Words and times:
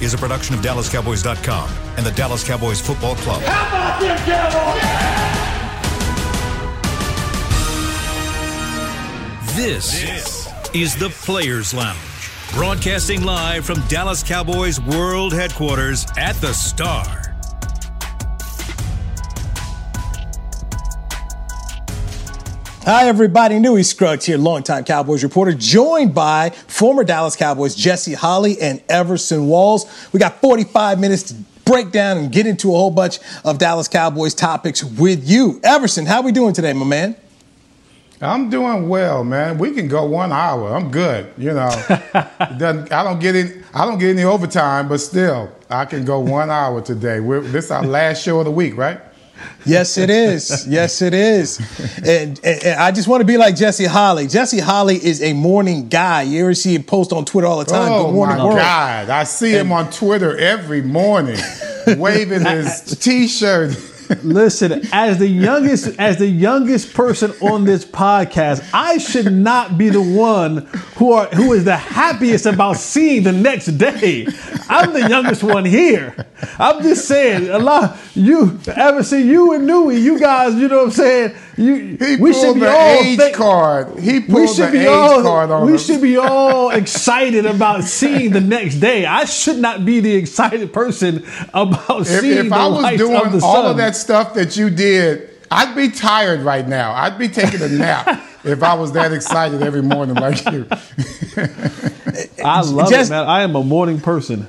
is 0.00 0.14
a 0.14 0.18
production 0.18 0.54
of 0.54 0.60
DallasCowboys.com 0.60 1.70
and 1.96 2.06
the 2.06 2.12
Dallas 2.12 2.46
Cowboys 2.46 2.80
Football 2.80 3.16
Club. 3.16 3.42
How 3.42 3.68
about 3.68 4.00
them 4.00 4.16
Cowboys? 4.26 5.18
This, 9.56 10.02
this 10.02 10.48
is 10.72 10.94
the 10.96 11.08
Players 11.08 11.74
Lounge, 11.74 11.98
broadcasting 12.52 13.24
live 13.24 13.64
from 13.64 13.80
Dallas 13.88 14.22
Cowboys 14.22 14.80
World 14.80 15.32
Headquarters 15.32 16.06
at 16.16 16.36
the 16.36 16.52
Star. 16.52 17.27
Hi, 22.90 23.06
everybody. 23.06 23.58
Newy 23.58 23.82
Scruggs 23.82 24.24
here, 24.24 24.38
longtime 24.38 24.84
Cowboys 24.84 25.22
reporter, 25.22 25.52
joined 25.52 26.14
by 26.14 26.48
former 26.48 27.04
Dallas 27.04 27.36
Cowboys 27.36 27.74
Jesse 27.74 28.14
Holley 28.14 28.58
and 28.62 28.82
Everson 28.88 29.46
Walls. 29.46 29.84
We 30.10 30.18
got 30.18 30.40
45 30.40 30.98
minutes 30.98 31.24
to 31.24 31.34
break 31.66 31.90
down 31.90 32.16
and 32.16 32.32
get 32.32 32.46
into 32.46 32.68
a 32.68 32.78
whole 32.78 32.90
bunch 32.90 33.18
of 33.44 33.58
Dallas 33.58 33.88
Cowboys 33.88 34.32
topics 34.32 34.82
with 34.82 35.28
you. 35.28 35.60
Everson, 35.62 36.06
how 36.06 36.20
are 36.20 36.22
we 36.22 36.32
doing 36.32 36.54
today, 36.54 36.72
my 36.72 36.86
man? 36.86 37.14
I'm 38.22 38.48
doing 38.48 38.88
well, 38.88 39.22
man. 39.22 39.58
We 39.58 39.72
can 39.72 39.86
go 39.86 40.06
one 40.06 40.32
hour. 40.32 40.74
I'm 40.74 40.90
good. 40.90 41.30
You 41.36 41.52
know, 41.52 41.68
I 42.14 42.86
don't 43.04 43.18
get 43.18 43.36
any. 43.36 43.50
I 43.74 43.84
don't 43.84 43.98
get 43.98 44.16
any 44.16 44.24
overtime, 44.24 44.88
but 44.88 45.00
still, 45.00 45.52
I 45.68 45.84
can 45.84 46.06
go 46.06 46.20
one 46.20 46.48
hour 46.48 46.80
today. 46.80 47.20
We're, 47.20 47.42
this 47.42 47.66
is 47.66 47.70
our 47.70 47.84
last 47.84 48.22
show 48.22 48.38
of 48.38 48.46
the 48.46 48.50
week, 48.50 48.78
right? 48.78 48.98
Yes, 49.64 49.98
it 49.98 50.10
is. 50.10 50.66
Yes, 50.66 51.02
it 51.02 51.14
is. 51.14 51.58
And, 51.98 52.40
and, 52.42 52.64
and, 52.64 52.80
I 52.80 52.90
just 52.90 53.08
want 53.08 53.20
to 53.20 53.26
be 53.26 53.36
like 53.36 53.56
Jesse 53.56 53.84
Holley. 53.84 54.26
Jesse 54.26 54.60
Holley 54.60 54.96
is 54.96 55.22
a 55.22 55.32
morning 55.32 55.88
guy. 55.88 56.22
You 56.22 56.42
ever 56.42 56.54
see 56.54 56.74
him 56.74 56.84
post 56.84 57.12
on 57.12 57.24
Twitter 57.24 57.46
all 57.46 57.58
the 57.58 57.64
time? 57.64 57.92
Oh, 57.92 58.06
Good 58.06 58.14
morning, 58.14 58.38
my 58.38 58.44
world. 58.44 58.58
God. 58.58 59.10
I 59.10 59.24
see 59.24 59.52
him 59.52 59.72
on 59.72 59.90
Twitter 59.90 60.36
every 60.38 60.82
morning 60.82 61.38
waving 61.86 62.44
his 62.44 62.98
T-shirt. 63.00 63.76
Listen, 64.22 64.80
as 64.92 65.18
the 65.18 65.26
youngest, 65.26 65.98
as 65.98 66.16
the 66.18 66.26
youngest 66.26 66.94
person 66.94 67.32
on 67.40 67.64
this 67.64 67.84
podcast, 67.84 68.68
I 68.72 68.98
should 68.98 69.32
not 69.32 69.76
be 69.76 69.90
the 69.90 70.00
one 70.02 70.66
who 70.96 71.12
are 71.12 71.26
who 71.26 71.52
is 71.52 71.64
the 71.64 71.76
happiest 71.76 72.46
about 72.46 72.76
seeing 72.76 73.22
the 73.22 73.32
next 73.32 73.66
day. 73.78 74.26
I'm 74.68 74.92
the 74.92 75.08
youngest 75.08 75.42
one 75.42 75.64
here. 75.64 76.26
I'm 76.58 76.82
just 76.82 77.06
saying, 77.06 77.50
a 77.50 77.58
lot 77.58 77.98
you 78.14 78.58
ever 78.74 79.02
see 79.02 79.28
you 79.28 79.52
and 79.52 79.66
Newy, 79.66 79.98
you 79.98 80.18
guys, 80.18 80.54
you 80.54 80.68
know 80.68 80.78
what 80.78 80.86
I'm 80.86 80.90
saying? 80.92 81.36
You, 81.58 81.96
he 81.96 82.16
we 82.16 82.32
should 82.32 82.54
be 82.54 82.66
all 82.66 83.00
age 83.02 83.18
think, 83.18 83.34
card. 83.36 83.98
He 83.98 84.20
pulled 84.20 84.32
we 84.42 84.46
should 84.46 84.68
the 84.68 84.72
be 84.72 84.78
age 84.78 84.86
all, 84.88 85.22
card 85.22 85.50
on 85.50 85.66
We 85.66 85.74
us. 85.74 85.84
should 85.84 86.00
be 86.00 86.16
all 86.16 86.70
excited 86.70 87.46
about 87.46 87.82
seeing 87.82 88.30
the 88.30 88.40
next 88.40 88.76
day. 88.76 89.04
I 89.04 89.24
should 89.24 89.58
not 89.58 89.84
be 89.84 89.98
the 89.98 90.14
excited 90.14 90.72
person 90.72 91.26
about 91.52 92.02
if, 92.02 92.06
seeing 92.06 92.38
if 92.38 92.48
the 92.48 92.54
I 92.54 92.66
was 92.68 92.96
doing 92.96 93.34
of 93.34 93.42
all 93.42 93.66
of 93.66 93.76
that 93.78 93.96
stuff 93.96 94.34
that 94.34 94.56
you 94.56 94.70
did, 94.70 95.30
I'd 95.50 95.74
be 95.74 95.90
tired 95.90 96.42
right 96.42 96.66
now. 96.66 96.92
I'd 96.92 97.18
be 97.18 97.26
taking 97.28 97.60
a 97.60 97.68
nap 97.68 98.06
if 98.44 98.62
I 98.62 98.74
was 98.74 98.92
that 98.92 99.12
excited 99.12 99.60
every 99.60 99.82
morning 99.82 100.14
like 100.14 100.44
you. 100.52 100.64
I 102.44 102.60
love 102.64 102.88
Just, 102.88 103.10
it, 103.10 103.14
man. 103.14 103.26
I 103.26 103.42
am 103.42 103.56
a 103.56 103.64
morning 103.64 104.00
person. 104.00 104.46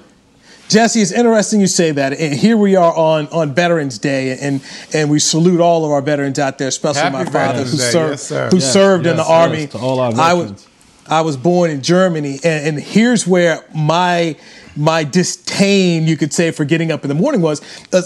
Jesse, 0.69 1.01
it's 1.01 1.11
interesting 1.11 1.59
you 1.59 1.67
say 1.67 1.91
that. 1.91 2.13
And 2.13 2.33
here 2.33 2.55
we 2.55 2.75
are 2.75 2.95
on, 2.95 3.27
on 3.29 3.55
Veterans 3.55 3.97
Day, 3.97 4.37
and 4.39 4.61
and 4.93 5.09
we 5.09 5.17
salute 5.19 5.59
all 5.59 5.83
of 5.83 5.91
our 5.91 6.01
veterans 6.01 6.37
out 6.37 6.59
there, 6.59 6.67
especially 6.67 7.01
Happy 7.01 7.13
my 7.13 7.25
father 7.25 7.63
Veterans 7.63 7.71
who 7.71 7.77
Day. 7.77 7.91
served 7.91 8.31
yes, 8.31 8.53
who 8.53 8.59
served 8.59 9.05
in 9.07 9.17
the 9.17 9.25
army. 9.25 9.67
To 9.67 9.77
all 9.79 9.99
our 9.99 10.11
I 10.11 10.35
veterans. 10.35 10.51
was 10.51 10.67
I 11.07 11.21
was 11.21 11.37
born 11.37 11.71
in 11.71 11.81
Germany, 11.81 12.39
and, 12.43 12.67
and 12.67 12.79
here's 12.79 13.25
where 13.25 13.65
my 13.73 14.35
my 14.79 15.03
disdain, 15.03 16.07
you 16.07 16.15
could 16.15 16.33
say, 16.33 16.51
for 16.51 16.63
getting 16.63 16.91
up 16.91 17.03
in 17.03 17.09
the 17.09 17.15
morning 17.15 17.41
was 17.41 17.61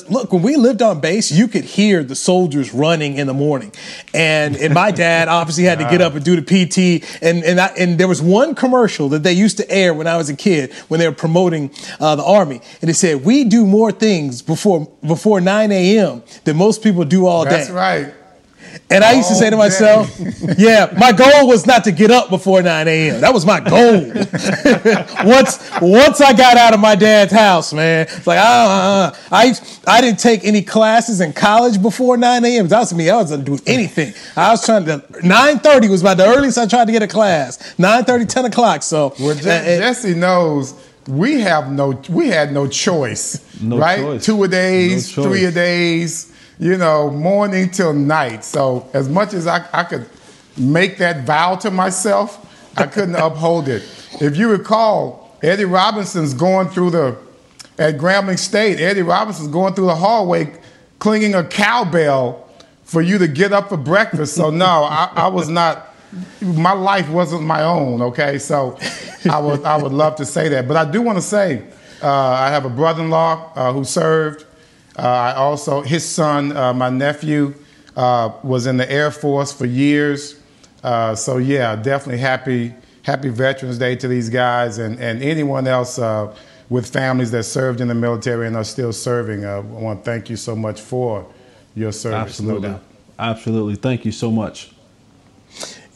look, 0.10 0.34
when 0.34 0.42
we 0.42 0.56
lived 0.56 0.82
on 0.82 1.00
base, 1.00 1.32
you 1.32 1.48
could 1.48 1.64
hear 1.64 2.04
the 2.04 2.16
soldiers 2.16 2.74
running 2.74 3.16
in 3.16 3.28
the 3.28 3.34
morning. 3.34 3.72
And, 4.14 4.56
and 4.56 4.74
my 4.74 4.92
dad 5.06 5.28
obviously 5.28 5.66
had 5.66 5.78
to 5.80 5.86
get 5.86 6.02
up 6.02 6.16
and 6.16 6.26
do 6.26 6.40
the 6.40 6.42
PT. 6.42 7.22
And, 7.22 7.44
and, 7.44 7.60
I, 7.60 7.68
and 7.78 8.00
there 8.00 8.08
was 8.08 8.22
one 8.22 8.56
commercial 8.56 9.10
that 9.10 9.24
they 9.24 9.34
used 9.34 9.58
to 9.58 9.70
air 9.70 9.94
when 9.94 10.08
I 10.08 10.18
was 10.18 10.30
a 10.30 10.36
kid 10.36 10.74
when 10.88 11.00
they 11.00 11.08
were 11.08 11.16
promoting 11.16 11.72
uh, 12.00 12.16
the 12.16 12.24
Army. 12.24 12.62
And 12.82 12.90
it 12.90 12.96
said, 12.96 13.24
We 13.24 13.44
do 13.44 13.66
more 13.66 13.92
things 13.92 14.42
before, 14.42 14.92
before 15.06 15.40
9 15.40 15.72
a.m. 15.72 16.24
than 16.44 16.58
most 16.58 16.82
people 16.82 17.06
do 17.06 17.28
all 17.28 17.46
That's 17.46 17.68
day. 17.68 17.74
That's 17.74 18.06
right. 18.06 18.23
And 18.90 19.04
I 19.04 19.14
used 19.14 19.30
to 19.30 19.36
say 19.36 19.50
to 19.50 19.58
myself, 19.58 20.12
yeah, 20.58 20.94
my 20.98 21.12
goal 21.12 21.48
was 21.48 21.66
not 21.66 21.84
to 21.86 21.92
get 21.92 22.12
up 22.12 22.30
before 22.30 22.62
9 22.62 22.88
a.m. 22.88 23.22
That 23.22 23.34
was 23.34 23.46
my 23.46 23.60
goal. 23.60 24.02
once 25.26 25.60
once 25.82 26.22
I 26.22 26.34
got 26.34 26.58
out 26.58 26.74
of 26.74 26.80
my 26.80 26.96
dad's 26.96 27.32
house, 27.32 27.74
man, 27.74 28.08
it's 28.10 28.28
like, 28.28 28.40
uh, 28.40 28.42
uh, 28.42 29.16
I, 29.32 29.54
I 29.88 30.02
didn't 30.02 30.20
take 30.20 30.44
any 30.44 30.62
classes 30.62 31.22
in 31.22 31.34
college 31.34 31.82
before 31.82 32.18
9 32.18 32.46
a.m. 32.46 32.68
That 32.68 32.80
was 32.80 32.94
me. 32.94 33.10
I 33.10 33.16
wasn't 33.18 33.46
doing 33.46 33.62
anything. 33.66 34.14
I 34.36 34.52
was 34.52 34.66
trying 34.66 34.86
to, 34.86 35.00
9.30 35.00 35.90
was 35.90 36.02
about 36.02 36.18
the 36.18 36.26
earliest 36.26 36.58
I 36.58 36.68
tried 36.68 36.86
to 36.86 36.92
get 36.92 37.04
a 37.04 37.08
class. 37.08 37.76
9.30, 37.78 38.30
10 38.30 38.46
o'clock. 38.46 38.84
So, 38.84 39.14
well, 39.20 39.36
Je- 39.36 39.50
uh, 39.50 39.64
Jesse 39.80 40.14
knows 40.14 40.74
we 41.08 41.42
have 41.42 41.72
no, 41.72 42.02
we 42.10 42.28
had 42.28 42.54
no 42.54 42.68
choice, 42.68 43.62
no 43.62 43.78
right? 43.78 44.00
Choice. 44.00 44.26
Two 44.26 44.44
a 44.44 44.48
days, 44.48 45.18
no 45.18 45.24
three 45.24 45.46
a 45.46 45.52
days 45.52 46.33
you 46.64 46.78
know, 46.78 47.12
morning 47.12 47.70
till 47.70 47.92
night. 47.92 48.46
So 48.46 48.90
as 48.94 49.10
much 49.10 49.34
as 49.34 49.48
I, 49.48 49.68
I 49.74 49.84
could 49.84 50.10
make 50.58 50.98
that 51.00 51.26
vow 51.26 51.56
to 51.58 51.70
myself, 51.70 52.40
I 52.78 52.88
couldn't 52.88 53.16
uphold 53.18 53.68
it. 53.68 53.84
If 54.22 54.38
you 54.38 54.50
recall, 54.50 55.38
Eddie 55.44 55.66
Robinson's 55.66 56.34
going 56.34 56.70
through 56.70 56.92
the, 56.92 57.18
at 57.78 57.98
Grambling 57.98 58.40
State, 58.40 58.80
Eddie 58.80 59.02
Robinson's 59.02 59.50
going 59.50 59.74
through 59.74 59.88
the 59.88 59.96
hallway 59.96 60.58
clinging 61.00 61.36
a 61.36 61.44
cowbell 61.44 62.48
for 62.86 63.02
you 63.02 63.18
to 63.18 63.28
get 63.28 63.52
up 63.52 63.68
for 63.68 63.76
breakfast. 63.76 64.34
So 64.34 64.50
no, 64.50 64.86
I, 64.86 65.12
I 65.14 65.28
was 65.28 65.50
not, 65.50 65.94
my 66.40 66.72
life 66.72 67.10
wasn't 67.10 67.44
my 67.44 67.62
own, 67.64 68.02
okay? 68.02 68.38
So 68.38 68.78
I 69.30 69.38
would, 69.38 69.66
I 69.66 69.76
would 69.76 69.92
love 69.92 70.16
to 70.16 70.26
say 70.26 70.48
that. 70.48 70.70
But 70.70 70.78
I 70.78 70.90
do 70.90 71.02
want 71.02 71.18
to 71.18 71.22
say, 71.22 71.62
uh, 72.02 72.08
I 72.10 72.52
have 72.52 72.64
a 72.64 72.70
brother-in-law 72.70 73.52
uh, 73.54 73.74
who 73.74 73.84
served 73.84 74.46
I 74.96 75.34
also, 75.34 75.82
his 75.82 76.08
son, 76.08 76.56
uh, 76.56 76.74
my 76.74 76.90
nephew, 76.90 77.56
uh, 77.96 78.32
was 78.44 78.68
in 78.68 78.78
the 78.78 78.92
Air 78.92 79.12
Force 79.12 79.52
for 79.52 79.66
years. 79.66 80.40
Uh, 80.84 81.16
so 81.16 81.38
yeah, 81.38 81.76
definitely 81.76 82.20
happy, 82.20 82.74
happy 83.04 83.30
Veterans 83.30 83.78
Day 83.78 83.96
to 83.96 84.08
these 84.08 84.30
guys 84.30 84.78
and, 84.78 85.00
and 85.00 85.24
anyone 85.24 85.68
else 85.68 85.98
uh, 85.98 86.36
with 86.70 86.92
families 86.92 87.32
that 87.32 87.44
served 87.44 87.82
in 87.82 87.88
the 87.88 87.96
military 87.96 88.48
and 88.48 88.56
are 88.56 88.64
still 88.64 88.94
serving. 88.94 89.46
Uh, 89.46 89.58
I 89.58 89.60
want 89.60 90.00
to 90.04 90.06
thank 90.06 90.30
you 90.30 90.36
so 90.36 90.56
much 90.56 90.82
for 90.82 91.26
your 91.76 91.92
service. 91.92 92.40
Absolutely. 92.40 92.70
No. 92.70 92.80
Absolutely. 93.20 93.76
Thank 93.76 94.06
you 94.06 94.12
so 94.12 94.32
much. 94.32 94.73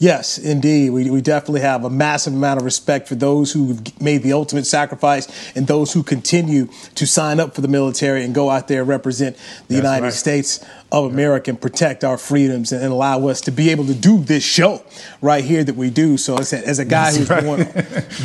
Yes, 0.00 0.38
indeed. 0.38 0.90
We, 0.90 1.10
we 1.10 1.20
definitely 1.20 1.62
have 1.62 1.84
a 1.84 1.90
massive 1.90 2.32
amount 2.32 2.58
of 2.58 2.64
respect 2.64 3.08
for 3.08 3.16
those 3.16 3.52
who've 3.52 4.00
made 4.00 4.22
the 4.22 4.32
ultimate 4.32 4.64
sacrifice 4.64 5.26
and 5.56 5.66
those 5.66 5.92
who 5.92 6.04
continue 6.04 6.68
to 6.94 7.06
sign 7.06 7.40
up 7.40 7.54
for 7.54 7.62
the 7.62 7.68
military 7.68 8.24
and 8.24 8.32
go 8.32 8.48
out 8.48 8.68
there 8.68 8.82
and 8.82 8.88
represent 8.88 9.36
the 9.36 9.42
That's 9.42 9.76
United 9.76 10.04
right. 10.04 10.12
States 10.12 10.64
of 10.90 11.12
America 11.12 11.50
and 11.50 11.60
protect 11.60 12.02
our 12.02 12.16
freedoms 12.16 12.72
and, 12.72 12.82
and 12.82 12.90
allow 12.92 13.26
us 13.28 13.42
to 13.42 13.50
be 13.50 13.68
able 13.70 13.84
to 13.84 13.94
do 13.94 14.18
this 14.20 14.42
show 14.42 14.82
right 15.20 15.44
here 15.44 15.62
that 15.62 15.76
we 15.76 15.90
do. 15.90 16.16
So 16.16 16.38
as 16.38 16.52
a, 16.54 16.66
as 16.66 16.78
a 16.78 16.84
guy 16.84 17.12
who's 17.12 17.28
born, 17.28 17.66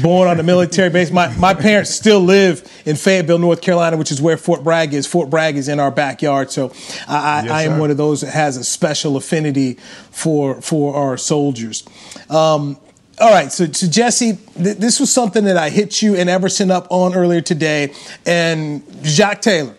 born 0.01 0.27
on 0.29 0.39
a 0.39 0.43
military 0.43 0.89
base, 0.89 1.11
my, 1.11 1.35
my 1.37 1.53
parents 1.53 1.89
still 1.89 2.21
live 2.21 2.63
in 2.85 2.95
Fayetteville, 2.95 3.39
North 3.39 3.61
Carolina, 3.61 3.97
which 3.97 4.11
is 4.11 4.21
where 4.21 4.37
Fort 4.37 4.63
Bragg 4.63 4.93
is. 4.93 5.05
Fort 5.05 5.29
Bragg 5.29 5.57
is 5.57 5.67
in 5.67 5.79
our 5.79 5.91
backyard. 5.91 6.51
So 6.51 6.71
I, 7.07 7.41
Yes, 7.43 7.51
I, 7.51 7.59
I 7.59 7.61
am 7.63 7.71
sir. 7.73 7.79
one 7.81 7.91
of 7.91 7.97
those 7.97 8.21
that 8.21 8.31
has 8.31 8.55
a 8.55 8.63
special 8.63 9.17
affinity 9.17 9.73
for, 10.11 10.61
for 10.61 10.95
our 10.95 11.17
soldiers. 11.17 11.83
Um, 12.29 12.77
all 13.19 13.29
right, 13.31 13.51
so, 13.51 13.65
so 13.67 13.87
Jesse, 13.87 14.37
th- 14.55 14.77
this 14.77 14.99
was 14.99 15.11
something 15.11 15.43
that 15.45 15.57
I 15.57 15.69
hit 15.69 16.01
you 16.01 16.15
and 16.15 16.29
Everson 16.29 16.71
up 16.71 16.87
on 16.89 17.13
earlier 17.13 17.41
today, 17.41 17.93
and 18.25 18.83
Jacques 19.03 19.41
Taylor 19.41 19.75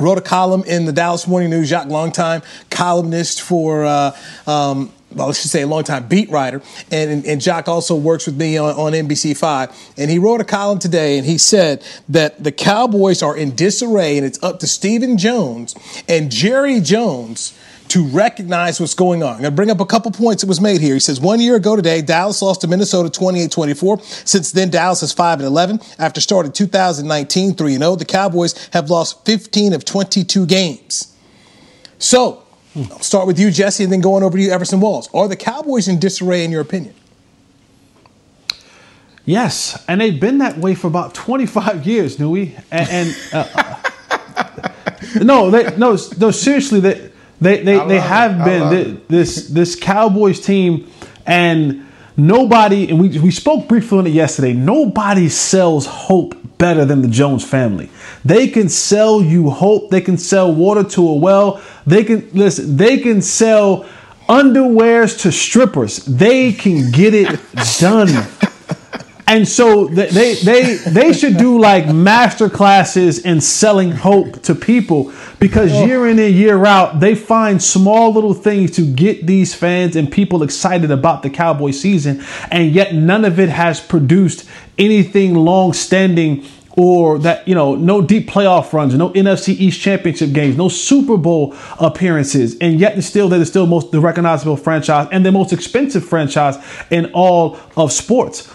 wrote 0.00 0.18
a 0.18 0.22
column 0.22 0.64
in 0.64 0.86
the 0.86 0.92
Dallas 0.92 1.26
Morning 1.26 1.50
News. 1.50 1.68
Jacques, 1.68 1.88
longtime 1.88 2.42
columnist 2.70 3.42
for. 3.42 3.84
Uh, 3.84 4.16
um, 4.46 4.92
well, 5.12 5.28
I 5.28 5.32
should 5.32 5.50
say 5.50 5.62
a 5.62 5.66
long 5.66 5.82
time 5.82 6.06
beat 6.06 6.30
writer, 6.30 6.62
and, 6.92 7.24
and, 7.24 7.42
Jacques 7.42 7.66
also 7.66 7.96
works 7.96 8.26
with 8.26 8.36
me 8.36 8.56
on, 8.56 8.76
on 8.76 8.92
NBC5. 8.92 9.98
And 9.98 10.08
he 10.08 10.20
wrote 10.20 10.40
a 10.40 10.44
column 10.44 10.78
today, 10.78 11.18
and 11.18 11.26
he 11.26 11.36
said 11.36 11.82
that 12.08 12.44
the 12.44 12.52
Cowboys 12.52 13.20
are 13.20 13.36
in 13.36 13.56
disarray, 13.56 14.16
and 14.16 14.24
it's 14.24 14.40
up 14.40 14.60
to 14.60 14.68
Stephen 14.68 15.18
Jones 15.18 15.74
and 16.08 16.30
Jerry 16.30 16.80
Jones 16.80 17.58
to 17.90 18.06
recognize 18.06 18.80
what's 18.80 18.94
going 18.94 19.22
on. 19.22 19.34
I'm 19.34 19.40
going 19.40 19.50
to 19.50 19.56
bring 19.56 19.70
up 19.70 19.80
a 19.80 19.86
couple 19.86 20.12
points 20.12 20.42
that 20.42 20.48
was 20.48 20.60
made 20.60 20.80
here. 20.80 20.94
He 20.94 21.00
says 21.00 21.20
one 21.20 21.40
year 21.40 21.56
ago 21.56 21.74
today, 21.74 22.02
Dallas 22.02 22.40
lost 22.40 22.60
to 22.60 22.68
Minnesota 22.68 23.08
28-24. 23.08 24.00
Since 24.26 24.52
then, 24.52 24.70
Dallas 24.70 25.02
is 25.02 25.12
5 25.12 25.40
and 25.40 25.46
11. 25.46 25.80
After 25.98 26.20
starting 26.20 26.52
2019 26.52 27.54
3 27.54 27.76
0, 27.76 27.96
the 27.96 28.04
Cowboys 28.04 28.68
have 28.68 28.90
lost 28.90 29.24
15 29.26 29.72
of 29.72 29.84
22 29.84 30.46
games. 30.46 31.16
So, 31.98 32.44
I'll 32.76 33.00
start 33.00 33.26
with 33.26 33.40
you, 33.40 33.50
Jesse, 33.50 33.82
and 33.82 33.92
then 33.92 34.00
going 34.00 34.22
over 34.22 34.38
to 34.38 34.42
you, 34.42 34.52
Everson 34.52 34.80
Walls. 34.80 35.10
Are 35.12 35.26
the 35.26 35.36
Cowboys 35.36 35.88
in 35.88 35.98
disarray 35.98 36.44
in 36.44 36.52
your 36.52 36.60
opinion? 36.60 36.94
Yes, 39.24 39.84
and 39.88 40.00
they've 40.00 40.18
been 40.18 40.38
that 40.38 40.58
way 40.58 40.76
for 40.76 40.86
about 40.86 41.14
25 41.14 41.86
years, 41.86 42.18
Newy. 42.18 42.56
And, 42.70 42.88
and 42.88 43.16
uh, 43.32 43.76
no, 45.22 45.50
they, 45.50 45.76
no, 45.76 45.98
no. 46.18 46.30
Seriously, 46.30 46.80
they 46.80 47.09
they 47.40 47.62
they, 47.62 47.86
they 47.86 48.00
have 48.00 48.44
been 48.44 49.02
this 49.08 49.48
this 49.48 49.74
Cowboys 49.76 50.40
team, 50.40 50.90
and 51.26 51.86
nobody. 52.16 52.88
And 52.90 53.00
we 53.00 53.18
we 53.18 53.30
spoke 53.30 53.68
briefly 53.68 53.98
on 53.98 54.06
it 54.06 54.12
yesterday. 54.12 54.52
Nobody 54.52 55.28
sells 55.28 55.86
hope 55.86 56.34
better 56.58 56.84
than 56.84 57.00
the 57.00 57.08
Jones 57.08 57.44
family. 57.44 57.88
They 58.24 58.48
can 58.48 58.68
sell 58.68 59.22
you 59.22 59.48
hope. 59.50 59.90
They 59.90 60.02
can 60.02 60.18
sell 60.18 60.52
water 60.52 60.84
to 60.84 61.08
a 61.08 61.14
well. 61.14 61.62
They 61.86 62.04
can 62.04 62.28
listen. 62.32 62.76
They 62.76 62.98
can 62.98 63.22
sell 63.22 63.86
underwears 64.28 65.20
to 65.22 65.32
strippers. 65.32 66.04
They 66.04 66.52
can 66.52 66.90
get 66.90 67.14
it 67.14 67.40
done. 67.78 68.26
And 69.30 69.46
so 69.46 69.86
they 69.86 70.34
they 70.34 70.74
they 70.74 71.12
should 71.12 71.36
do 71.36 71.60
like 71.60 71.86
master 71.86 72.50
classes 72.50 73.20
in 73.20 73.40
selling 73.40 73.92
hope 73.92 74.42
to 74.42 74.56
people 74.56 75.12
because 75.38 75.70
oh. 75.72 75.86
year 75.86 76.08
in 76.08 76.18
and 76.18 76.34
year 76.34 76.66
out 76.66 76.98
they 76.98 77.14
find 77.14 77.62
small 77.62 78.12
little 78.12 78.34
things 78.34 78.72
to 78.72 78.82
get 78.82 79.28
these 79.28 79.54
fans 79.54 79.94
and 79.94 80.10
people 80.10 80.42
excited 80.42 80.90
about 80.90 81.22
the 81.22 81.30
Cowboy 81.30 81.70
season 81.70 82.24
and 82.50 82.72
yet 82.72 82.92
none 82.92 83.24
of 83.24 83.38
it 83.38 83.50
has 83.50 83.80
produced 83.80 84.48
anything 84.78 85.36
long 85.36 85.74
standing 85.74 86.44
or 86.76 87.20
that 87.20 87.46
you 87.46 87.54
know 87.54 87.76
no 87.76 88.02
deep 88.02 88.28
playoff 88.28 88.72
runs, 88.72 88.94
no 88.94 89.10
NFC 89.10 89.50
East 89.50 89.80
championship 89.80 90.32
games, 90.32 90.56
no 90.56 90.68
Super 90.68 91.16
Bowl 91.16 91.54
appearances, 91.78 92.56
and 92.58 92.80
yet 92.80 93.00
still 93.04 93.28
they're 93.28 93.44
still 93.44 93.66
most 93.66 93.92
the 93.92 94.00
recognizable 94.00 94.56
franchise 94.56 95.06
and 95.12 95.24
the 95.24 95.30
most 95.30 95.52
expensive 95.52 96.04
franchise 96.04 96.56
in 96.90 97.12
all 97.12 97.60
of 97.76 97.92
sports. 97.92 98.48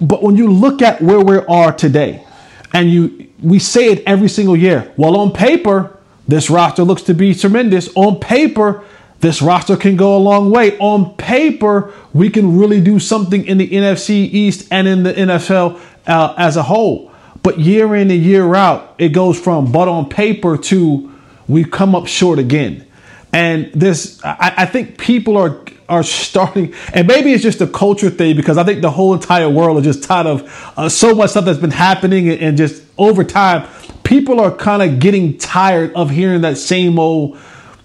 But 0.00 0.22
when 0.22 0.36
you 0.36 0.50
look 0.50 0.82
at 0.82 1.02
where 1.02 1.20
we 1.20 1.38
are 1.38 1.72
today, 1.72 2.24
and 2.72 2.90
you 2.90 3.28
we 3.42 3.58
say 3.58 3.86
it 3.86 4.02
every 4.06 4.28
single 4.28 4.56
year. 4.56 4.92
Well, 4.96 5.16
on 5.16 5.32
paper, 5.32 5.98
this 6.28 6.50
roster 6.50 6.84
looks 6.84 7.02
to 7.02 7.14
be 7.14 7.34
tremendous. 7.34 7.88
On 7.96 8.20
paper, 8.20 8.84
this 9.20 9.42
roster 9.42 9.76
can 9.76 9.96
go 9.96 10.16
a 10.16 10.18
long 10.18 10.50
way. 10.50 10.78
On 10.78 11.14
paper, 11.16 11.92
we 12.12 12.30
can 12.30 12.58
really 12.58 12.80
do 12.80 12.98
something 12.98 13.46
in 13.46 13.58
the 13.58 13.68
NFC 13.68 14.10
East 14.10 14.68
and 14.70 14.86
in 14.86 15.02
the 15.02 15.12
NFL 15.12 15.80
uh, 16.06 16.34
as 16.36 16.56
a 16.56 16.62
whole. 16.62 17.12
But 17.42 17.58
year 17.58 17.94
in 17.94 18.10
and 18.10 18.22
year 18.22 18.54
out, 18.54 18.94
it 18.98 19.10
goes 19.10 19.40
from 19.40 19.72
but 19.72 19.88
on 19.88 20.08
paper 20.08 20.58
to 20.58 21.12
we 21.48 21.64
come 21.64 21.94
up 21.94 22.06
short 22.06 22.38
again. 22.38 22.86
And 23.32 23.72
this, 23.72 24.22
I, 24.24 24.54
I 24.58 24.66
think 24.66 24.98
people 24.98 25.36
are 25.36 25.64
are 25.90 26.02
starting, 26.02 26.72
and 26.94 27.06
maybe 27.06 27.32
it's 27.32 27.42
just 27.42 27.60
a 27.60 27.66
culture 27.66 28.08
thing 28.08 28.36
because 28.36 28.56
I 28.56 28.64
think 28.64 28.80
the 28.80 28.90
whole 28.90 29.12
entire 29.12 29.50
world 29.50 29.78
is 29.78 29.96
just 29.96 30.08
tired 30.08 30.26
of 30.26 30.72
uh, 30.76 30.88
so 30.88 31.14
much 31.14 31.30
stuff 31.30 31.44
that's 31.44 31.58
been 31.58 31.70
happening, 31.70 32.28
and, 32.28 32.40
and 32.40 32.56
just 32.56 32.82
over 32.96 33.24
time, 33.24 33.68
people 34.04 34.40
are 34.40 34.54
kind 34.54 34.82
of 34.82 35.00
getting 35.00 35.36
tired 35.36 35.92
of 35.94 36.10
hearing 36.10 36.42
that 36.42 36.56
same 36.56 36.98
old 36.98 37.36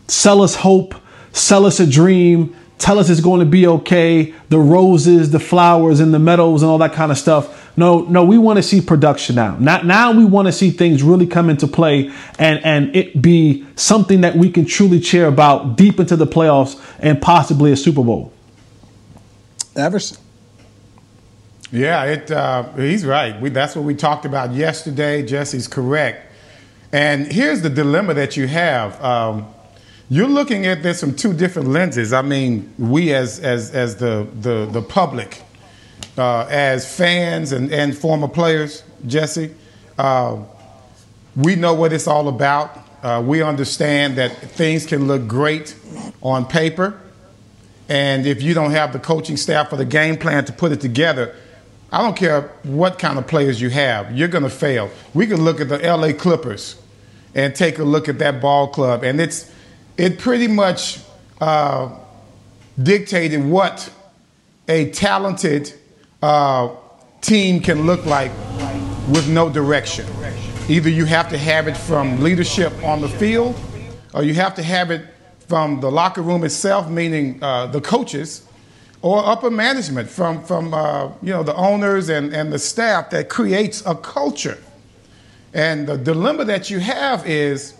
sell 0.07 0.41
us 0.41 0.55
hope, 0.55 0.95
sell 1.31 1.65
us 1.65 1.79
a 1.79 1.87
dream, 1.87 2.55
tell 2.77 2.99
us 2.99 3.09
it's 3.09 3.21
going 3.21 3.39
to 3.39 3.45
be 3.45 3.65
okay, 3.67 4.33
the 4.49 4.59
roses, 4.59 5.31
the 5.31 5.39
flowers, 5.39 5.99
and 5.99 6.13
the 6.13 6.19
meadows, 6.19 6.61
and 6.61 6.69
all 6.69 6.77
that 6.77 6.93
kind 6.93 7.11
of 7.11 7.17
stuff. 7.17 7.64
No, 7.77 8.01
no, 8.01 8.23
we 8.23 8.37
want 8.37 8.57
to 8.57 8.63
see 8.63 8.79
production 8.79 9.35
now. 9.35 9.57
Not 9.59 9.85
now 9.85 10.11
we 10.11 10.23
want 10.23 10.47
to 10.47 10.51
see 10.51 10.71
things 10.71 11.03
really 11.03 11.27
come 11.27 11.49
into 11.49 11.67
play 11.67 12.11
and 12.39 12.63
and 12.63 12.95
it 12.95 13.21
be 13.21 13.65
something 13.75 14.21
that 14.21 14.35
we 14.35 14.49
can 14.49 14.65
truly 14.65 14.99
cheer 14.99 15.27
about 15.27 15.75
deep 15.75 15.99
into 15.99 16.15
the 16.15 16.27
playoffs 16.27 16.81
and 16.99 17.21
possibly 17.21 17.71
a 17.71 17.77
Super 17.77 18.03
Bowl. 18.03 18.31
Everson. 19.75 20.17
Yeah, 21.71 22.05
it, 22.05 22.31
uh, 22.31 22.63
he's 22.73 23.05
right. 23.05 23.39
We, 23.41 23.49
that's 23.49 23.75
what 23.75 23.83
we 23.83 23.95
talked 23.95 24.23
about 24.23 24.53
yesterday. 24.53 25.25
Jesse's 25.25 25.67
correct. 25.67 26.31
And 26.93 27.29
here's 27.29 27.61
the 27.61 27.69
dilemma 27.69 28.13
that 28.13 28.37
you 28.37 28.47
have. 28.47 29.03
Um, 29.03 29.47
you're 30.09 30.27
looking 30.27 30.65
at 30.65 30.83
this 30.83 31.01
from 31.01 31.15
two 31.15 31.33
different 31.33 31.67
lenses. 31.67 32.13
I 32.13 32.21
mean, 32.21 32.73
we 32.77 33.13
as 33.13 33.39
as 33.39 33.71
as 33.71 33.97
the 33.97 34.27
the, 34.39 34.67
the 34.71 34.81
public, 34.81 35.41
uh, 36.17 36.47
as 36.49 36.95
fans 36.95 37.51
and, 37.51 37.71
and 37.71 37.97
former 37.97 38.27
players, 38.27 38.83
Jesse, 39.05 39.53
uh, 39.97 40.41
we 41.35 41.55
know 41.55 41.73
what 41.73 41.91
it's 41.93 42.07
all 42.07 42.27
about. 42.27 42.77
Uh, 43.03 43.21
we 43.25 43.41
understand 43.41 44.17
that 44.17 44.35
things 44.37 44.85
can 44.85 45.07
look 45.07 45.27
great 45.27 45.75
on 46.21 46.45
paper, 46.45 46.99
and 47.87 48.25
if 48.25 48.41
you 48.41 48.53
don't 48.53 48.71
have 48.71 48.93
the 48.93 48.99
coaching 48.99 49.37
staff 49.37 49.71
or 49.71 49.75
the 49.75 49.85
game 49.85 50.17
plan 50.17 50.43
to 50.45 50.53
put 50.53 50.71
it 50.71 50.81
together, 50.81 51.35
I 51.91 52.01
don't 52.01 52.15
care 52.15 52.53
what 52.63 52.97
kind 52.97 53.19
of 53.19 53.27
players 53.27 53.61
you 53.61 53.69
have, 53.69 54.11
you're 54.17 54.27
going 54.27 54.43
to 54.43 54.49
fail. 54.49 54.89
We 55.13 55.27
can 55.27 55.43
look 55.43 55.61
at 55.61 55.69
the 55.69 55.77
LA 55.77 56.13
Clippers 56.13 56.81
and 57.35 57.53
take 57.53 57.77
a 57.79 57.83
look 57.83 58.09
at 58.09 58.17
that 58.19 58.41
ball 58.41 58.69
club, 58.69 59.03
and 59.03 59.21
it's 59.21 59.51
it 59.97 60.17
pretty 60.19 60.47
much 60.47 60.99
uh, 61.39 61.89
dictated 62.81 63.45
what 63.45 63.91
a 64.67 64.89
talented 64.91 65.73
uh, 66.21 66.69
team 67.21 67.59
can 67.59 67.85
look 67.85 68.05
like 68.05 68.31
with 69.09 69.27
no 69.27 69.49
direction. 69.49 70.05
Either 70.67 70.89
you 70.89 71.05
have 71.05 71.29
to 71.29 71.37
have 71.37 71.67
it 71.67 71.77
from 71.77 72.21
leadership 72.21 72.73
on 72.83 73.01
the 73.01 73.09
field, 73.09 73.55
or 74.13 74.23
you 74.23 74.33
have 74.33 74.55
to 74.55 74.63
have 74.63 74.91
it 74.91 75.05
from 75.47 75.79
the 75.79 75.91
locker 75.91 76.21
room 76.21 76.43
itself, 76.43 76.89
meaning 76.89 77.41
uh, 77.43 77.67
the 77.67 77.81
coaches, 77.81 78.47
or 79.01 79.23
upper 79.23 79.51
management 79.51 80.09
from, 80.09 80.43
from 80.43 80.73
uh, 80.73 81.07
you 81.21 81.29
know, 81.29 81.43
the 81.43 81.55
owners 81.55 82.09
and, 82.09 82.33
and 82.33 82.51
the 82.51 82.57
staff 82.57 83.11
that 83.11 83.29
creates 83.29 83.85
a 83.85 83.93
culture. 83.93 84.57
And 85.53 85.87
the 85.87 85.97
dilemma 85.97 86.45
that 86.45 86.71
you 86.71 86.79
have 86.79 87.27
is 87.27 87.75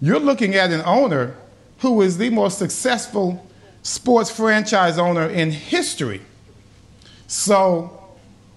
you're 0.00 0.18
looking 0.18 0.56
at 0.56 0.72
an 0.72 0.82
owner 0.84 1.36
who 1.78 2.02
is 2.02 2.18
the 2.18 2.30
most 2.30 2.58
successful 2.58 3.46
sports 3.82 4.30
franchise 4.30 4.98
owner 4.98 5.28
in 5.28 5.52
history. 5.52 6.20
So 7.26 8.02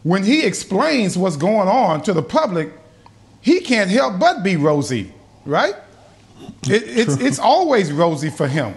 when 0.03 0.23
he 0.23 0.45
explains 0.45 1.17
what's 1.17 1.35
going 1.35 1.67
on 1.67 2.01
to 2.03 2.13
the 2.13 2.23
public, 2.23 2.71
he 3.41 3.61
can't 3.61 3.89
help 3.89 4.19
but 4.19 4.43
be 4.43 4.55
rosy, 4.55 5.13
right? 5.45 5.75
It, 6.63 6.83
it's, 6.85 7.15
it's 7.21 7.39
always 7.39 7.91
rosy 7.91 8.29
for 8.29 8.47
him. 8.47 8.75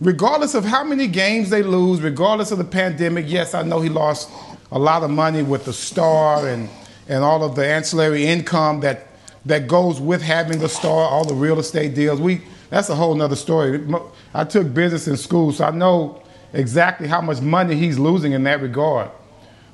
Regardless 0.00 0.54
of 0.54 0.64
how 0.64 0.84
many 0.84 1.06
games 1.06 1.50
they 1.50 1.62
lose, 1.62 2.02
regardless 2.02 2.50
of 2.50 2.58
the 2.58 2.64
pandemic, 2.64 3.24
yes, 3.28 3.54
I 3.54 3.62
know 3.62 3.80
he 3.80 3.88
lost 3.88 4.30
a 4.70 4.78
lot 4.78 5.02
of 5.02 5.10
money 5.10 5.42
with 5.42 5.64
the 5.64 5.72
star 5.72 6.46
and, 6.48 6.68
and 7.08 7.24
all 7.24 7.42
of 7.42 7.54
the 7.54 7.66
ancillary 7.66 8.26
income 8.26 8.80
that, 8.80 9.06
that 9.46 9.68
goes 9.68 10.00
with 10.00 10.20
having 10.20 10.58
the 10.58 10.68
star, 10.68 11.08
all 11.08 11.24
the 11.24 11.34
real 11.34 11.58
estate 11.58 11.94
deals. 11.94 12.20
We, 12.20 12.42
that's 12.68 12.88
a 12.90 12.94
whole 12.94 13.14
nother 13.14 13.36
story. 13.36 13.86
I 14.34 14.44
took 14.44 14.74
business 14.74 15.08
in 15.08 15.16
school, 15.16 15.52
so 15.52 15.64
I 15.64 15.70
know 15.70 16.22
exactly 16.52 17.08
how 17.08 17.20
much 17.20 17.40
money 17.40 17.76
he's 17.76 17.98
losing 17.98 18.32
in 18.32 18.42
that 18.44 18.60
regard. 18.60 19.10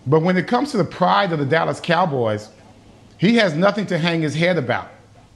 But 0.07 0.23
when 0.23 0.37
it 0.37 0.47
comes 0.47 0.71
to 0.73 0.77
the 0.77 0.85
pride 0.85 1.33
of 1.33 1.39
the 1.39 1.47
Dallas 1.47 1.81
Cowboys, 1.81 2.49
he 3.19 3.37
has 3.37 3.55
nothing 3.55 3.87
to 3.87 3.99
hang 3.99 4.23
his 4.23 4.35
head 4.35 4.59
about. 4.59 4.89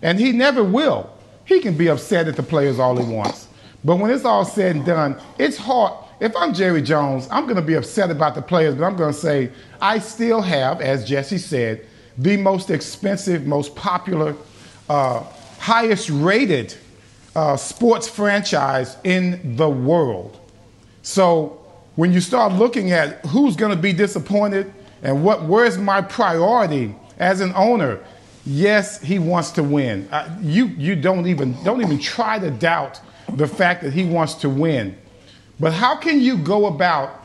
And 0.03 0.19
he 0.19 0.33
never 0.33 0.65
will. 0.65 1.11
He 1.45 1.61
can 1.61 1.77
be 1.77 1.89
upset 1.89 2.27
at 2.27 2.37
the 2.37 2.43
players 2.43 2.79
all 2.79 2.97
he 2.97 3.13
wants. 3.13 3.49
But 3.85 3.97
when 3.97 4.11
it's 4.11 4.25
all 4.25 4.45
said 4.45 4.77
and 4.77 4.85
done, 4.85 5.21
it's 5.39 5.57
hard. 5.57 6.05
If 6.19 6.35
I'm 6.35 6.53
Jerry 6.53 6.83
Jones, 6.83 7.29
I'm 7.31 7.45
going 7.45 7.57
to 7.57 7.63
be 7.63 7.75
upset 7.75 8.11
about 8.11 8.35
the 8.35 8.43
players, 8.43 8.75
but 8.75 8.85
I'm 8.85 8.97
going 8.97 9.13
to 9.13 9.19
say, 9.19 9.51
I 9.81 9.99
still 9.99 10.41
have, 10.41 10.81
as 10.81 11.07
Jesse 11.07 11.39
said, 11.39 11.87
the 12.19 12.37
most 12.37 12.71
expensive, 12.71 13.47
most 13.47 13.77
popular, 13.77 14.35
uh, 14.89 15.23
highest 15.59 16.11
rated 16.11 16.75
uh, 17.37 17.57
sports 17.57 18.09
franchise 18.09 18.97
in 19.05 19.57
the 19.57 19.69
world. 19.69 20.41
So 21.03 21.66
when 21.97 22.13
you 22.13 22.21
start 22.21 22.53
looking 22.53 22.93
at 22.93 23.25
who's 23.27 23.57
going 23.57 23.75
to 23.75 23.81
be 23.81 23.93
disappointed 23.93 24.73
and 25.03 25.25
what, 25.25 25.45
where's 25.45 25.77
my 25.77 26.01
priority 26.01 26.95
as 27.19 27.41
an 27.41 27.53
owner? 27.55 28.01
Yes, 28.45 29.01
he 29.01 29.19
wants 29.19 29.51
to 29.53 29.63
win. 29.63 30.09
Uh, 30.13 30.39
you, 30.41 30.67
you 30.67 30.95
don't 30.95 31.27
even 31.27 31.63
don't 31.65 31.81
even 31.81 31.99
try 31.99 32.39
to 32.39 32.51
doubt 32.51 33.01
the 33.33 33.49
fact 33.49 33.83
that 33.83 33.93
he 33.93 34.05
wants 34.05 34.35
to 34.35 34.49
win. 34.49 34.97
But 35.59 35.73
how 35.73 35.97
can 35.97 36.21
you 36.21 36.39
go 36.39 36.67
about 36.67 37.25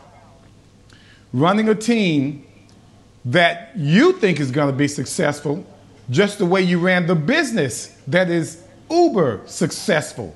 running 1.34 1.70
a 1.70 1.76
team 1.76 2.46
that 3.26 3.72
you 3.76 4.14
think 4.14 4.40
is 4.40 4.52
going 4.52 4.72
to 4.72 4.76
be 4.76 4.88
successful 4.88 5.66
just 6.10 6.40
the 6.40 6.46
way 6.46 6.62
you 6.62 6.80
ran 6.80 7.08
the 7.08 7.16
business 7.16 7.96
that 8.08 8.30
is 8.30 8.64
uber 8.90 9.42
successful. 9.46 10.36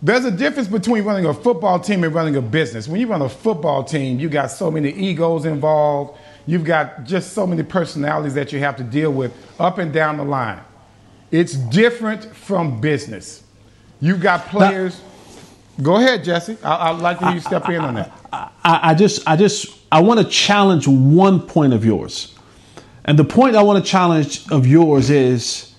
There's 0.00 0.24
a 0.24 0.30
difference 0.30 0.68
between 0.68 1.04
running 1.04 1.26
a 1.26 1.34
football 1.34 1.80
team 1.80 2.04
and 2.04 2.14
running 2.14 2.36
a 2.36 2.42
business. 2.42 2.86
When 2.86 3.00
you 3.00 3.08
run 3.08 3.22
a 3.22 3.28
football 3.28 3.82
team, 3.82 4.20
you 4.20 4.28
got 4.28 4.48
so 4.48 4.70
many 4.70 4.92
egos 4.92 5.44
involved. 5.44 6.18
You've 6.46 6.64
got 6.64 7.04
just 7.04 7.32
so 7.32 7.46
many 7.46 7.64
personalities 7.64 8.34
that 8.34 8.52
you 8.52 8.60
have 8.60 8.76
to 8.76 8.84
deal 8.84 9.12
with 9.12 9.32
up 9.58 9.78
and 9.78 9.92
down 9.92 10.16
the 10.16 10.24
line. 10.24 10.60
It's 11.30 11.54
different 11.54 12.24
from 12.34 12.80
business. 12.80 13.42
You've 14.00 14.20
got 14.20 14.46
players. 14.46 15.00
Now, 15.76 15.84
go 15.84 15.96
ahead, 15.96 16.22
Jesse. 16.22 16.56
I, 16.62 16.92
would 16.92 17.02
like 17.02 17.18
for 17.18 17.30
you 17.30 17.34
to 17.34 17.40
step 17.40 17.68
in 17.68 17.80
on 17.80 17.96
that. 17.96 18.12
I, 18.32 18.50
I 18.64 18.94
just, 18.94 19.26
I 19.28 19.34
just 19.36 19.78
I 19.90 20.00
want 20.00 20.20
to 20.20 20.26
challenge 20.26 20.86
one 20.86 21.40
point 21.40 21.72
of 21.72 21.84
yours. 21.84 22.34
And 23.04 23.18
the 23.18 23.24
point 23.24 23.56
I 23.56 23.62
want 23.62 23.84
to 23.84 23.90
challenge 23.90 24.46
of 24.50 24.66
yours 24.66 25.10
is 25.10 25.74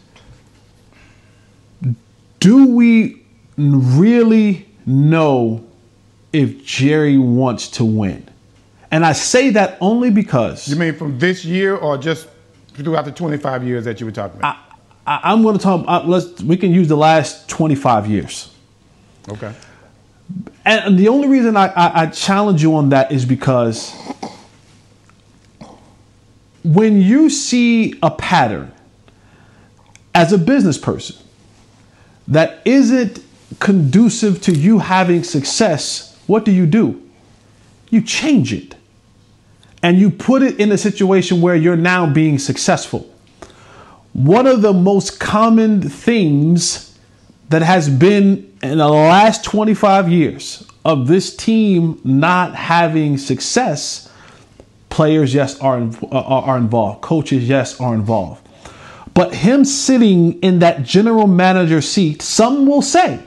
do 2.39 2.75
we 2.75 3.18
really 3.59 4.67
know 4.85 5.65
if 6.31 6.63
Jerry 6.65 7.17
wants 7.17 7.69
to 7.71 7.85
win? 7.85 8.27
And 8.91 9.05
I 9.05 9.13
say 9.13 9.51
that 9.51 9.77
only 9.81 10.09
because 10.09 10.67
You 10.67 10.75
mean 10.75 10.95
from 10.95 11.19
this 11.19 11.45
year 11.45 11.75
or 11.75 11.97
just 11.97 12.27
throughout 12.73 13.05
the 13.05 13.11
25 13.11 13.63
years 13.63 13.85
that 13.85 13.99
you 13.99 14.05
were 14.05 14.11
talking 14.11 14.39
about? 14.39 14.57
I, 15.05 15.33
am 15.33 15.43
going 15.43 15.57
to 15.57 15.63
talk. 15.63 15.85
Uh, 15.87 16.03
let's 16.05 16.41
we 16.41 16.57
can 16.57 16.71
use 16.71 16.87
the 16.87 16.97
last 16.97 17.49
25 17.49 18.07
years. 18.07 18.53
okay. 19.27 19.53
And 20.63 20.99
the 20.99 21.07
only 21.07 21.27
reason 21.27 21.57
I, 21.57 21.67
I, 21.67 22.01
I 22.03 22.05
challenge 22.07 22.61
you 22.61 22.75
on 22.75 22.89
that 22.89 23.11
is 23.11 23.25
because 23.25 23.91
when 26.63 27.01
you 27.01 27.31
see 27.31 27.97
a 28.03 28.11
pattern 28.11 28.71
as 30.13 30.31
a 30.31 30.37
business 30.37 30.77
person 30.77 31.15
that 32.27 32.61
isn't 32.65 33.23
conducive 33.57 34.41
to 34.43 34.53
you 34.53 34.79
having 34.79 35.23
success, 35.23 36.17
what 36.27 36.45
do 36.45 36.51
you 36.51 36.65
do? 36.65 37.01
You 37.89 38.01
change 38.01 38.53
it 38.53 38.75
and 39.81 39.97
you 39.97 40.09
put 40.09 40.41
it 40.41 40.59
in 40.59 40.71
a 40.71 40.77
situation 40.77 41.41
where 41.41 41.55
you're 41.55 41.75
now 41.75 42.11
being 42.11 42.37
successful. 42.37 43.11
One 44.13 44.45
of 44.45 44.61
the 44.61 44.73
most 44.73 45.19
common 45.19 45.81
themes 45.81 46.97
that 47.49 47.61
has 47.61 47.89
been 47.89 48.57
in 48.61 48.77
the 48.77 48.87
last 48.87 49.43
25 49.43 50.09
years 50.09 50.67
of 50.83 51.07
this 51.07 51.35
team 51.35 51.99
not 52.03 52.55
having 52.55 53.17
success, 53.17 54.11
players, 54.89 55.33
yes, 55.33 55.59
are, 55.59 55.81
uh, 55.81 56.07
are 56.11 56.57
involved. 56.57 57.01
Coaches, 57.01 57.47
yes, 57.47 57.79
are 57.79 57.93
involved. 57.93 58.45
But 59.13 59.33
him 59.33 59.65
sitting 59.65 60.39
in 60.41 60.59
that 60.59 60.83
general 60.83 61.27
manager 61.27 61.81
seat, 61.81 62.21
some 62.21 62.65
will 62.65 62.81
say 62.81 63.19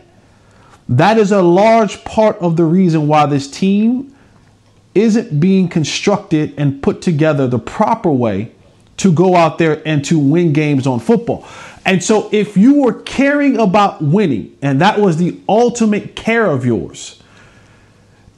that 0.88 1.18
is 1.18 1.32
a 1.32 1.42
large 1.42 2.04
part 2.04 2.36
of 2.38 2.56
the 2.56 2.64
reason 2.64 3.06
why 3.06 3.26
this 3.26 3.50
team 3.50 4.14
isn't 4.94 5.40
being 5.40 5.68
constructed 5.68 6.54
and 6.58 6.82
put 6.82 7.00
together 7.00 7.46
the 7.46 7.58
proper 7.58 8.10
way 8.10 8.52
to 8.98 9.12
go 9.12 9.34
out 9.34 9.58
there 9.58 9.82
and 9.86 10.04
to 10.04 10.18
win 10.18 10.52
games 10.52 10.86
on 10.86 11.00
football. 11.00 11.46
And 11.84 12.02
so, 12.02 12.28
if 12.30 12.56
you 12.56 12.82
were 12.82 13.02
caring 13.02 13.58
about 13.58 14.02
winning, 14.02 14.56
and 14.62 14.80
that 14.80 15.00
was 15.00 15.16
the 15.16 15.40
ultimate 15.48 16.14
care 16.14 16.46
of 16.46 16.64
yours, 16.64 17.20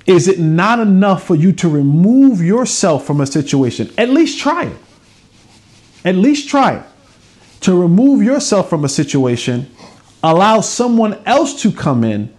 is 0.06 0.28
it 0.28 0.38
not 0.38 0.80
enough 0.80 1.24
for 1.24 1.34
you 1.34 1.52
to 1.52 1.68
remove 1.68 2.40
yourself 2.40 3.06
from 3.06 3.20
a 3.20 3.26
situation? 3.26 3.92
At 3.98 4.10
least 4.10 4.38
try 4.38 4.66
it. 4.66 4.76
At 6.04 6.16
least 6.16 6.48
try 6.48 6.76
it. 6.76 6.82
To 7.62 7.80
remove 7.80 8.22
yourself 8.22 8.68
from 8.68 8.84
a 8.84 8.88
situation, 8.88 9.70
allow 10.24 10.60
someone 10.60 11.20
else 11.26 11.60
to 11.62 11.70
come 11.70 12.02
in 12.02 12.34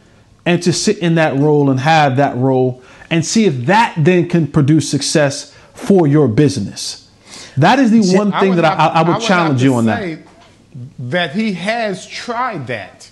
and 0.46 0.62
to 0.64 0.74
sit 0.74 0.98
in 0.98 1.16
that 1.16 1.36
role 1.38 1.70
and 1.70 1.80
have 1.80 2.18
that 2.18 2.36
role 2.36 2.82
and 3.10 3.26
see 3.26 3.46
if 3.46 3.68
that 3.68 3.94
then 3.98 4.28
can 4.28 4.48
produce 4.48 4.90
success 4.90 5.56
for 5.74 6.08
your 6.08 6.28
business. 6.28 7.10
That 7.58 7.80
is 7.80 7.92
the 7.92 8.02
See, 8.04 8.18
one 8.18 8.32
thing 8.32 8.50
would 8.50 8.58
that 8.58 8.66
I, 8.66 8.76
have- 8.84 8.92
I 8.92 9.02
would 9.04 9.14
have 9.14 9.22
challenge 9.24 9.60
to 9.60 9.66
you 9.66 9.76
on 9.76 9.86
that. 9.86 10.20
That 11.00 11.32
he 11.34 11.54
has 11.54 12.06
tried 12.08 12.68
that. 12.68 13.10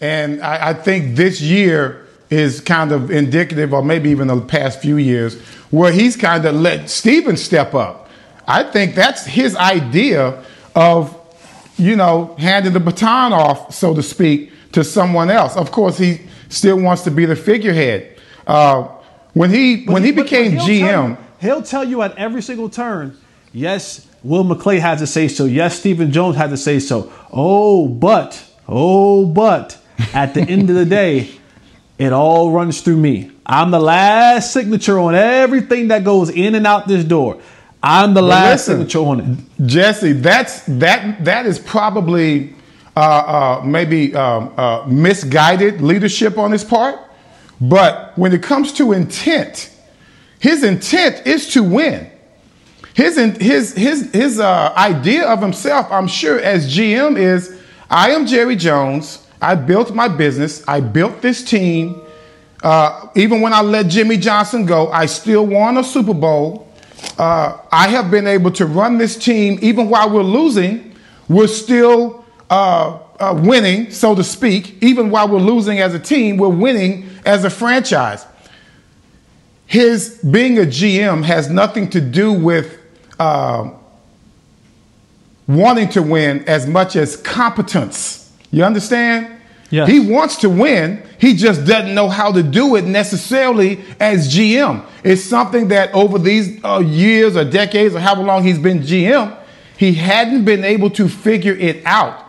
And 0.00 0.42
I, 0.42 0.70
I 0.70 0.74
think 0.74 1.16
this 1.16 1.40
year 1.40 2.06
is 2.28 2.60
kind 2.60 2.92
of 2.92 3.10
indicative, 3.10 3.72
or 3.72 3.82
maybe 3.82 4.10
even 4.10 4.28
the 4.28 4.40
past 4.40 4.80
few 4.80 4.98
years, 4.98 5.40
where 5.70 5.90
he's 5.90 6.16
kind 6.16 6.44
of 6.44 6.54
let 6.54 6.90
Stephen 6.90 7.36
step 7.36 7.74
up. 7.74 8.08
I 8.46 8.62
think 8.64 8.94
that's 8.94 9.24
his 9.24 9.56
idea 9.56 10.44
of, 10.74 11.15
you 11.78 11.96
know, 11.96 12.34
handing 12.38 12.72
the 12.72 12.80
baton 12.80 13.32
off, 13.32 13.74
so 13.74 13.94
to 13.94 14.02
speak, 14.02 14.50
to 14.72 14.82
someone 14.84 15.30
else. 15.30 15.56
Of 15.56 15.70
course, 15.72 15.98
he 15.98 16.20
still 16.48 16.78
wants 16.80 17.02
to 17.04 17.10
be 17.10 17.24
the 17.26 17.36
figurehead. 17.36 18.16
Uh, 18.46 18.88
when 19.34 19.50
he 19.50 19.84
when 19.84 20.02
he 20.02 20.12
But- 20.12 20.22
but 20.22 20.30
became 20.30 20.56
tell 20.56 20.66
GM, 20.66 21.08
you- 21.10 21.16
he'll 21.40 21.62
tell 21.62 21.84
you 21.84 22.02
at 22.02 22.16
every 22.16 22.42
single 22.42 22.68
turn, 22.68 23.16
yes, 23.52 24.06
Will 24.22 24.44
McClay 24.44 24.78
had 24.80 24.98
to 24.98 25.06
say 25.06 25.28
so. 25.28 25.44
Yes, 25.44 25.78
Stephen 25.78 26.10
Jones 26.12 26.36
had 26.36 26.50
to 26.50 26.56
say 26.56 26.78
so. 26.80 27.10
Oh, 27.32 27.86
but, 27.86 28.42
oh, 28.68 29.26
but, 29.26 29.76
at 30.14 30.34
the 30.34 30.40
end 30.42 30.68
of 30.70 30.76
the 30.76 30.84
day, 30.84 31.28
it 31.98 32.12
all 32.12 32.50
runs 32.50 32.80
through 32.80 32.96
me. 32.96 33.30
I'm 33.46 33.70
the 33.70 33.78
last 33.80 34.52
signature 34.52 34.98
on 34.98 35.14
everything 35.14 35.88
that 35.88 36.02
goes 36.04 36.28
in 36.30 36.54
and 36.54 36.66
out 36.66 36.88
this 36.88 37.04
door. 37.04 37.38
I'm 37.88 38.14
the 38.14 38.22
last 38.22 38.66
listen, 38.66 38.88
signature 38.88 38.98
on 38.98 39.20
it. 39.20 39.66
Jesse, 39.68 40.12
that's 40.14 40.62
that 40.62 41.24
that 41.24 41.46
is 41.46 41.60
probably 41.60 42.52
uh, 42.96 43.00
uh, 43.00 43.62
maybe 43.64 44.12
um, 44.12 44.52
uh, 44.56 44.84
misguided 44.88 45.80
leadership 45.80 46.36
on 46.36 46.50
his 46.50 46.64
part. 46.64 46.98
But 47.60 48.12
when 48.18 48.32
it 48.32 48.42
comes 48.42 48.72
to 48.74 48.92
intent, 48.92 49.70
his 50.40 50.64
intent 50.64 51.28
is 51.28 51.52
to 51.52 51.62
win. 51.62 52.10
His 52.94 53.18
his 53.40 53.72
his 53.74 54.10
his 54.12 54.40
uh, 54.40 54.72
idea 54.76 55.24
of 55.28 55.40
himself, 55.40 55.86
I'm 55.92 56.08
sure, 56.08 56.40
as 56.40 56.76
GM 56.76 57.16
is, 57.16 57.56
I 57.88 58.10
am 58.10 58.26
Jerry 58.26 58.56
Jones. 58.56 59.24
I 59.40 59.54
built 59.54 59.94
my 59.94 60.08
business. 60.08 60.66
I 60.66 60.80
built 60.80 61.22
this 61.22 61.44
team. 61.44 62.02
Uh, 62.64 63.10
even 63.14 63.42
when 63.42 63.52
I 63.52 63.60
let 63.60 63.86
Jimmy 63.86 64.16
Johnson 64.16 64.66
go, 64.66 64.88
I 64.88 65.06
still 65.06 65.46
won 65.46 65.76
a 65.76 65.84
Super 65.84 66.14
Bowl. 66.14 66.65
Uh, 67.18 67.58
I 67.72 67.88
have 67.88 68.10
been 68.10 68.26
able 68.26 68.50
to 68.52 68.66
run 68.66 68.98
this 68.98 69.16
team, 69.16 69.58
even 69.62 69.88
while 69.88 70.10
we're 70.10 70.22
losing, 70.22 70.94
we're 71.28 71.46
still 71.46 72.24
uh, 72.50 72.98
uh, 73.18 73.40
winning, 73.42 73.90
so 73.90 74.14
to 74.14 74.22
speak. 74.22 74.82
Even 74.82 75.10
while 75.10 75.28
we're 75.28 75.38
losing 75.38 75.80
as 75.80 75.94
a 75.94 75.98
team, 75.98 76.36
we're 76.36 76.48
winning 76.48 77.08
as 77.24 77.44
a 77.44 77.50
franchise. 77.50 78.24
His 79.66 80.18
being 80.18 80.58
a 80.58 80.62
GM 80.62 81.24
has 81.24 81.50
nothing 81.50 81.90
to 81.90 82.00
do 82.00 82.32
with 82.32 82.78
uh, 83.18 83.70
wanting 85.48 85.88
to 85.90 86.02
win 86.02 86.44
as 86.46 86.66
much 86.66 86.96
as 86.96 87.16
competence. 87.16 88.30
You 88.50 88.64
understand? 88.64 89.35
Yes. 89.70 89.88
He 89.88 89.98
wants 90.00 90.36
to 90.36 90.50
win. 90.50 91.02
He 91.18 91.34
just 91.34 91.64
doesn't 91.64 91.94
know 91.94 92.08
how 92.08 92.30
to 92.30 92.42
do 92.42 92.76
it 92.76 92.84
necessarily 92.84 93.84
as 93.98 94.32
GM. 94.32 94.86
It's 95.02 95.24
something 95.24 95.68
that 95.68 95.92
over 95.92 96.18
these 96.18 96.62
uh, 96.64 96.78
years 96.78 97.36
or 97.36 97.44
decades 97.44 97.94
or 97.94 98.00
however 98.00 98.22
long 98.22 98.44
he's 98.44 98.58
been 98.58 98.80
GM, 98.80 99.36
he 99.76 99.94
hadn't 99.94 100.44
been 100.44 100.64
able 100.64 100.90
to 100.90 101.08
figure 101.08 101.54
it 101.54 101.84
out. 101.84 102.24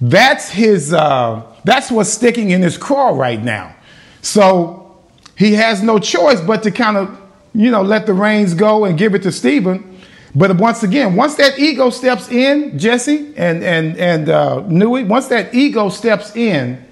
That's 0.00 0.50
his. 0.50 0.92
Uh, 0.92 1.42
that's 1.64 1.90
what's 1.90 2.10
sticking 2.10 2.50
in 2.50 2.60
his 2.62 2.76
craw 2.76 3.10
right 3.10 3.42
now. 3.42 3.74
So 4.20 5.00
he 5.36 5.54
has 5.54 5.82
no 5.82 5.98
choice 5.98 6.40
but 6.40 6.62
to 6.64 6.70
kind 6.70 6.96
of, 6.96 7.20
you 7.54 7.70
know, 7.70 7.82
let 7.82 8.06
the 8.06 8.12
reins 8.12 8.54
go 8.54 8.84
and 8.84 8.98
give 8.98 9.14
it 9.14 9.22
to 9.22 9.32
Stephen. 9.32 9.91
But 10.34 10.56
once 10.56 10.82
again, 10.82 11.14
once 11.14 11.34
that 11.36 11.58
ego 11.58 11.90
steps 11.90 12.30
in, 12.30 12.78
Jesse 12.78 13.34
and 13.36 13.62
and 13.62 13.96
and 13.98 14.28
uh, 14.28 14.64
Newy, 14.66 15.04
once 15.04 15.28
that 15.28 15.54
ego 15.54 15.90
steps 15.90 16.34
in, 16.34 16.82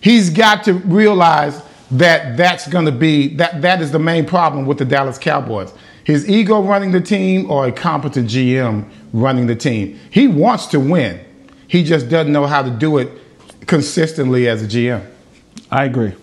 he's 0.00 0.30
got 0.30 0.64
to 0.64 0.74
realize 0.74 1.62
that 1.90 2.36
that's 2.36 2.68
going 2.68 2.84
to 2.84 2.92
be 2.92 3.34
that 3.36 3.62
that 3.62 3.82
is 3.82 3.90
the 3.90 3.98
main 3.98 4.24
problem 4.24 4.66
with 4.66 4.78
the 4.78 4.84
Dallas 4.84 5.18
Cowboys. 5.18 5.72
His 6.04 6.28
ego 6.28 6.62
running 6.62 6.92
the 6.92 7.00
team 7.00 7.50
or 7.50 7.66
a 7.66 7.72
competent 7.72 8.28
GM 8.28 8.88
running 9.12 9.46
the 9.46 9.56
team. 9.56 9.98
He 10.10 10.28
wants 10.28 10.66
to 10.66 10.80
win. 10.80 11.20
He 11.66 11.82
just 11.82 12.08
doesn't 12.08 12.32
know 12.32 12.46
how 12.46 12.62
to 12.62 12.70
do 12.70 12.98
it 12.98 13.10
consistently 13.66 14.48
as 14.48 14.62
a 14.62 14.66
GM. 14.66 15.04
I 15.70 15.84
agree. 15.84 16.14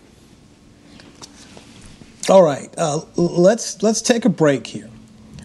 All 2.30 2.44
right, 2.44 2.74
uh, 2.78 3.02
let's 3.16 3.82
let's 3.84 4.02
take 4.02 4.26
a 4.26 4.30
break 4.30 4.68
here. 4.68 4.90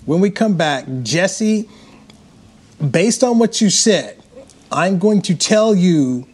When 0.04 0.20
we 0.20 0.30
come 0.30 0.56
back, 0.56 0.84
Jesse, 1.02 1.68
based 2.90 3.22
on 3.22 3.38
what 3.38 3.60
you 3.60 3.70
said, 3.70 4.20
I'm 4.70 4.98
going 4.98 5.22
to 5.22 5.34
tell 5.34 5.74
you 5.74 6.26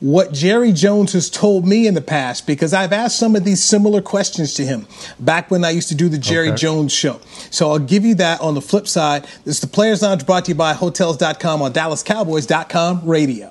what 0.00 0.32
Jerry 0.32 0.70
Jones 0.72 1.14
has 1.14 1.30
told 1.30 1.66
me 1.66 1.86
in 1.86 1.94
the 1.94 2.02
past 2.02 2.46
because 2.46 2.74
I've 2.74 2.92
asked 2.92 3.18
some 3.18 3.34
of 3.34 3.44
these 3.44 3.64
similar 3.64 4.02
questions 4.02 4.52
to 4.54 4.64
him 4.64 4.86
back 5.18 5.50
when 5.50 5.64
I 5.64 5.70
used 5.70 5.88
to 5.88 5.94
do 5.94 6.08
the 6.10 6.18
Jerry 6.18 6.48
Okay. 6.48 6.56
Jones 6.56 6.92
show. 6.92 7.20
So 7.50 7.70
I'll 7.70 7.78
give 7.78 8.04
you 8.04 8.14
that 8.16 8.40
on 8.40 8.54
the 8.54 8.60
flip 8.60 8.86
side. 8.86 9.22
This 9.44 9.56
is 9.56 9.60
the 9.60 9.66
Players 9.66 10.02
Lounge 10.02 10.26
brought 10.26 10.44
to 10.44 10.50
you 10.50 10.56
by 10.56 10.74
Hotels.com 10.74 11.62
on 11.62 11.72
DallasCowboys.com 11.72 13.06
radio. 13.06 13.50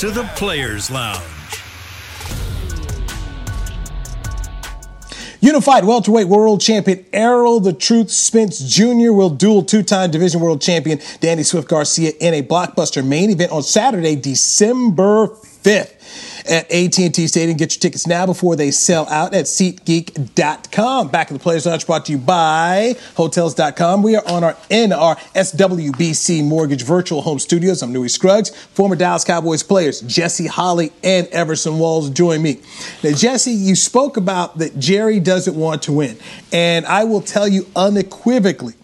To 0.00 0.10
the 0.10 0.24
Players 0.34 0.90
Lounge. 0.90 1.20
Unified 5.42 5.84
welterweight 5.84 6.26
world 6.26 6.62
champion 6.62 7.04
Errol 7.12 7.60
the 7.60 7.74
Truth 7.74 8.10
Spence 8.10 8.60
Jr. 8.60 9.12
will 9.12 9.28
duel 9.28 9.62
two-time 9.62 10.10
division 10.10 10.40
world 10.40 10.62
champion 10.62 11.00
Danny 11.20 11.42
Swift 11.42 11.68
Garcia 11.68 12.12
in 12.18 12.32
a 12.32 12.42
blockbuster 12.42 13.06
main 13.06 13.28
event 13.28 13.52
on 13.52 13.62
Saturday, 13.62 14.16
December 14.16 15.26
5th 15.26 16.29
at 16.48 16.70
AT&T 16.70 17.26
Stadium. 17.26 17.56
Get 17.56 17.74
your 17.74 17.80
tickets 17.80 18.06
now 18.06 18.26
before 18.26 18.56
they 18.56 18.70
sell 18.70 19.08
out 19.08 19.34
at 19.34 19.46
SeatGeek.com. 19.46 21.08
Back 21.08 21.30
in 21.30 21.36
the 21.36 21.42
Players 21.42 21.66
Lounge 21.66 21.86
brought 21.86 22.06
to 22.06 22.12
you 22.12 22.18
by 22.18 22.94
Hotels.com. 23.16 24.02
We 24.02 24.16
are 24.16 24.26
on 24.26 24.44
our 24.44 24.56
in 24.68 24.92
our 24.92 25.16
SWBC 25.16 26.44
Mortgage 26.44 26.82
Virtual 26.82 27.22
Home 27.22 27.38
Studios. 27.38 27.82
I'm 27.82 27.92
Newy 27.92 28.08
Scruggs. 28.08 28.50
Former 28.50 28.96
Dallas 28.96 29.24
Cowboys 29.24 29.62
players 29.62 30.00
Jesse 30.00 30.46
Holley 30.46 30.92
and 31.02 31.26
Everson 31.28 31.78
Walls 31.78 32.10
join 32.10 32.42
me. 32.42 32.60
Now, 33.02 33.12
Jesse, 33.12 33.52
you 33.52 33.74
spoke 33.74 34.16
about 34.16 34.58
that 34.58 34.78
Jerry 34.78 35.20
doesn't 35.20 35.56
want 35.56 35.82
to 35.84 35.92
win. 35.92 36.16
And 36.52 36.86
I 36.86 37.04
will 37.04 37.20
tell 37.20 37.48
you 37.48 37.66
unequivocally, 37.76 38.74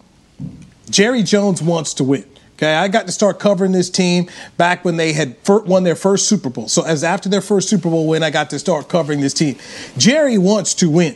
Jerry 0.89 1.23
Jones 1.23 1.61
wants 1.61 1.93
to 1.95 2.03
win. 2.03 2.25
Okay, 2.57 2.73
I 2.73 2.87
got 2.87 3.05
to 3.05 3.11
start 3.11 3.37
covering 3.37 3.71
this 3.71 3.87
team 3.87 4.31
back 4.57 4.83
when 4.83 4.97
they 4.97 5.13
had 5.13 5.35
won 5.47 5.83
their 5.83 5.95
first 5.95 6.27
Super 6.27 6.49
Bowl. 6.49 6.67
So, 6.67 6.83
as 6.83 7.03
after 7.03 7.29
their 7.29 7.41
first 7.41 7.69
Super 7.69 7.87
Bowl 7.87 8.07
win, 8.07 8.23
I 8.23 8.31
got 8.31 8.49
to 8.49 8.57
start 8.57 8.89
covering 8.89 9.21
this 9.21 9.35
team. 9.35 9.57
Jerry 9.95 10.39
wants 10.39 10.73
to 10.75 10.89
win. 10.89 11.15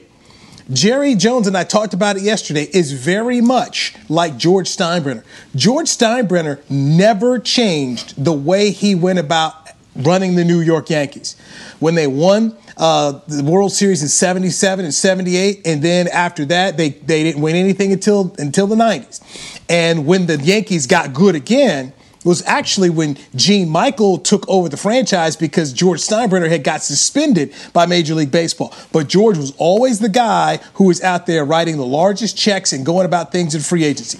Jerry 0.71 1.15
Jones, 1.15 1.47
and 1.47 1.57
I 1.57 1.63
talked 1.63 1.95
about 1.95 2.17
it 2.17 2.21
yesterday, 2.21 2.69
is 2.71 2.91
very 2.91 3.41
much 3.41 3.95
like 4.07 4.37
George 4.37 4.67
Steinbrenner. 4.67 5.23
George 5.55 5.87
Steinbrenner 5.87 6.61
never 6.69 7.39
changed 7.39 8.23
the 8.23 8.33
way 8.33 8.69
he 8.69 8.93
went 8.93 9.17
about 9.17 9.67
running 9.95 10.35
the 10.35 10.45
New 10.45 10.59
York 10.59 10.91
Yankees. 10.91 11.35
When 11.79 11.95
they 11.95 12.05
won 12.05 12.55
uh, 12.81 13.21
the 13.27 13.43
World 13.43 13.71
Series 13.71 14.01
in 14.01 14.09
77 14.09 14.83
and 14.83 14.93
78, 14.93 15.61
and 15.65 15.83
then 15.83 16.07
after 16.07 16.45
that, 16.45 16.77
they, 16.77 16.89
they 16.89 17.21
didn't 17.21 17.39
win 17.39 17.55
anything 17.55 17.93
until, 17.93 18.35
until 18.39 18.65
the 18.65 18.75
90s. 18.75 19.21
And 19.69 20.07
when 20.07 20.25
the 20.25 20.37
Yankees 20.37 20.87
got 20.87 21.13
good 21.13 21.35
again, 21.35 21.93
was 22.23 22.43
actually 22.45 22.89
when 22.89 23.17
Gene 23.35 23.67
Michael 23.69 24.17
took 24.19 24.47
over 24.47 24.69
the 24.69 24.77
franchise 24.77 25.35
because 25.35 25.73
George 25.73 25.99
Steinbrenner 25.99 26.49
had 26.49 26.63
got 26.63 26.83
suspended 26.83 27.51
by 27.73 27.87
Major 27.87 28.13
League 28.13 28.29
Baseball. 28.29 28.73
But 28.91 29.07
George 29.07 29.37
was 29.37 29.55
always 29.57 29.99
the 29.99 30.09
guy 30.09 30.57
who 30.75 30.83
was 30.83 31.01
out 31.01 31.25
there 31.25 31.43
writing 31.43 31.77
the 31.77 31.85
largest 31.85 32.37
checks 32.37 32.73
and 32.73 32.85
going 32.85 33.07
about 33.07 33.31
things 33.31 33.55
in 33.55 33.61
free 33.61 33.83
agency. 33.83 34.19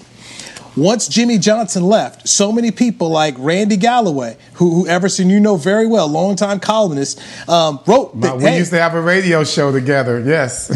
Once 0.76 1.06
Jimmy 1.06 1.38
Johnson 1.38 1.82
left, 1.82 2.26
so 2.26 2.50
many 2.50 2.70
people 2.70 3.10
like 3.10 3.34
Randy 3.38 3.76
Galloway, 3.76 4.36
who, 4.54 4.74
who 4.74 4.88
Everson 4.88 5.28
you 5.28 5.38
know 5.38 5.56
very 5.56 5.86
well, 5.86 6.08
longtime 6.08 6.60
columnist, 6.60 7.20
um, 7.48 7.80
wrote 7.86 8.18
that, 8.20 8.38
we 8.38 8.44
hey, 8.44 8.58
used 8.58 8.70
to 8.70 8.80
have 8.80 8.94
a 8.94 9.00
radio 9.00 9.44
show 9.44 9.70
together. 9.70 10.20
Yes, 10.20 10.70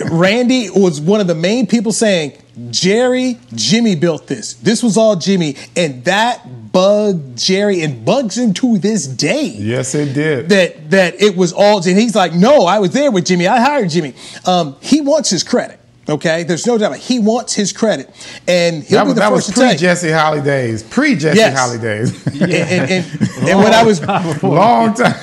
Randy 0.10 0.70
was 0.70 1.00
one 1.00 1.20
of 1.20 1.26
the 1.26 1.34
main 1.34 1.66
people 1.66 1.92
saying 1.92 2.38
Jerry, 2.70 3.38
Jimmy 3.54 3.94
built 3.94 4.26
this. 4.26 4.54
This 4.54 4.82
was 4.82 4.96
all 4.96 5.16
Jimmy, 5.16 5.56
and 5.74 6.04
that 6.04 6.72
bugged 6.72 7.36
Jerry 7.36 7.82
and 7.82 8.04
bugs 8.04 8.38
him 8.38 8.54
to 8.54 8.78
this 8.78 9.06
day. 9.06 9.46
Yes, 9.46 9.94
it 9.94 10.14
did. 10.14 10.48
That 10.50 10.90
that 10.90 11.20
it 11.20 11.36
was 11.36 11.52
all, 11.52 11.78
and 11.78 11.98
he's 11.98 12.14
like, 12.14 12.32
no, 12.32 12.66
I 12.66 12.78
was 12.78 12.92
there 12.92 13.10
with 13.10 13.26
Jimmy. 13.26 13.46
I 13.46 13.60
hired 13.60 13.90
Jimmy. 13.90 14.14
Um, 14.46 14.76
he 14.80 15.00
wants 15.00 15.30
his 15.30 15.42
credit. 15.42 15.80
Okay, 16.08 16.42
there's 16.42 16.66
no 16.66 16.78
doubt. 16.78 16.96
He 16.96 17.20
wants 17.20 17.54
his 17.54 17.72
credit, 17.72 18.10
and 18.48 18.82
he'll 18.82 18.98
that 18.98 19.04
be 19.04 19.08
was, 19.08 19.14
the 19.14 19.20
that 19.20 19.30
first 19.30 19.46
was 19.48 19.54
to 19.54 19.60
tell 19.60 19.68
pre. 19.70 19.78
Jesse 19.78 20.10
Holly 20.10 20.40
days. 20.42 20.82
Pre 20.82 21.14
Jesse 21.14 21.38
Yes. 21.38 21.58
Holly 21.58 21.78
days. 21.78 22.26
And, 22.42 22.52
and, 22.52 22.90
and, 22.90 23.22
and 23.48 23.58
when 23.62 23.72
I 23.72 23.84
was 23.84 24.00
Long 24.42 24.94
time. 24.94 25.14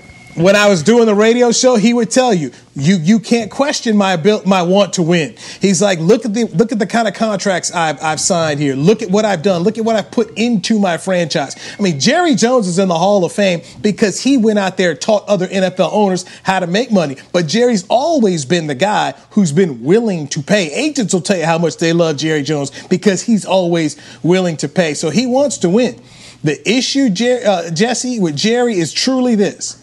when 0.42 0.56
I 0.56 0.68
was 0.68 0.82
doing 0.82 1.06
the 1.06 1.14
radio 1.14 1.52
show, 1.52 1.76
he 1.76 1.94
would 1.94 2.10
tell 2.10 2.32
you, 2.32 2.50
you 2.74 2.96
you 2.96 3.18
can't 3.18 3.50
question 3.50 3.96
my 3.96 4.14
abil- 4.14 4.42
my 4.46 4.62
want 4.62 4.94
to 4.94 5.02
win. 5.02 5.34
He's 5.60 5.82
like, 5.82 5.98
look 5.98 6.24
at 6.24 6.34
the 6.34 6.44
look 6.44 6.72
at 6.72 6.78
the 6.78 6.86
kind 6.86 7.08
of 7.08 7.14
contracts 7.14 7.72
I've 7.72 8.02
I've 8.02 8.20
signed 8.20 8.60
here. 8.60 8.74
Look 8.74 9.02
at 9.02 9.10
what 9.10 9.24
I've 9.24 9.42
done. 9.42 9.62
Look 9.62 9.78
at 9.78 9.84
what 9.84 9.96
I've 9.96 10.10
put 10.10 10.30
into 10.38 10.78
my 10.78 10.96
franchise. 10.96 11.56
I 11.78 11.82
mean, 11.82 11.98
Jerry 11.98 12.34
Jones 12.34 12.66
is 12.66 12.78
in 12.78 12.88
the 12.88 12.98
Hall 12.98 13.24
of 13.24 13.32
Fame 13.32 13.62
because 13.80 14.20
he 14.22 14.36
went 14.36 14.58
out 14.58 14.76
there 14.76 14.92
and 14.92 15.00
taught 15.00 15.26
other 15.28 15.46
NFL 15.48 15.90
owners 15.92 16.24
how 16.42 16.60
to 16.60 16.66
make 16.66 16.92
money. 16.92 17.16
But 17.32 17.46
Jerry's 17.46 17.84
always 17.88 18.44
been 18.44 18.66
the 18.66 18.74
guy 18.74 19.14
who's 19.30 19.52
been 19.52 19.82
willing 19.82 20.28
to 20.28 20.42
pay. 20.42 20.72
Agents 20.72 21.12
will 21.12 21.20
tell 21.20 21.38
you 21.38 21.46
how 21.46 21.58
much 21.58 21.76
they 21.76 21.92
love 21.92 22.16
Jerry 22.18 22.42
Jones 22.42 22.70
because 22.88 23.22
he's 23.22 23.44
always 23.44 23.96
willing 24.22 24.56
to 24.58 24.68
pay. 24.68 24.94
So 24.94 25.10
he 25.10 25.26
wants 25.26 25.58
to 25.58 25.68
win. 25.68 26.00
The 26.42 26.68
issue, 26.68 27.10
Jer- 27.10 27.42
uh, 27.46 27.70
Jesse, 27.70 28.18
with 28.18 28.36
Jerry 28.36 28.78
is 28.78 28.92
truly 28.92 29.34
this 29.34 29.76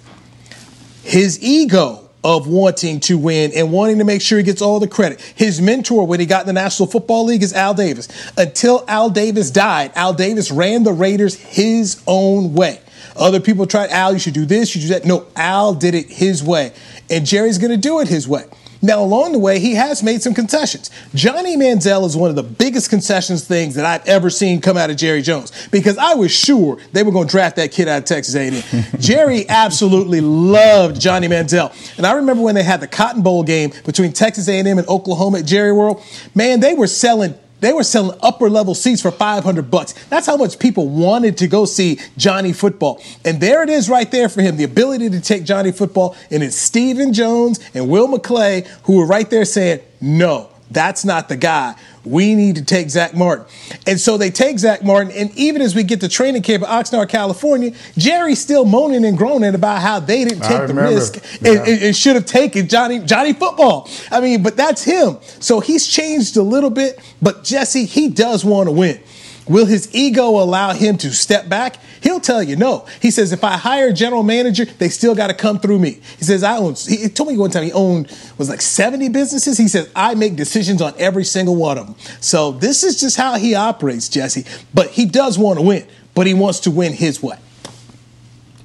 his 1.07 1.41
ego 1.41 2.07
of 2.23 2.47
wanting 2.47 2.99
to 2.99 3.17
win 3.17 3.51
and 3.55 3.71
wanting 3.71 3.99
to 3.99 4.03
make 4.03 4.21
sure 4.21 4.37
he 4.37 4.43
gets 4.43 4.61
all 4.61 4.79
the 4.79 4.87
credit. 4.87 5.21
His 5.35 5.61
mentor 5.61 6.05
when 6.05 6.19
he 6.19 6.25
got 6.25 6.41
in 6.41 6.47
the 6.47 6.53
National 6.53 6.87
Football 6.87 7.25
League 7.25 7.43
is 7.43 7.53
Al 7.53 7.73
Davis. 7.73 8.09
Until 8.37 8.83
Al 8.87 9.09
Davis 9.09 9.49
died, 9.49 9.91
Al 9.95 10.13
Davis 10.13 10.51
ran 10.51 10.83
the 10.83 10.91
Raiders 10.91 11.35
his 11.35 12.01
own 12.05 12.53
way. 12.53 12.81
Other 13.15 13.39
people 13.39 13.65
tried, 13.65 13.89
Al, 13.89 14.13
you 14.13 14.19
should 14.19 14.33
do 14.33 14.45
this, 14.45 14.75
you 14.75 14.81
should 14.81 14.87
do 14.89 14.93
that. 14.95 15.05
No, 15.05 15.25
Al 15.35 15.73
did 15.73 15.95
it 15.95 16.07
his 16.09 16.43
way. 16.43 16.73
And 17.09 17.25
Jerry's 17.25 17.57
going 17.57 17.71
to 17.71 17.77
do 17.77 18.01
it 18.01 18.07
his 18.07 18.27
way. 18.27 18.43
Now, 18.81 19.01
along 19.01 19.31
the 19.31 19.39
way, 19.39 19.59
he 19.59 19.73
has 19.75 20.03
made 20.03 20.21
some 20.21 20.33
concessions. 20.33 20.89
Johnny 21.15 21.57
Manziel 21.57 22.05
is 22.05 22.15
one 22.15 22.29
of 22.29 22.35
the 22.35 22.43
biggest 22.43 22.89
concessions 22.89 23.45
things 23.45 23.75
that 23.75 23.85
I've 23.85 24.05
ever 24.07 24.29
seen 24.29 24.61
come 24.61 24.77
out 24.77 24.89
of 24.89 24.97
Jerry 24.97 25.21
Jones 25.21 25.51
because 25.69 25.97
I 25.97 26.13
was 26.15 26.31
sure 26.31 26.77
they 26.93 27.03
were 27.03 27.11
going 27.11 27.27
to 27.27 27.31
draft 27.31 27.55
that 27.55 27.71
kid 27.71 27.87
out 27.87 27.99
of 27.99 28.05
Texas 28.05 28.35
A&M. 28.35 28.63
Jerry 28.99 29.47
absolutely 29.49 30.21
loved 30.21 30.99
Johnny 30.99 31.27
Manziel, 31.27 31.73
and 31.97 32.05
I 32.05 32.13
remember 32.13 32.43
when 32.43 32.55
they 32.55 32.63
had 32.63 32.81
the 32.81 32.87
Cotton 32.87 33.21
Bowl 33.21 33.43
game 33.43 33.71
between 33.85 34.13
Texas 34.13 34.47
A&M 34.47 34.77
and 34.77 34.87
Oklahoma 34.87 35.39
at 35.39 35.45
Jerry 35.45 35.71
World. 35.71 36.01
Man, 36.35 36.59
they 36.59 36.73
were 36.73 36.87
selling 36.87 37.35
they 37.59 37.73
were 37.73 37.83
selling 37.83 38.17
upper 38.21 38.49
level 38.49 38.75
seats 38.75 39.01
for 39.01 39.11
500 39.11 39.71
bucks. 39.71 39.93
That's 40.09 40.27
how 40.27 40.37
much 40.37 40.59
people 40.59 40.87
wanted 40.89 41.37
to 41.37 41.47
go 41.47 41.65
see 41.65 41.99
Johnny 42.17 42.53
football. 42.53 43.01
And 43.25 43.41
there 43.41 43.63
it 43.63 43.69
is 43.69 43.89
right 43.89 44.09
there 44.11 44.29
for 44.29 44.41
him, 44.41 44.57
the 44.57 44.63
ability 44.63 45.09
to 45.09 45.21
take 45.21 45.43
Johnny 45.43 45.71
football. 45.71 46.15
And 46.29 46.43
it's 46.43 46.55
Stephen 46.55 47.13
Jones 47.13 47.59
and 47.73 47.89
Will 47.89 48.07
McClay 48.07 48.67
who 48.83 48.97
were 48.97 49.05
right 49.05 49.29
there 49.29 49.45
saying, 49.45 49.81
no, 49.99 50.49
that's 50.71 51.05
not 51.05 51.29
the 51.29 51.37
guy. 51.37 51.75
We 52.03 52.35
need 52.35 52.55
to 52.57 52.63
take 52.63 52.89
Zack 52.89 53.13
Martin. 53.13 53.45
And 53.85 53.99
so 53.99 54.17
they 54.17 54.29
take 54.29 54.59
Zack 54.59 54.83
Martin. 54.83 55.11
And 55.11 55.31
even 55.37 55.61
as 55.61 55.75
we 55.75 55.83
get 55.83 55.99
to 56.01 56.09
training 56.09 56.41
camp 56.41 56.63
at 56.63 56.69
Oxnard, 56.69 57.09
California, 57.09 57.71
Jerry's 57.97 58.39
still 58.39 58.65
moaning 58.65 59.03
and 59.05 59.17
groaning 59.17 59.55
about 59.55 59.81
how 59.81 59.99
they 59.99 60.23
didn't 60.25 60.43
I 60.43 60.47
take 60.47 60.57
the 60.61 60.67
remember. 60.73 60.95
risk 60.95 61.15
Yeah. 61.41 61.51
and, 61.51 61.59
and- 61.67 61.83
and 61.83 61.95
should 61.95 62.15
have 62.15 62.25
taken 62.25 62.67
Johnny 62.67 62.99
Johnny 62.99 63.33
football. 63.33 63.89
I 64.11 64.19
mean, 64.21 64.43
but 64.43 64.55
that's 64.57 64.83
him. 64.83 65.17
So 65.39 65.59
he's 65.59 65.85
changed 65.87 66.37
a 66.37 66.43
little 66.43 66.69
bit, 66.69 66.99
but 67.21 67.43
Jesse, 67.43 67.85
he 67.85 68.09
does 68.09 68.43
want 68.45 68.67
to 68.67 68.71
win. 68.73 68.99
Will 69.47 69.65
his 69.65 69.93
ego 69.95 70.29
allow 70.41 70.73
him 70.73 70.97
to 70.97 71.13
step 71.13 71.47
back? 71.47 71.77
He'll 72.01 72.19
tell 72.19 72.43
you 72.43 72.55
no. 72.55 72.85
He 73.01 73.11
says, 73.11 73.31
if 73.31 73.43
I 73.43 73.57
hire 73.57 73.89
a 73.89 73.93
general 73.93 74.23
manager, 74.23 74.65
they 74.65 74.89
still 74.89 75.15
got 75.15 75.27
to 75.27 75.33
come 75.33 75.59
through 75.59 75.79
me. 75.79 75.99
He 76.17 76.23
says, 76.25 76.43
I 76.43 76.57
own, 76.57 76.75
he 76.75 77.07
told 77.09 77.29
me 77.29 77.37
one 77.37 77.49
time 77.51 77.63
he 77.63 77.71
owned, 77.71 78.07
was 78.37 78.49
like 78.49 78.61
70 78.61 79.09
businesses. 79.09 79.57
He 79.57 79.67
says, 79.67 79.89
I 79.95 80.15
make 80.15 80.35
decisions 80.35 80.81
on 80.81 80.93
every 80.97 81.23
single 81.23 81.55
one 81.55 81.77
of 81.77 81.87
them. 81.87 81.95
So 82.21 82.51
this 82.51 82.83
is 82.83 82.99
just 82.99 83.17
how 83.17 83.35
he 83.37 83.55
operates, 83.55 84.09
Jesse. 84.09 84.45
But 84.73 84.91
he 84.91 85.05
does 85.05 85.37
want 85.39 85.59
to 85.59 85.65
win, 85.65 85.87
but 86.13 86.27
he 86.27 86.33
wants 86.33 86.59
to 86.61 86.71
win 86.71 86.93
his 86.93 87.21
way. 87.23 87.37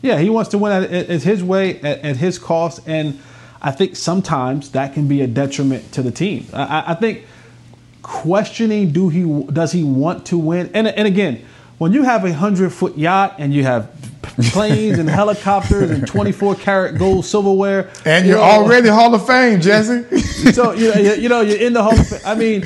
Yeah, 0.02 0.18
he 0.18 0.30
wants 0.30 0.50
to 0.50 0.58
win 0.58 0.72
at, 0.72 0.90
at, 0.90 1.22
his 1.22 1.44
way, 1.44 1.80
at, 1.80 2.00
at 2.00 2.16
his 2.16 2.38
cost, 2.38 2.80
and 2.86 3.20
I 3.62 3.70
think 3.70 3.94
sometimes 3.94 4.72
that 4.72 4.94
can 4.94 5.06
be 5.06 5.20
a 5.22 5.26
detriment 5.28 5.92
to 5.92 6.02
the 6.02 6.10
team. 6.10 6.46
I- 6.52 6.84
I 6.88 6.94
think 6.94 7.24
questioning 8.02 8.90
do 8.90 9.08
he 9.08 9.22
does 9.52 9.70
he 9.70 9.84
want 9.84 10.26
to 10.26 10.36
win, 10.38 10.70
and 10.74 10.88
and 10.88 11.06
again, 11.06 11.44
when 11.82 11.92
you 11.92 12.04
have 12.04 12.24
a 12.24 12.32
hundred 12.32 12.72
foot 12.72 12.96
yacht 12.96 13.34
and 13.38 13.52
you 13.52 13.64
have 13.64 13.90
planes 14.52 15.00
and 15.00 15.10
helicopters 15.10 15.90
and 15.90 16.06
twenty 16.06 16.30
four 16.30 16.54
karat 16.54 16.96
gold 16.96 17.24
silverware, 17.24 17.90
And 18.04 18.24
you 18.24 18.34
you're 18.34 18.38
know, 18.38 18.44
already 18.44 18.88
Hall 18.88 19.12
of 19.12 19.26
Fame, 19.26 19.60
Jesse. 19.60 20.04
so 20.52 20.70
you 20.74 20.94
know, 20.94 21.00
you 21.14 21.28
know 21.28 21.40
you're 21.40 21.58
in 21.58 21.72
the 21.72 21.82
Hall 21.82 21.98
of 21.98 22.06
Fame. 22.06 22.20
I 22.24 22.36
mean, 22.36 22.64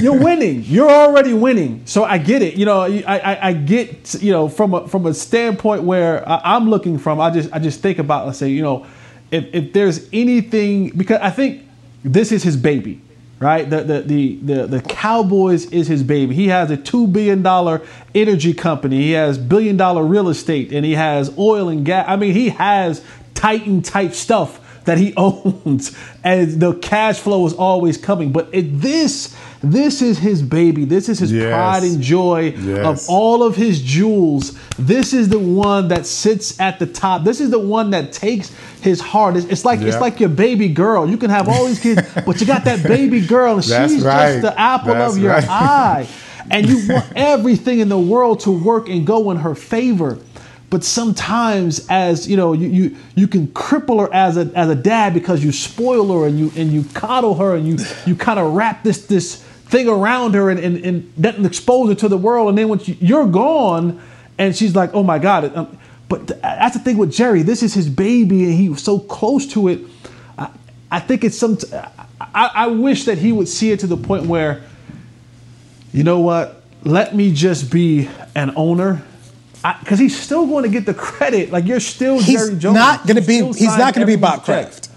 you're 0.00 0.16
winning. 0.16 0.62
You're 0.62 0.88
already 0.88 1.34
winning. 1.34 1.82
So 1.86 2.04
I 2.04 2.18
get 2.18 2.42
it. 2.42 2.54
You 2.54 2.64
know, 2.64 2.82
I, 2.82 3.02
I, 3.08 3.48
I 3.48 3.52
get 3.54 4.22
you 4.22 4.30
know 4.30 4.48
from 4.48 4.72
a 4.72 4.86
from 4.86 5.06
a 5.06 5.14
standpoint 5.14 5.82
where 5.82 6.26
I, 6.28 6.40
I'm 6.54 6.70
looking 6.70 6.96
from. 6.96 7.20
I 7.20 7.30
just 7.30 7.52
I 7.52 7.58
just 7.58 7.80
think 7.80 7.98
about 7.98 8.26
let's 8.26 8.38
say 8.38 8.50
you 8.50 8.62
know 8.62 8.86
if 9.32 9.52
if 9.52 9.72
there's 9.72 10.08
anything 10.12 10.90
because 10.90 11.18
I 11.20 11.30
think 11.30 11.66
this 12.04 12.30
is 12.30 12.44
his 12.44 12.56
baby. 12.56 13.00
Right, 13.40 13.70
the, 13.70 13.82
the 13.84 14.00
the 14.02 14.36
the 14.42 14.66
the 14.66 14.80
Cowboys 14.82 15.66
is 15.66 15.86
his 15.86 16.02
baby. 16.02 16.34
He 16.34 16.48
has 16.48 16.72
a 16.72 16.76
two 16.76 17.06
billion 17.06 17.40
dollar 17.42 17.82
energy 18.12 18.52
company. 18.52 18.96
He 18.96 19.12
has 19.12 19.38
billion 19.38 19.76
dollar 19.76 20.02
real 20.02 20.28
estate, 20.28 20.72
and 20.72 20.84
he 20.84 20.94
has 20.94 21.32
oil 21.38 21.68
and 21.68 21.84
gas. 21.86 22.04
I 22.08 22.16
mean, 22.16 22.32
he 22.34 22.48
has 22.48 23.00
Titan 23.34 23.82
type 23.82 24.12
stuff 24.14 24.60
that 24.86 24.98
he 24.98 25.12
owns 25.16 25.96
and 26.24 26.60
the 26.60 26.72
cash 26.74 27.18
flow 27.20 27.44
is 27.46 27.52
always 27.52 27.98
coming 27.98 28.32
but 28.32 28.48
it, 28.52 28.80
this 28.80 29.36
this 29.62 30.00
is 30.00 30.18
his 30.18 30.40
baby 30.40 30.86
this 30.86 31.10
is 31.10 31.18
his 31.18 31.30
Yes. 31.30 31.52
pride 31.52 31.82
and 31.82 32.02
joy 32.02 32.54
Yes. 32.56 33.04
of 33.04 33.10
all 33.10 33.42
of 33.42 33.54
his 33.54 33.82
jewels 33.82 34.58
this 34.78 35.12
is 35.12 35.28
the 35.28 35.38
one 35.38 35.88
that 35.88 36.06
sits 36.06 36.58
at 36.58 36.78
the 36.78 36.86
top 36.86 37.22
this 37.24 37.38
is 37.38 37.50
the 37.50 37.58
one 37.58 37.90
that 37.90 38.12
takes 38.12 38.50
his 38.82 39.00
heart. 39.00 39.36
It's, 39.36 39.46
it's 39.46 39.64
like 39.64 39.80
it's 39.80 40.00
like 40.00 40.20
your 40.20 40.28
baby 40.28 40.68
girl. 40.68 41.08
You 41.08 41.16
can 41.16 41.30
have 41.30 41.48
all 41.48 41.66
these 41.66 41.80
kids 41.80 42.02
but 42.26 42.40
you 42.40 42.46
got 42.46 42.64
that 42.64 42.82
baby 42.82 43.20
girl 43.26 43.54
and 43.54 43.62
That's 43.62 43.92
she's 43.92 44.04
right. 44.04 44.32
just 44.32 44.42
the 44.42 44.58
apple 44.58 44.94
That's 44.94 45.16
of 45.16 45.22
your 45.22 45.32
right. 45.32 45.48
eye. 45.48 46.08
And 46.50 46.66
you 46.66 46.88
want 46.88 47.12
everything 47.14 47.80
in 47.80 47.90
the 47.90 47.98
world 47.98 48.40
to 48.40 48.50
work 48.50 48.88
and 48.88 49.06
go 49.06 49.30
in 49.32 49.36
her 49.36 49.54
favor. 49.54 50.18
But 50.70 50.82
sometimes 50.82 51.86
as 51.90 52.26
you 52.26 52.38
know 52.38 52.54
you, 52.54 52.68
you 52.68 52.96
you 53.16 53.28
can 53.28 53.48
cripple 53.48 54.00
her 54.00 54.12
as 54.14 54.38
a 54.38 54.50
as 54.54 54.70
a 54.70 54.74
dad 54.74 55.12
because 55.12 55.44
you 55.44 55.52
spoil 55.52 56.10
her 56.18 56.26
and 56.26 56.38
you 56.38 56.50
and 56.56 56.72
you 56.72 56.84
coddle 56.94 57.34
her 57.34 57.54
and 57.54 57.66
you 57.68 57.76
you 58.06 58.14
kind 58.16 58.38
of 58.38 58.54
wrap 58.54 58.82
this 58.82 59.06
this 59.06 59.36
thing 59.42 59.88
around 59.90 60.32
her 60.34 60.48
and, 60.48 60.58
and 60.60 60.78
and 60.86 61.20
doesn't 61.22 61.44
expose 61.44 61.90
her 61.90 61.94
to 61.96 62.08
the 62.08 62.16
world. 62.16 62.48
And 62.48 62.56
then 62.56 62.68
when 62.70 62.80
you, 62.80 62.96
you're 62.98 63.26
gone 63.26 64.00
and 64.38 64.56
she's 64.56 64.74
like 64.74 64.94
oh 64.94 65.02
my 65.02 65.18
god 65.18 65.54
um, 65.54 65.78
but 66.08 66.28
th- 66.28 66.40
that's 66.40 66.76
the 66.76 66.82
thing 66.82 66.96
with 66.96 67.12
jerry 67.12 67.42
this 67.42 67.62
is 67.62 67.74
his 67.74 67.88
baby 67.88 68.44
and 68.44 68.54
he 68.54 68.68
was 68.68 68.82
so 68.82 68.98
close 68.98 69.46
to 69.46 69.68
it 69.68 69.80
i, 70.38 70.50
I 70.90 71.00
think 71.00 71.24
it's 71.24 71.36
some 71.36 71.58
I, 72.20 72.50
I 72.54 72.66
wish 72.66 73.04
that 73.04 73.18
he 73.18 73.32
would 73.32 73.48
see 73.48 73.70
it 73.70 73.80
to 73.80 73.86
the 73.86 73.96
point 73.96 74.26
where 74.26 74.62
you 75.92 76.04
know 76.04 76.20
what? 76.20 76.62
Let 76.84 77.14
me 77.14 77.32
just 77.32 77.70
be 77.70 78.08
an 78.34 78.52
owner. 78.56 79.02
Because 79.80 79.98
he's 79.98 80.18
still 80.18 80.46
going 80.46 80.62
to 80.62 80.68
get 80.68 80.86
the 80.86 80.94
credit. 80.94 81.50
Like 81.50 81.66
you're 81.66 81.80
still 81.80 82.20
He's 82.20 82.38
Jerry 82.38 82.56
Jones. 82.56 82.74
not 82.74 83.06
going 83.06 83.16
to 83.16 83.26
be. 83.26 83.42
He's 83.46 83.76
not 83.76 83.94
going 83.94 84.06
to 84.06 84.10
be 84.10 84.16
Bob. 84.16 84.44
Kraft. 84.44 84.87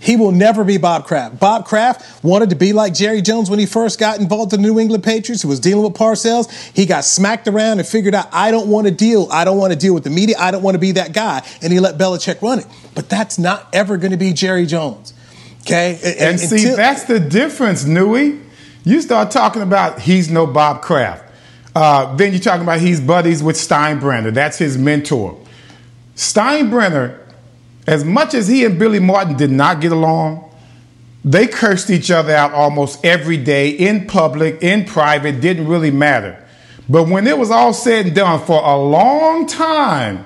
He 0.00 0.16
will 0.16 0.32
never 0.32 0.64
be 0.64 0.78
Bob 0.78 1.06
Kraft. 1.06 1.38
Bob 1.38 1.64
Kraft 1.66 2.24
wanted 2.24 2.50
to 2.50 2.56
be 2.56 2.72
like 2.72 2.94
Jerry 2.94 3.22
Jones 3.22 3.50
when 3.50 3.58
he 3.58 3.66
first 3.66 3.98
got 3.98 4.20
involved 4.20 4.52
in 4.52 4.62
the 4.62 4.68
New 4.68 4.78
England 4.78 5.02
Patriots. 5.04 5.42
He 5.42 5.48
was 5.48 5.60
dealing 5.60 5.84
with 5.84 5.94
Parcells. 5.94 6.50
He 6.74 6.86
got 6.86 7.04
smacked 7.04 7.48
around 7.48 7.78
and 7.78 7.86
figured 7.86 8.14
out, 8.14 8.28
I 8.32 8.50
don't 8.50 8.68
want 8.68 8.86
to 8.86 8.92
deal. 8.92 9.28
I 9.30 9.44
don't 9.44 9.58
want 9.58 9.72
to 9.72 9.78
deal 9.78 9.94
with 9.94 10.04
the 10.04 10.10
media. 10.10 10.36
I 10.38 10.50
don't 10.50 10.62
want 10.62 10.74
to 10.74 10.80
be 10.80 10.92
that 10.92 11.12
guy. 11.12 11.42
And 11.62 11.72
he 11.72 11.80
let 11.80 11.98
Belichick 11.98 12.42
run 12.42 12.60
it. 12.60 12.66
But 12.94 13.08
that's 13.08 13.38
not 13.38 13.68
ever 13.72 13.96
going 13.96 14.12
to 14.12 14.16
be 14.16 14.32
Jerry 14.32 14.66
Jones. 14.66 15.14
Okay? 15.62 15.98
And 16.18 16.38
see, 16.38 16.56
until- 16.56 16.76
that's 16.76 17.04
the 17.04 17.20
difference, 17.20 17.84
Newy. 17.84 18.40
You 18.84 19.00
start 19.00 19.30
talking 19.30 19.62
about 19.62 20.00
he's 20.00 20.30
no 20.30 20.46
Bob 20.46 20.82
Kraft. 20.82 21.24
Uh, 21.74 22.14
then 22.16 22.32
you're 22.32 22.40
talking 22.40 22.62
about 22.62 22.80
he's 22.80 23.00
buddies 23.00 23.42
with 23.42 23.56
Steinbrenner. 23.56 24.34
That's 24.34 24.58
his 24.58 24.76
mentor. 24.76 25.38
Steinbrenner, 26.16 27.21
as 27.86 28.04
much 28.04 28.34
as 28.34 28.48
he 28.48 28.64
and 28.64 28.78
Billy 28.78 28.98
Martin 29.00 29.36
did 29.36 29.50
not 29.50 29.80
get 29.80 29.92
along, 29.92 30.48
they 31.24 31.46
cursed 31.46 31.90
each 31.90 32.10
other 32.10 32.34
out 32.34 32.52
almost 32.52 33.04
every 33.04 33.36
day 33.36 33.70
in 33.70 34.06
public, 34.06 34.62
in 34.62 34.84
private, 34.84 35.40
didn't 35.40 35.68
really 35.68 35.90
matter. 35.90 36.38
But 36.88 37.08
when 37.08 37.26
it 37.26 37.38
was 37.38 37.50
all 37.50 37.72
said 37.72 38.06
and 38.06 38.14
done 38.14 38.40
for 38.44 38.60
a 38.62 38.76
long 38.76 39.46
time, 39.46 40.24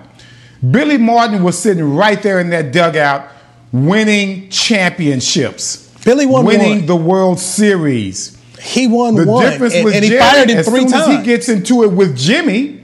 Billy 0.71 0.97
Martin 0.97 1.43
was 1.43 1.59
sitting 1.59 1.95
right 1.95 2.21
there 2.23 2.41
in 2.41 2.51
that 2.51 2.73
dugout 2.73 3.29
winning 3.73 4.49
championships. 4.49 5.89
Billy 6.05 6.25
won 6.27 6.45
winning 6.47 6.79
one. 6.79 6.87
the 6.87 6.97
World 6.97 7.39
Series. 7.39 8.37
he 8.61 8.87
won 8.87 9.17
The 9.17 9.27
one. 9.27 9.51
difference 9.51 9.75
and, 9.75 9.85
with 9.85 9.95
and 9.95 10.05
he 10.05 10.17
fired 10.17 10.49
him 10.49 10.59
as 10.59 10.69
three 10.69 10.81
soon 10.81 10.91
times. 10.93 11.09
as 11.09 11.19
he 11.19 11.25
gets 11.25 11.49
into 11.49 11.83
it 11.83 11.93
with 11.93 12.17
Jimmy, 12.17 12.83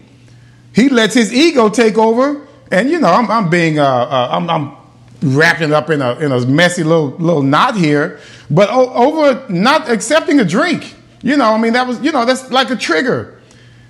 he 0.75 0.89
lets 0.89 1.15
his 1.15 1.33
ego 1.33 1.69
take 1.71 1.97
over. 1.97 2.47
And 2.73 2.91
you 2.91 2.99
know, 2.99 3.09
I'm, 3.09 3.31
I'm 3.31 3.51
being, 3.51 3.79
uh, 3.79 3.85
uh, 3.85 4.29
I'm, 4.33 4.49
I'm 4.49 4.73
wrapping 5.21 5.73
up 5.73 5.91
in 5.91 6.03
a 6.03 6.19
in 6.19 6.33
a 6.33 6.45
messy 6.47 6.83
little 6.83 7.11
little 7.11 7.43
knot 7.43 7.77
here. 7.77 8.19
But 8.51 8.71
o- 8.71 8.93
over 8.93 9.47
not 9.49 9.91
accepting 9.91 10.41
a 10.41 10.45
drink, 10.45 10.95
you 11.23 11.37
know, 11.37 11.53
I 11.53 11.59
mean, 11.59 11.75
that 11.75 11.87
was, 11.87 12.01
you 12.01 12.11
know, 12.11 12.25
that's 12.25 12.51
like 12.51 12.71
a 12.71 12.77
trigger. 12.77 13.39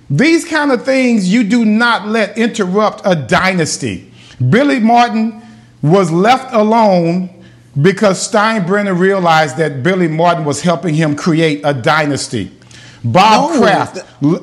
These 0.09 0.45
kind 0.45 0.71
of 0.71 0.83
things 0.83 1.31
you 1.31 1.43
do 1.43 1.65
not 1.65 2.07
let 2.07 2.37
interrupt 2.37 3.01
a 3.05 3.15
dynasty. 3.15 4.11
Billy 4.49 4.79
Martin 4.79 5.41
was 5.81 6.11
left 6.11 6.53
alone 6.53 7.29
because 7.81 8.29
Steinbrenner 8.29 8.97
realized 8.97 9.57
that 9.57 9.81
Billy 9.81 10.07
Martin 10.09 10.45
was 10.45 10.61
helping 10.61 10.93
him 10.93 11.15
create 11.15 11.61
a 11.63 11.73
dynasty. 11.73 12.51
Bob 13.05 13.51
No, 13.51 13.59
Kraft 13.59 13.95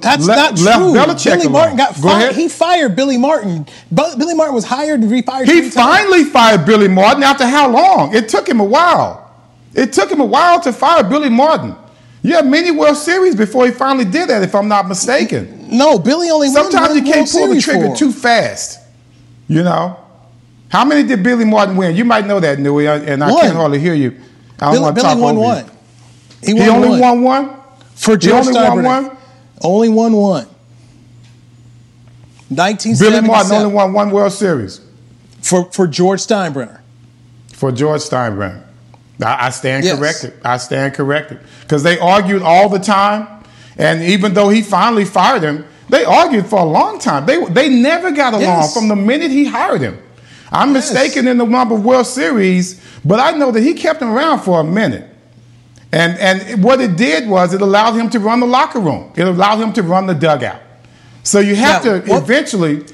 That's 0.03 0.27
le- 0.27 0.37
not 0.37 0.59
left 0.59 0.79
true. 0.79 0.93
Belichick 0.93 1.25
Billy 1.25 1.41
alone. 1.47 1.53
Martin 1.53 1.77
got 1.79 1.95
Go 1.97 2.09
fired. 2.09 2.23
ahead. 2.23 2.35
He 2.37 2.49
fired 2.49 2.95
Billy 2.97 3.17
Martin. 3.17 3.67
Bu- 3.91 4.17
Billy 4.19 4.35
Martin 4.35 4.55
was 4.55 4.65
hired 4.65 5.01
and 5.01 5.11
refired. 5.11 5.47
He 5.47 5.53
three 5.61 5.71
times. 5.71 5.75
finally 5.75 6.25
fired 6.25 6.67
Billy 6.67 6.89
Martin 6.89 7.23
after 7.23 7.47
how 7.47 7.71
long? 7.71 8.15
It 8.15 8.29
took 8.29 8.47
him 8.49 8.61
a 8.61 8.65
while. 8.65 9.31
It 9.75 9.93
took 9.93 10.11
him 10.11 10.21
a 10.21 10.25
while 10.27 10.61
to 10.61 10.73
fire 10.73 11.03
Billy 11.05 11.31
Martin. 11.31 11.75
You 12.23 12.35
have 12.35 12.47
many 12.47 12.71
World 12.71 12.99
Series 12.99 13.35
before 13.35 13.65
he 13.65 13.73
finally 13.73 14.05
did 14.05 14.29
that, 14.29 14.43
if 14.43 14.55
I'm 14.55 14.69
not 14.69 14.87
mistaken. 14.87 15.69
No, 15.71 15.99
Billy 15.99 16.29
only 16.29 16.49
won 16.49 16.55
Sometimes 16.71 16.95
you 16.97 17.03
can't 17.03 17.31
pull 17.31 17.49
the 17.55 17.61
trigger 17.63 17.95
too 17.97 18.13
fast. 18.13 18.79
You 19.49 19.63
know? 19.63 19.97
How 20.69 20.85
many 20.85 21.03
did 21.09 21.23
Billy 21.23 21.47
Martin 21.47 21.77
win? 21.77 21.97
You 21.97 22.05
might 22.05 22.27
know 22.27 22.39
that, 22.41 22.59
Newy, 22.59 22.87
and 22.87 23.25
I 23.25 23.31
One. 23.31 23.41
can't 23.41 23.57
hardly 23.57 23.79
hear 23.81 23.95
you. 23.95 24.21
I 24.61 24.67
don't 24.67 24.73
Billy, 24.75 24.83
want 24.83 24.97
to 24.97 25.03
Billy 25.03 25.15
talk 25.15 25.23
won 25.23 25.37
over 25.39 25.45
you. 25.47 25.65
one. 25.65 25.71
He, 26.43 26.47
He 26.53 26.61
won 26.61 26.69
only 26.71 26.89
one. 26.91 27.01
won 27.01 27.23
one? 27.23 27.60
For 28.01 28.17
George 28.17 28.47
only 28.47 28.55
Steinbrenner. 28.55 28.85
one? 28.85 29.17
Only 29.63 29.89
won 29.91 30.13
one. 30.15 30.47
1977 32.49 33.13
Billy 33.13 33.27
Martin 33.27 33.53
only 33.53 33.75
won 33.75 33.93
one 33.93 34.11
World 34.11 34.33
Series 34.33 34.81
for 35.41 35.71
for 35.73 35.87
George 35.87 36.21
Steinbrenner. 36.21 36.81
for 37.53 37.71
George 37.71 38.01
Steinbrenner. 38.01 38.63
I, 39.23 39.47
I 39.47 39.51
stand 39.51 39.85
Yes. 39.85 39.99
corrected. 39.99 40.33
I 40.45 40.57
stand 40.57 40.95
corrected 40.95 41.39
because 41.63 41.83
they 41.83 41.99
argued 41.99 42.43
all 42.43 42.69
the 42.69 42.79
time, 42.79 43.27
and 43.77 44.03
even 44.03 44.35
though 44.35 44.49
he 44.49 44.63
finally 44.63 45.05
fired 45.05 45.43
him, 45.43 45.65
they 45.91 46.05
argued 46.05 46.47
for 46.47 46.59
a 46.61 46.65
long 46.65 46.99
time. 46.99 47.27
They 47.27 47.45
they 47.45 47.69
never 47.69 48.11
got 48.11 48.33
along 48.33 48.43
Yes. 48.63 48.75
from 48.75 48.89
the 48.89 48.97
minute 48.97 49.31
he 49.31 49.45
hired 49.45 49.81
him. 49.83 49.99
I'm 50.51 50.75
Yes. 50.75 50.93
mistaken 50.93 51.29
in 51.29 51.39
the 51.39 51.45
number 51.47 51.75
of 51.77 51.85
World 51.85 52.07
Series, 52.07 52.81
but 53.05 53.21
I 53.21 53.33
know 53.33 53.53
that 53.53 53.63
he 53.63 53.75
kept 53.75 54.03
him 54.03 54.11
around 54.11 54.41
for 54.41 54.59
a 54.61 54.65
minute. 54.65 55.07
And 55.93 56.19
and 56.19 56.63
what 56.63 56.81
it 56.81 56.97
did 56.97 57.29
was 57.29 57.53
it 57.53 57.61
allowed 57.61 57.95
him 57.95 58.11
to 58.11 58.21
run 58.21 58.41
the 58.41 58.47
locker 58.47 58.79
room. 58.81 59.13
It 59.17 59.27
allowed 59.27 59.59
him 59.59 59.73
to 59.75 59.83
run 59.83 60.07
the 60.07 60.15
dugout. 60.15 60.61
So 61.23 61.41
you 61.41 61.55
have 61.57 61.85
Now, 61.85 61.99
to 62.01 62.09
what- 62.11 62.23
eventually 62.23 62.85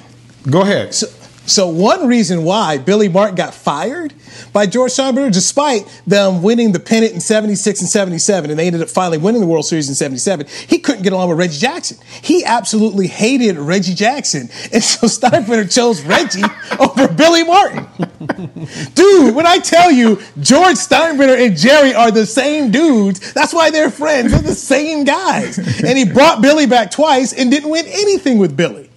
go 0.50 0.62
ahead. 0.62 0.94
So, 0.94 1.06
so 1.46 1.68
one 1.68 2.08
reason 2.08 2.42
why 2.42 2.78
Billy 2.78 3.08
Martin 3.08 3.36
got 3.36 3.54
fired 3.54 4.12
by 4.52 4.66
George 4.66 4.90
Steinbrenner, 4.90 5.32
despite 5.32 5.86
them 6.04 6.42
winning 6.42 6.72
the 6.72 6.80
pennant 6.80 7.12
in 7.12 7.20
76 7.20 7.80
and 7.82 7.88
77, 7.88 8.50
and 8.50 8.58
they 8.58 8.66
ended 8.66 8.82
up 8.82 8.88
finally 8.88 9.18
winning 9.18 9.40
the 9.42 9.46
World 9.46 9.64
Series 9.64 9.88
in 9.88 9.94
77, 9.94 10.46
he 10.66 10.78
couldn't 10.78 11.02
get 11.02 11.12
along 11.12 11.28
with 11.28 11.38
Reggie 11.38 11.58
Jackson. 11.58 11.98
He 12.20 12.44
absolutely 12.44 13.06
hated 13.06 13.58
Reggie 13.58 13.94
Jackson. 13.94 14.48
And 14.72 14.82
so 14.82 15.06
Steinbrenner 15.06 15.72
chose 15.72 16.02
Reggie 16.02 16.42
over 16.80 17.06
Billy 17.12 17.44
Martin. 17.44 17.86
Dude, 18.94 19.34
when 19.34 19.46
I 19.46 19.58
tell 19.58 19.90
you 19.90 20.16
George 20.40 20.76
Steinbrenner 20.76 21.46
and 21.46 21.56
Jerry 21.56 21.94
are 21.94 22.10
the 22.10 22.26
same 22.26 22.70
dudes, 22.70 23.32
that's 23.32 23.52
why 23.54 23.70
they're 23.70 23.90
friends. 23.90 24.32
They're 24.32 24.42
the 24.42 24.54
same 24.54 25.04
guys. 25.04 25.58
And 25.58 25.98
he 25.98 26.04
brought 26.04 26.42
Billy 26.42 26.66
back 26.66 26.90
twice 26.90 27.32
and 27.32 27.50
didn't 27.50 27.70
win 27.70 27.86
anything 27.86 28.38
with 28.38 28.56
Billy. 28.56 28.90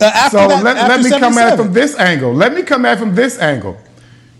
Uh, 0.00 0.06
after 0.06 0.38
So 0.38 0.48
that, 0.48 0.64
let, 0.64 0.76
let 0.76 1.00
me 1.00 1.10
come 1.10 1.38
at 1.38 1.54
it 1.54 1.56
from 1.56 1.72
this 1.72 1.96
angle. 1.98 2.34
Let 2.34 2.54
me 2.54 2.62
come 2.62 2.84
at 2.84 2.96
it 2.96 3.00
from 3.00 3.14
this 3.14 3.38
angle. 3.38 3.78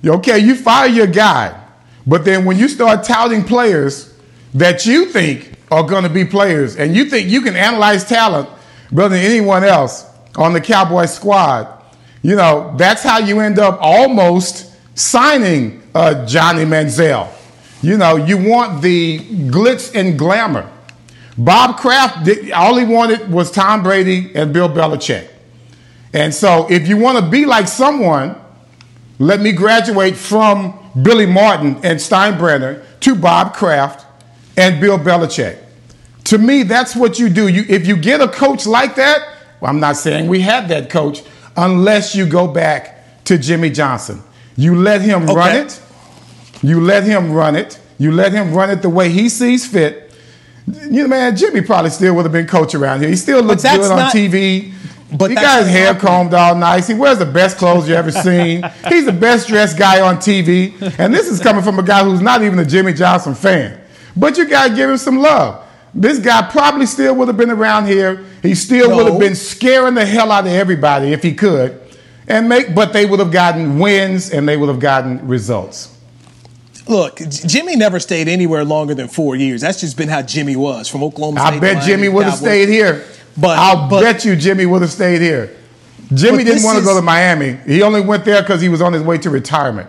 Okay, 0.05 0.39
you 0.39 0.57
fire 0.57 0.89
your 0.89 1.07
guy, 1.07 1.59
but 2.07 2.25
then 2.25 2.45
when 2.45 2.59
you 2.59 2.69
start 2.69 3.05
touting 3.05 3.45
players 3.45 4.13
that 4.55 4.85
you 4.85 5.07
think 5.07 5.53
are 5.71 5.85
going 5.85 6.03
to 6.03 6.11
be 6.11 6.25
players, 6.25 6.77
and 6.77 6.95
you 6.95 7.05
think 7.07 7.31
you 7.31 7.41
can 7.41 7.57
analyze 7.57 8.05
talent 8.05 8.49
better 8.91 9.11
than 9.11 9.21
anyone 9.25 9.65
else 9.65 10.05
on 10.37 10.53
the 10.53 10.61
Cowboy 10.61 11.07
squad, 11.07 11.82
you 12.23 12.37
know 12.37 12.75
that's 12.77 13.03
how 13.03 13.19
you 13.19 13.41
end 13.41 13.59
up 13.59 13.79
almost 13.81 14.73
signing 14.95 15.83
uh, 15.95 16.27
Johnny 16.27 16.65
Manziel. 16.65 17.29
You 17.83 17.97
know, 17.97 18.17
you 18.17 18.39
want 18.39 18.81
the 18.81 19.19
glitz 19.19 19.95
and 19.95 20.19
glamour. 20.19 20.71
Bob 21.37 21.79
Kraft, 21.79 22.25
did, 22.25 22.53
all 22.53 22.77
he 22.77 22.85
wanted 22.85 23.31
was 23.31 23.51
Tom 23.51 23.83
Brady 23.83 24.31
and 24.35 24.53
Bill 24.53 24.69
Belichick. 24.69 25.29
And 26.13 26.33
so, 26.33 26.71
if 26.71 26.87
you 26.87 26.97
want 26.97 27.25
to 27.25 27.31
be 27.31 27.47
like 27.47 27.67
someone, 27.67 28.37
let 29.19 29.41
me 29.41 29.53
graduate 29.53 30.15
from 30.17 30.79
Billy 31.03 31.27
Martin 31.27 31.77
and 31.77 31.99
Steinbrenner 31.99 32.85
to 33.01 33.15
Bob 33.15 33.55
Kraft 33.55 34.07
and 34.57 34.81
Bill 34.81 34.99
Belichick. 34.99 35.59
To 36.25 36.39
me, 36.39 36.63
that's 36.63 36.95
what 36.95 37.19
you 37.19 37.29
do. 37.29 37.49
You, 37.49 37.65
if 37.69 37.87
you 37.87 37.97
get 37.97 38.21
a 38.21 38.29
coach 38.29 38.67
like 38.67 38.95
that, 38.97 39.37
well, 39.61 39.71
I'm 39.71 39.81
not 39.81 39.97
saying 39.97 40.29
we 40.29 40.41
had 40.41 40.69
that 40.69 40.91
coach, 40.91 41.23
unless 41.57 42.15
you 42.15 42.27
go 42.27 42.47
back 42.49 43.25
to 43.25 43.39
Jimmy 43.39 43.71
Johnson. 43.71 44.23
You 44.57 44.77
let 44.77 45.01
him 45.01 45.27
run 45.27 45.57
it. 45.57 45.81
You 46.63 46.81
let 46.81 47.05
him 47.05 47.33
run 47.33 47.57
it. 47.57 47.79
You 47.99 48.13
let 48.13 48.33
him 48.33 48.53
run 48.55 48.71
it 48.71 48.83
the 48.83 48.89
way 48.89 49.11
he 49.11 49.29
sees 49.29 49.67
fit. 49.67 50.13
You 50.67 51.03
know, 51.03 51.09
man, 51.09 51.37
Jimmy 51.37 51.61
probably 51.61 51.91
still 51.91 52.15
would 52.15 52.25
have 52.25 52.33
been 52.33 52.47
coach 52.47 52.75
around 52.75 53.01
here. 53.01 53.09
He 53.09 53.17
still 53.17 53.43
looks 53.43 53.63
good 53.63 53.81
on 53.81 53.97
not- 53.99 54.13
TV. 54.15 54.73
but 55.17 55.31
he 55.31 55.35
got 55.35 55.61
his 55.63 55.69
hair 55.71 55.87
happening. 55.87 56.07
combed 56.07 56.35
all 56.35 56.55
nice. 56.55 56.87
He 56.87 56.95
wears 56.95 57.19
the 57.19 57.27
best 57.27 57.59
clothes 57.59 57.89
you 57.89 57.95
ever 57.95 58.11
seen. 58.13 58.63
He's 58.89 59.05
the 59.05 59.13
best 59.13 59.49
dressed 59.49 59.79
guy 59.79 60.01
on 60.01 60.17
TV. 60.17 60.81
And 60.99 61.13
this 61.13 61.29
is 61.29 61.41
coming 61.41 61.63
from 61.63 61.79
a 61.79 61.83
guy 61.83 62.05
who's 62.05 62.21
not 62.21 62.43
even 62.43 62.59
a 62.59 62.65
Jimmy 62.65 62.93
Johnson 62.93 63.35
fan. 63.35 63.81
But 64.17 64.37
you 64.39 64.47
got 64.47 64.69
to 64.69 64.75
give 64.75 64.89
him 64.91 64.99
some 64.99 65.19
love. 65.19 65.67
This 65.95 66.19
guy 66.19 66.43
probably 66.51 66.87
still 66.87 67.15
would 67.17 67.29
have 67.29 67.37
been 67.37 67.51
around 67.51 67.87
here. 67.87 68.25
He 68.43 68.55
still 68.55 68.97
would 68.97 69.07
have 69.07 69.21
been 69.21 69.35
scaring 69.35 69.95
the 69.95 70.07
hell 70.07 70.33
out 70.33 70.47
of 70.47 70.53
everybody 70.53 71.13
if 71.13 71.23
he 71.23 71.35
could. 71.35 71.81
And 72.27 72.49
make, 72.49 72.75
but 72.75 72.93
they 72.93 73.05
would 73.05 73.19
have 73.19 73.33
gotten 73.33 73.79
wins 73.79 74.31
and 74.31 74.49
they 74.49 74.57
would 74.57 74.69
have 74.69 74.81
gotten 74.81 75.27
results. 75.27 75.97
Look, 76.89 77.19
Jimmy 77.19 77.77
never 77.77 78.01
stayed 78.01 78.27
anywhere 78.27 78.65
longer 78.65 78.95
than 78.95 79.09
four 79.09 79.37
years. 79.37 79.61
That's 79.61 79.81
just 79.81 79.97
been 79.97 80.09
how 80.09 80.23
Jimmy 80.23 80.57
was 80.57 80.89
from 80.89 81.03
Oklahoma 81.03 81.41
State. 81.41 81.57
I 81.57 81.61
bet 81.61 81.83
Jimmy 81.85 82.09
would 82.09 82.25
have 82.25 82.37
stayed 82.37 82.69
here. 82.69 83.05
But- 83.37 83.59
I'll 83.59 83.89
but- 83.89 84.01
bet 84.03 84.25
you 84.25 84.35
Jimmy 84.35 84.67
would 84.67 84.83
have 84.83 84.91
stayed 84.91 85.21
here. 85.21 85.51
Jimmy 86.13 86.45
didn't 86.45 86.63
want 86.63 86.77
to 86.77 86.81
is- 86.81 86.87
go 86.87 86.95
to 86.97 87.03
Miami. 87.03 87.59
He 87.67 87.83
only 87.83 88.01
went 88.01 88.25
there 88.25 88.43
because 88.43 88.61
he 88.61 88.69
was 88.69 88.83
on 88.83 88.93
his 88.93 89.03
way 89.03 89.19
to 89.19 89.31
retirement. 89.31 89.89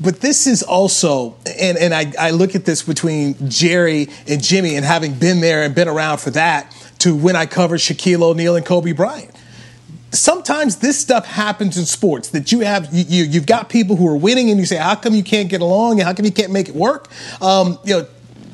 But 0.00 0.20
this 0.20 0.46
is 0.46 0.62
also, 0.62 1.34
and, 1.58 1.76
and 1.76 1.92
I, 1.92 2.12
I 2.18 2.30
look 2.30 2.54
at 2.54 2.64
this 2.64 2.82
between 2.82 3.50
Jerry 3.50 4.08
and 4.28 4.42
Jimmy, 4.42 4.76
and 4.76 4.84
having 4.84 5.14
been 5.14 5.40
there 5.40 5.62
and 5.62 5.74
been 5.74 5.88
around 5.88 6.18
for 6.18 6.30
that, 6.30 6.74
to 7.00 7.14
when 7.14 7.36
I 7.36 7.46
covered 7.46 7.80
Shaquille 7.80 8.22
O'Neal 8.22 8.56
and 8.56 8.64
Kobe 8.64 8.92
Bryant. 8.92 9.30
Sometimes 10.10 10.76
this 10.76 10.98
stuff 10.98 11.26
happens 11.26 11.76
in 11.76 11.84
sports 11.84 12.30
that 12.30 12.50
you 12.50 12.60
have 12.60 12.92
you, 12.92 13.04
you 13.08 13.24
you've 13.24 13.46
got 13.46 13.68
people 13.68 13.94
who 13.96 14.08
are 14.08 14.16
winning 14.16 14.50
and 14.50 14.58
you 14.58 14.64
say 14.64 14.76
how 14.76 14.94
come 14.94 15.14
you 15.14 15.22
can't 15.22 15.50
get 15.50 15.60
along 15.60 16.00
and 16.00 16.08
how 16.08 16.14
come 16.14 16.24
you 16.24 16.32
can't 16.32 16.50
make 16.50 16.68
it 16.68 16.74
work? 16.74 17.08
Um, 17.42 17.78
you 17.84 17.94
know 17.94 18.06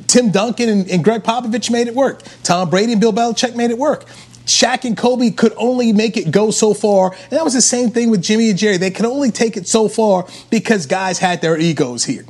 Tim 0.08 0.32
Duncan 0.32 0.68
and, 0.68 0.90
and 0.90 1.04
Gregg 1.04 1.22
Popovich 1.22 1.70
made 1.70 1.86
it 1.86 1.94
work. 1.94 2.22
Tom 2.42 2.70
Brady 2.70 2.92
and 2.92 3.00
Bill 3.00 3.12
Belichick 3.12 3.54
made 3.54 3.70
it 3.70 3.78
work 3.78 4.04
Shaq 4.46 4.84
and 4.84 4.96
Kobe 4.96 5.30
could 5.30 5.54
only 5.56 5.92
make 5.92 6.16
it 6.16 6.30
go 6.30 6.50
so 6.50 6.74
far. 6.74 7.12
And 7.12 7.32
that 7.32 7.44
was 7.44 7.54
the 7.54 7.62
same 7.62 7.90
thing 7.90 8.10
with 8.10 8.22
Jimmy 8.22 8.50
and 8.50 8.58
Jerry. 8.58 8.76
They 8.76 8.90
could 8.90 9.06
only 9.06 9.30
take 9.30 9.56
it 9.56 9.66
so 9.66 9.88
far 9.88 10.26
because 10.50 10.86
guys 10.86 11.18
had 11.18 11.40
their 11.40 11.58
egos 11.58 12.04
here. 12.04 12.24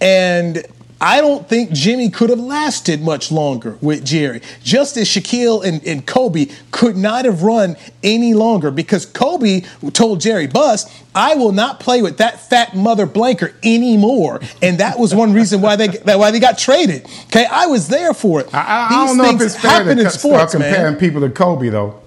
And 0.00 0.66
I 1.04 1.20
don't 1.20 1.48
think 1.48 1.72
Jimmy 1.72 2.08
could 2.10 2.30
have 2.30 2.38
lasted 2.38 3.02
much 3.02 3.32
longer 3.32 3.76
with 3.80 4.04
Jerry. 4.04 4.40
Just 4.62 4.96
as 4.96 5.08
Shaquille 5.08 5.64
and, 5.64 5.84
and 5.84 6.06
Kobe 6.06 6.46
could 6.70 6.96
not 6.96 7.24
have 7.24 7.42
run 7.42 7.76
any 8.04 8.34
longer 8.34 8.70
because 8.70 9.04
Kobe 9.04 9.62
told 9.92 10.20
Jerry 10.20 10.46
Buss, 10.46 10.86
I 11.12 11.34
will 11.34 11.50
not 11.50 11.80
play 11.80 12.02
with 12.02 12.18
that 12.18 12.48
fat 12.48 12.76
mother 12.76 13.04
blanker 13.04 13.52
anymore. 13.64 14.40
And 14.62 14.78
that 14.78 14.96
was 14.96 15.12
one 15.12 15.32
reason 15.32 15.60
why 15.60 15.74
they 15.74 15.88
why 15.88 16.30
they 16.30 16.38
got 16.38 16.56
traded. 16.56 17.04
Okay, 17.26 17.46
I 17.50 17.66
was 17.66 17.88
there 17.88 18.14
for 18.14 18.40
it. 18.40 18.54
I, 18.54 18.60
I- 18.60 18.88
These 18.88 19.08
don't 19.08 19.16
know 19.18 19.30
if 19.34 19.40
it's 19.40 19.56
fair 19.60 19.82
to 19.94 20.10
sports, 20.10 20.52
comparing 20.52 20.92
man. 20.92 20.96
people 20.96 21.20
to 21.22 21.30
Kobe, 21.30 21.68
though. 21.68 22.00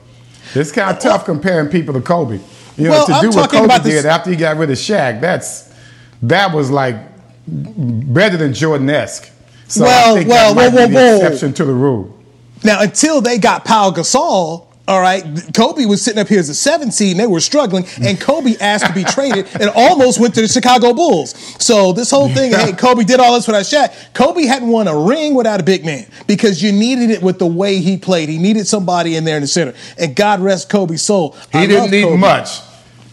It's 0.53 0.71
kind 0.71 0.89
of 0.91 0.95
uh, 0.95 0.99
tough 0.99 1.25
comparing 1.25 1.67
people 1.67 1.93
to 1.95 2.01
Kobe. 2.01 2.39
You 2.77 2.86
know, 2.86 2.89
Well, 2.91 3.05
to 3.08 3.13
I'm 3.13 3.21
do 3.23 3.27
what 3.29 3.49
talking 3.51 3.67
Kobe 3.67 3.84
did 3.84 4.05
after 4.05 4.29
he 4.29 4.38
got 4.38 4.55
rid 4.55 4.69
of 4.71 4.77
Shaq, 4.77 5.19
that's 5.19 5.73
that 6.23 6.53
was 6.55 6.71
like 6.71 6.95
better 7.47 8.38
than 8.38 8.53
Jordan-esque. 8.53 9.29
So 9.67 9.84
Well, 9.84 10.15
I 10.15 10.17
think 10.17 10.29
well, 10.29 10.53
that 10.53 10.71
might 10.71 10.79
whoa, 10.79 10.88
be 10.88 10.93
whoa, 10.93 11.19
the 11.19 11.25
exception 11.25 11.53
to 11.53 11.65
the 11.65 11.73
rule. 11.73 12.15
Now, 12.63 12.81
until 12.81 13.21
they 13.21 13.38
got 13.38 13.65
Pau 13.65 13.91
Gasol, 13.91 14.65
all 14.88 15.01
right, 15.01 15.23
Kobe 15.55 15.86
was 15.86 16.03
sitting 16.03 16.19
up 16.19 16.27
here 16.27 16.39
as 16.39 16.47
a 16.49 16.53
seven 16.53 16.91
seed 16.91 17.12
and 17.12 17.19
they 17.19 17.25
were 17.25 17.39
struggling, 17.39 17.86
and 18.03 18.19
Kobe 18.21 18.55
asked 18.62 18.86
to 18.86 18.93
be 18.93 19.03
traded 19.03 19.47
and 19.60 19.71
almost 19.75 20.19
went 20.19 20.36
to 20.36 20.41
the 20.41 20.47
Chicago 20.47 20.93
Bulls. 20.93 21.31
So 21.63 21.91
this 21.91 22.12
whole 22.12 22.29
thing, 22.29 22.51
hey, 22.51 22.71
Kobe 22.73 23.03
did 23.03 23.19
all 23.19 23.34
this 23.34 23.47
without 23.47 23.63
Shaq. 23.63 24.13
Kobe 24.13 24.43
hadn't 24.45 24.67
won 24.69 24.88
a 24.88 24.95
ring 24.95 25.34
without 25.34 25.60
a 25.60 25.63
big 25.63 25.84
man 25.86 26.05
because 26.27 26.62
you 26.62 26.71
needed 26.71 27.10
it 27.10 27.23
with 27.23 27.39
the 27.39 27.47
way 27.47 27.79
he 27.79 27.97
played. 27.97 28.29
He 28.29 28.38
needed 28.38 28.67
somebody 28.67 29.15
in 29.15 29.23
there 29.23 29.38
in 29.38 29.41
the 29.41 29.47
center. 29.47 29.73
And 29.97 30.15
God 30.15 30.39
rest 30.39 30.69
Kobe's 30.69 31.01
soul. 31.01 31.36
He 31.51 31.60
I 31.60 31.65
didn't 31.65 31.89
need 31.89 32.03
Kobe. 32.03 32.17
much. 32.17 32.60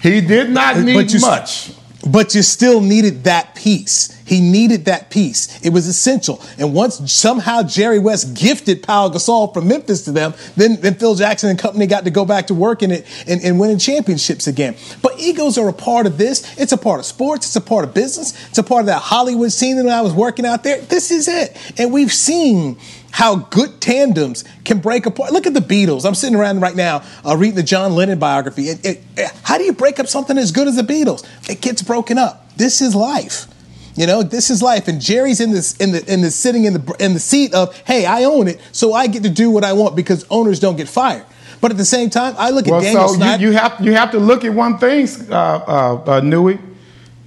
He 0.03 0.21
did 0.21 0.51
not 0.51 0.79
need 0.79 1.11
you- 1.11 1.21
much. 1.21 1.71
But 2.07 2.35
you 2.35 2.43
still 2.43 2.81
needed 2.81 3.25
that 3.25 3.55
piece. 3.55 4.21
He 4.25 4.41
needed 4.41 4.87
that 4.87 5.11
piece. 5.11 5.63
It 5.65 5.71
was 5.71 5.87
essential. 5.87 6.41
And 6.59 6.75
once 6.75 7.13
somehow 7.13 7.63
Jerry 7.63 7.99
West 7.99 8.35
gifted 8.35 8.83
Pau 8.83 9.09
Gasol 9.09 9.53
from 9.53 9.69
Memphis 9.69 10.05
to 10.07 10.13
them, 10.13 10.35
then, 10.57 10.81
then 10.81 10.95
Phil 10.95 11.15
Jackson 11.15 11.51
and 11.51 11.59
company 11.59 11.87
got 11.87 12.05
to 12.05 12.11
go 12.11 12.25
back 12.25 12.47
to 12.47 12.55
work 12.55 12.83
in 12.83 12.91
it 12.91 13.07
and, 13.29 13.41
and 13.43 13.61
winning 13.61 13.79
championships 13.79 14.47
again. 14.47 14.75
But 15.03 15.21
egos 15.21 15.59
are 15.59 15.69
a 15.69 15.73
part 15.73 16.07
of 16.07 16.19
this. 16.19 16.59
It's 16.59 16.73
a 16.73 16.79
part 16.79 16.99
of 16.99 17.07
sports. 17.07 17.47
It's 17.47 17.57
a 17.57 17.61
part 17.61 17.85
of 17.85 17.95
business. 17.95 18.33
It's 18.49 18.59
a 18.59 18.63
part 18.63 18.81
of 18.81 18.87
that 18.87 19.03
Hollywood 19.03 19.53
scene 19.53 19.77
that 19.77 19.89
I 19.89 20.01
was 20.01 20.13
working 20.13 20.47
out 20.47 20.65
there. 20.65 20.81
This 20.81 21.11
is 21.11 21.29
it. 21.29 21.57
And 21.79 21.93
we've 21.93 22.13
seen 22.13 22.79
how 23.13 23.37
good 23.37 23.81
tandems 23.81 24.43
can 24.65 24.79
break 24.81 25.07
apart. 25.07 25.33
Look 25.33 25.47
at 25.47 25.55
the 25.55 25.61
Beatles. 25.61 26.05
I'm 26.05 26.15
sitting 26.15 26.35
around 26.37 26.61
right 26.61 26.75
now 26.75 27.03
uh, 27.25 27.37
reading 27.37 27.57
the 27.57 27.63
John 27.63 27.95
Lennon 27.95 28.19
biography. 28.19 28.69
It- 28.69 28.85
it- 28.85 29.03
it- 29.17 29.33
how 29.45 29.59
do 29.59 29.65
you 29.65 29.73
break 29.73 30.01
up 30.01 30.09
something 30.09 30.37
as 30.39 30.51
good 30.51 30.67
as 30.67 30.77
the 30.77 30.83
Beatles? 30.83 31.25
It 31.49 31.61
gets 31.61 31.83
broken 31.83 32.19
up. 32.19 32.49
This 32.57 32.81
is 32.81 32.95
life. 32.95 33.47
You 33.95 34.07
know, 34.07 34.23
this 34.23 34.49
is 34.51 34.63
life. 34.63 34.89
And 34.89 35.01
Jerry's 35.01 35.41
in 35.41 35.53
this 35.53 35.77
in 35.77 35.93
the 35.93 36.03
in 36.13 36.23
the 36.23 36.31
sitting 36.31 36.65
in 36.65 36.73
the 36.73 36.97
in 36.99 37.13
the 37.13 37.21
seat 37.21 37.53
of, 37.53 37.77
hey, 37.87 38.07
I 38.07 38.25
own 38.25 38.49
it, 38.49 38.59
so 38.73 38.95
I 38.95 39.07
get 39.07 39.23
to 39.25 39.29
do 39.29 39.51
what 39.51 39.65
I 39.65 39.75
want 39.75 39.95
because 39.95 40.25
owners 40.31 40.59
don't 40.59 40.77
get 40.77 40.89
fired. 40.89 41.25
But 41.61 41.71
at 41.71 41.77
the 41.77 41.85
same 41.85 42.09
time, 42.09 42.35
I 42.39 42.49
look 42.51 42.67
at 42.67 42.81
Daniel 42.81 43.09
so 43.09 43.15
Snyder. 43.17 43.43
you, 43.43 43.51
you 43.51 43.57
have 43.59 43.77
you 43.81 43.93
have 43.93 44.11
to 44.13 44.19
look 44.19 44.45
at 44.47 44.55
one 44.55 44.79
thing, 44.79 45.07
uh, 45.31 45.35
uh, 45.35 46.03
uh, 46.07 46.21
Newy. 46.23 46.59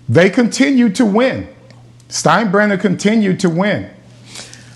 They 0.09 0.29
continue 0.31 0.89
to 0.89 1.05
win. 1.05 1.47
Steinbrenner 2.09 2.79
continued 2.79 3.39
to 3.41 3.49
win. 3.49 3.89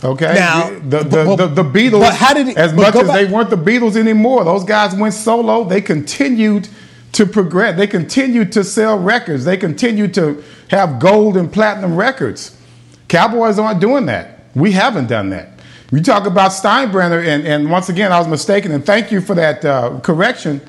Okay, 0.03 0.33
Now, 0.33 0.69
the, 0.69 0.99
the, 1.03 1.35
the, 1.35 1.47
the 1.47 1.63
Beatles. 1.63 1.99
but 1.99 2.15
how 2.15 2.33
did 2.33 2.47
it- 2.47 2.57
as 2.57 2.73
much 2.73 2.95
as 2.95 3.07
back- 3.07 3.15
they 3.15 3.25
weren't 3.25 3.49
the 3.49 3.57
Beatles 3.57 3.97
anymore, 3.97 4.45
those 4.45 4.63
guys 4.63 4.95
went 4.95 5.13
solo. 5.13 5.65
They 5.65 5.81
continued 5.81 6.69
to 7.11 7.25
progress. 7.25 7.75
They 7.75 7.87
continued 7.87 8.51
to 8.53 8.63
sell 8.63 8.97
records. 8.97 9.43
They 9.43 9.57
continued 9.57 10.13
to 10.13 10.41
have 10.69 10.99
gold 10.99 11.35
and 11.35 11.51
platinum 11.51 11.95
records. 11.95 12.55
Cowboys 13.09 13.59
aren't 13.59 13.81
doing 13.81 14.05
that. 14.05 14.45
We 14.55 14.71
haven't 14.71 15.07
done 15.07 15.31
that. 15.31 15.49
We 15.91 16.01
talk 16.01 16.25
about 16.27 16.51
Steinbrenner, 16.51 17.25
and, 17.25 17.45
and 17.45 17.69
once 17.69 17.89
again, 17.89 18.11
I 18.13 18.19
was 18.19 18.27
mistaken, 18.27 18.71
and 18.71 18.85
thank 18.85 19.11
you 19.11 19.19
for 19.21 19.33
that 19.35 19.65
uh, 19.65 19.99
correction. 20.01 20.61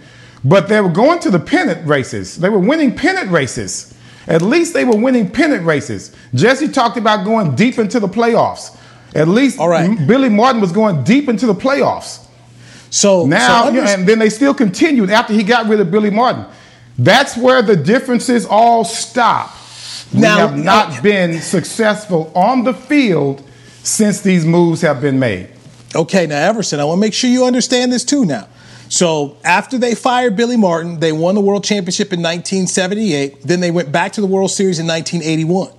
But 0.43 0.69
they 0.69 0.81
were 0.81 0.89
going 0.89 1.19
to 1.21 1.31
the 1.31 1.39
pennant 1.39 1.87
races. 1.87 2.37
They 2.39 2.49
were 2.49 2.59
winning 2.59 2.97
pennant 2.97 3.31
races. 3.31 3.95
At 4.27 4.41
least 4.43 4.73
they 4.73 4.87
were 4.87 4.97
winning 4.97 5.31
pennant 5.31 5.65
races. 5.67 6.17
Jesse 6.35 6.69
talked 6.69 6.97
about 6.97 7.25
going 7.27 7.55
deep 7.55 7.79
into 7.79 8.01
the 8.01 8.09
playoffs. 8.09 8.77
At 9.15 9.29
least 9.29 9.59
All 9.59 9.69
right. 9.69 10.07
Billy 10.07 10.29
Martin 10.29 10.61
was 10.61 10.73
going 10.73 11.03
deep 11.05 11.29
into 11.29 11.47
the 11.47 11.55
playoffs. 11.55 12.27
So 12.91 13.27
Now, 13.27 13.65
so 13.65 13.71
you 13.71 13.77
know, 13.77 13.83
under- 13.83 13.93
and 13.93 14.09
then 14.09 14.19
they 14.19 14.31
still 14.31 14.55
continued 14.55 15.11
after 15.11 15.33
he 15.33 15.43
got 15.43 15.69
rid 15.69 15.81
of 15.81 15.91
Billy 15.91 16.11
Martin. 16.11 16.45
That's 16.99 17.37
where 17.37 17.63
the 17.63 17.77
differences 17.77 18.47
all 18.47 18.85
stop. 18.85 19.57
We 20.13 20.21
Now- 20.21 20.39
have 20.39 20.57
not 20.57 20.99
uh, 20.99 21.03
been 21.03 21.41
successful 21.41 22.31
on 22.35 22.65
the 22.65 22.75
field 22.75 23.43
since 23.83 24.21
these 24.21 24.45
moves 24.45 24.81
have 24.83 25.01
been 25.01 25.19
made. 25.19 25.49
Okay, 25.95 26.27
now 26.27 26.37
Everson, 26.49 26.79
I 26.79 26.85
want 26.85 26.99
to 26.99 27.01
make 27.01 27.15
sure 27.15 27.31
you 27.31 27.45
understand 27.45 27.93
this 27.93 28.05
too 28.05 28.25
now. 28.25 28.47
So 28.89 29.37
after 29.45 29.79
they 29.79 29.95
fired 29.95 30.37
Billy 30.37 30.57
Martin, 30.57 30.99
they 31.01 31.13
won 31.13 31.37
the 31.37 31.41
world 31.41 31.63
championship 31.65 32.13
in 32.13 32.21
1978. 32.21 33.43
Then 33.47 33.61
they 33.61 33.71
went 33.71 33.93
back 33.93 34.13
to 34.15 34.21
the 34.21 34.27
World 34.27 34.51
Series 34.51 34.79
in 34.81 34.87
1981. 34.87 35.71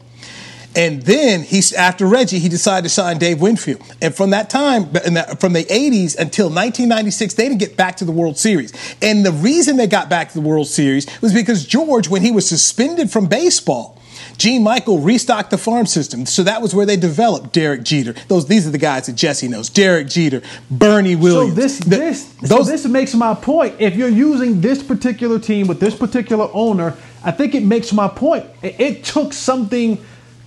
And 0.76 1.02
then 1.02 1.44
he, 1.44 1.62
after 1.78 2.06
Reggie, 2.06 2.40
he 2.40 2.50
decided 2.50 2.84
to 2.84 2.90
sign 2.90 3.18
Dave 3.18 3.42
Winfield. 3.42 3.82
And 4.02 4.16
from 4.16 4.30
that 4.30 4.50
time, 4.50 4.86
from 4.86 5.54
the 5.54 5.66
80s 5.66 6.18
until 6.18 6.48
1996, 6.48 7.34
they 7.34 7.48
didn't 7.50 7.60
get 7.60 7.76
back 7.76 7.98
to 7.98 8.06
the 8.06 8.12
World 8.12 8.38
Series. 8.38 8.74
And 9.02 9.26
the 9.26 9.32
reason 9.32 9.78
they 9.78 9.88
got 9.88 10.10
back 10.10 10.30
to 10.30 10.34
the 10.34 10.48
World 10.48 10.68
Series 10.68 11.08
was 11.22 11.34
because 11.34 11.66
George, 11.66 12.08
when 12.08 12.22
he 12.22 12.32
was 12.32 12.48
suspended 12.48 13.12
from 13.12 13.28
baseball, 13.28 13.98
Gene 14.38 14.64
Michael 14.64 15.00
restocked 15.00 15.52
the 15.52 15.58
farm 15.58 15.86
system. 15.86 16.26
So 16.26 16.44
that 16.44 16.62
was 16.62 16.74
where 16.74 16.86
they 16.86 16.98
developed 16.98 17.54
Derek 17.54 17.84
Jeter. 17.84 18.14
Those 18.28 18.48
these 18.48 18.68
are 18.68 18.72
the 18.72 18.78
guys 18.78 19.06
that 19.06 19.14
Jesse 19.14 19.48
knows. 19.48 19.70
Derek 19.70 20.08
Jeter, 20.08 20.42
Bernie 20.70 21.16
Williams. 21.16 21.56
So 21.56 21.62
this 21.62 21.80
The- 21.80 21.90
this 21.90 22.24
those 22.42 22.50
so 22.50 22.72
this 22.72 22.86
makes 22.86 23.14
my 23.14 23.36
point. 23.36 23.76
If 23.80 23.96
you're 23.96 24.10
using 24.10 24.62
this 24.62 24.82
particular 24.82 25.38
team 25.38 25.68
with 25.68 25.80
this 25.80 25.94
particular 25.94 26.50
owner, 26.54 26.96
I 27.24 27.32
think 27.32 27.54
it 27.54 27.64
makes 27.64 27.94
my 27.94 28.08
point. 28.08 28.46
It, 28.64 28.80
it 28.80 29.04
took 29.04 29.34
something 29.34 30.00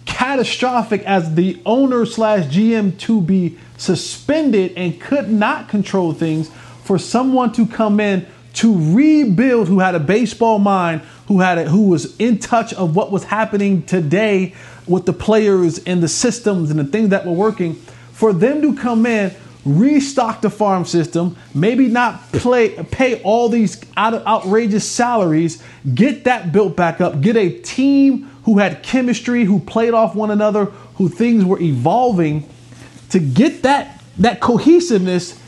catastrophic 0.07 1.03
as 1.03 1.35
the 1.35 1.61
owner 1.65 2.07
slash 2.07 2.45
GM 2.47 2.99
to 3.01 3.21
be 3.21 3.59
suspended 3.77 4.73
and 4.77 5.01
could 5.01 5.31
not 5.31 5.69
control 5.69 6.13
things 6.13 6.51
for 6.85 6.99
someone 6.99 7.53
to 7.53 7.67
come 7.67 8.01
in 8.01 8.27
to 8.55 8.95
rebuild 8.95 9.69
who 9.69 9.81
had 9.81 9.95
a 9.95 10.01
baseball 10.01 10.59
mind 10.59 11.03
who 11.27 11.41
had 11.41 11.59
a, 11.59 11.69
who 11.69 11.89
was 11.89 12.17
in 12.19 12.39
touch 12.39 12.73
of 12.75 12.95
what 12.95 13.11
was 13.11 13.25
happening 13.25 13.83
today 13.83 14.55
with 14.87 15.07
the 15.07 15.13
players 15.13 15.83
and 15.85 16.03
the 16.03 16.09
systems 16.09 16.71
and 16.71 16.79
the 16.79 16.85
things 16.85 17.09
that 17.09 17.27
were 17.27 17.33
working 17.33 17.75
for 18.13 18.33
them 18.33 18.63
to 18.63 18.75
come 18.77 19.07
in 19.07 19.35
restock 19.65 20.43
the 20.43 20.51
farm 20.51 20.85
system 20.85 21.37
maybe 21.55 21.89
not 21.89 22.21
play 22.33 22.71
pay 22.91 23.21
all 23.23 23.49
these 23.49 23.83
out 23.97 24.15
outrageous 24.27 24.87
salaries 24.89 25.63
get 25.95 26.25
that 26.25 26.53
built 26.53 26.77
back 26.77 27.01
up 27.01 27.21
get 27.23 27.35
a 27.35 27.49
team 27.61 28.31
who 28.45 28.59
had 28.59 28.83
chemistry 28.83 29.45
who 29.45 29.59
played 29.61 29.95
off 29.95 30.15
one 30.15 30.31
another 30.31 30.67
who 30.97 31.09
things 31.09 31.45
were 31.45 31.61
evolving 31.61 32.49
to 33.11 33.19
get 33.19 33.63
that 33.63 34.03
that 34.19 34.41
cohesiveness 34.41 35.41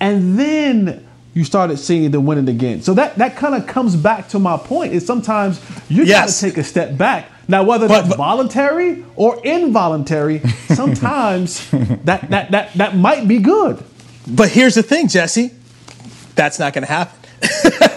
and 0.00 0.38
then 0.38 1.06
you 1.34 1.44
started 1.44 1.76
seeing 1.78 2.10
them 2.10 2.24
winning 2.24 2.48
again. 2.48 2.80
So 2.82 2.94
that 2.94 3.16
that 3.16 3.36
kind 3.36 3.54
of 3.54 3.66
comes 3.66 3.94
back 3.96 4.28
to 4.30 4.38
my 4.38 4.56
point 4.56 4.92
is 4.94 5.04
sometimes 5.06 5.60
you 5.88 6.04
Yes. 6.04 6.40
got 6.40 6.48
to 6.48 6.52
take 6.54 6.58
a 6.58 6.64
step 6.64 6.96
back. 6.96 7.30
Now 7.48 7.62
whether 7.62 7.86
But- 7.88 7.94
that's 8.02 8.08
but- 8.10 8.16
voluntary 8.18 9.04
or 9.16 9.38
involuntary, 9.44 10.40
sometimes 10.74 11.68
that 12.04 12.30
that 12.30 12.50
that 12.52 12.74
that 12.74 12.96
might 12.96 13.26
be 13.28 13.38
good. 13.38 13.82
But 14.28 14.48
here's 14.50 14.74
the 14.74 14.82
thing, 14.82 15.08
Jesse. 15.08 15.50
That's 16.34 16.58
not 16.58 16.72
going 16.74 16.86
to 16.86 16.92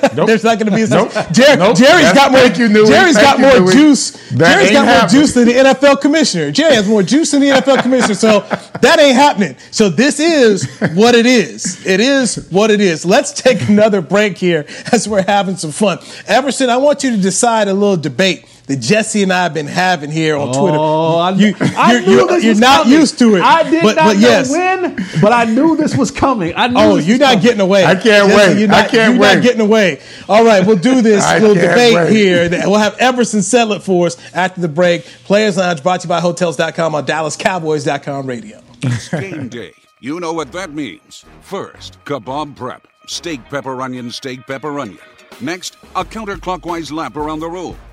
happen. 0.10 0.26
There's 0.26 0.44
not 0.44 0.60
going 0.60 0.70
to 0.72 0.76
be 0.76 0.84
a 0.84 0.88
Nope. 0.88 1.12
Jer- 1.32 1.56
Nope. 1.58 1.78
Jerry's 1.78 2.02
That's- 2.04 2.14
got 2.16 2.32
more. 2.32 2.42
thank 2.42 2.58
you, 2.58 2.70
Newy. 2.70 2.88
Jerry's 2.88 3.16
got 3.18 3.40
more 3.40 3.72
juice. 3.72 4.12
That 4.32 4.54
Jerry's 4.56 4.72
got 4.72 4.86
more 5.02 5.10
juice 5.10 5.34
than 5.34 5.46
the 5.48 5.54
NFL 5.54 6.02
commissioner. 6.02 6.52
Jerry 6.52 6.76
has 6.76 6.88
more 6.88 7.04
juice 7.04 7.32
than 7.32 7.42
the 7.42 7.48
NFL 7.50 7.82
commissioner. 7.82 8.16
So 8.16 8.40
that 8.82 9.00
ain't 9.00 9.16
happening. 9.16 9.56
So 9.72 9.90
this 9.90 10.20
is 10.20 10.68
what 10.94 11.16
it 11.16 11.26
is. 11.26 11.86
It 11.86 12.00
is 12.00 12.48
what 12.52 12.72
it 12.72 12.82
is. 12.82 13.06
Let's 13.06 13.32
take 13.34 13.68
another 13.70 14.02
break 14.02 14.38
here 14.38 14.66
as 14.92 15.08
we're 15.08 15.24
having 15.26 15.58
some 15.58 15.72
fun. 15.72 16.00
Everson, 16.28 16.70
I 16.70 16.78
want 16.78 17.04
you 17.04 17.12
to 17.12 17.18
decide 17.18 17.68
a 17.68 17.74
little 17.74 17.98
debate 17.98 18.46
that 18.70 18.78
Jesse 18.80 19.24
and 19.24 19.34
I 19.34 19.44
have 19.44 19.54
been 19.54 19.66
having 19.68 20.12
here 20.12 20.38
on 20.38 20.54
Twitter. 20.54 20.78
Oh, 20.80 21.18
I, 21.18 21.32
you, 21.32 21.56
I 21.60 21.92
you're, 21.94 22.02
knew 22.02 22.12
you're- 22.12 22.28
this 22.28 22.44
you're 22.44 22.52
was 22.52 22.60
not 22.60 22.84
coming. 22.84 23.00
used 23.00 23.20
to 23.20 23.36
it. 23.36 23.42
I 23.42 23.70
did 23.70 23.82
but, 23.84 23.96
not 23.96 24.06
but 24.06 24.14
know 24.14 24.20
yes. 24.20 24.50
when, 24.52 24.96
but 25.22 25.34
I 25.34 25.46
knew 25.46 25.76
this 25.76 25.98
was 25.98 26.12
coming. 26.12 26.54
I 26.56 26.68
knew 26.68 26.76
Oh, 26.78 26.96
this 26.98 27.08
you're 27.08 27.16
was 27.16 27.20
not 27.20 27.28
coming. 27.30 27.44
getting 27.44 27.62
away. 27.62 27.84
I 27.84 27.96
can't 27.96 28.28
wait. 28.28 28.60
You're 28.60 28.72
I 28.72 28.82
not, 28.84 28.90
can't 28.92 29.14
you're 29.16 29.22
wait. 29.22 29.34
not 29.36 29.44
getting 29.44 29.62
away. 29.62 30.02
All 30.30 30.46
right, 30.46 30.66
we'll 30.66 30.78
do 30.78 31.02
this 31.02 31.24
I 31.26 31.40
little 31.40 31.56
debate 31.56 31.96
wait. 31.96 32.12
here. 32.12 32.48
We'll 32.66 32.78
have 32.78 32.96
Everson 33.00 33.42
settle 33.42 33.74
it 33.74 33.82
for 33.84 34.06
us 34.06 34.18
after 34.34 34.62
the 34.62 34.70
break. 34.70 35.04
Players 35.26 35.58
Lounge 35.58 35.84
brought 35.84 36.02
to 36.02 36.06
you 36.06 36.10
by 36.10 36.22
Hotels.com 36.22 36.94
on 36.96 37.06
DallasCowboys.com 37.06 38.28
radio. 38.28 38.62
It's 38.84 39.10
game 39.10 39.50
day. 39.50 39.74
You 40.00 40.20
know 40.20 40.32
what 40.32 40.52
that 40.54 40.72
means. 40.74 41.26
First, 41.42 41.98
kebab 42.06 42.56
prep. 42.56 42.88
Steak, 43.08 43.44
pepper, 43.50 43.82
onion, 43.82 44.12
steak, 44.12 44.46
pepper, 44.46 44.80
onion. 44.80 45.00
Next, 45.42 45.76
a 45.96 46.06
counterclockwise 46.06 46.92
lap 46.92 47.16
around 47.18 47.40
the 47.40 47.50
room. 47.50 47.76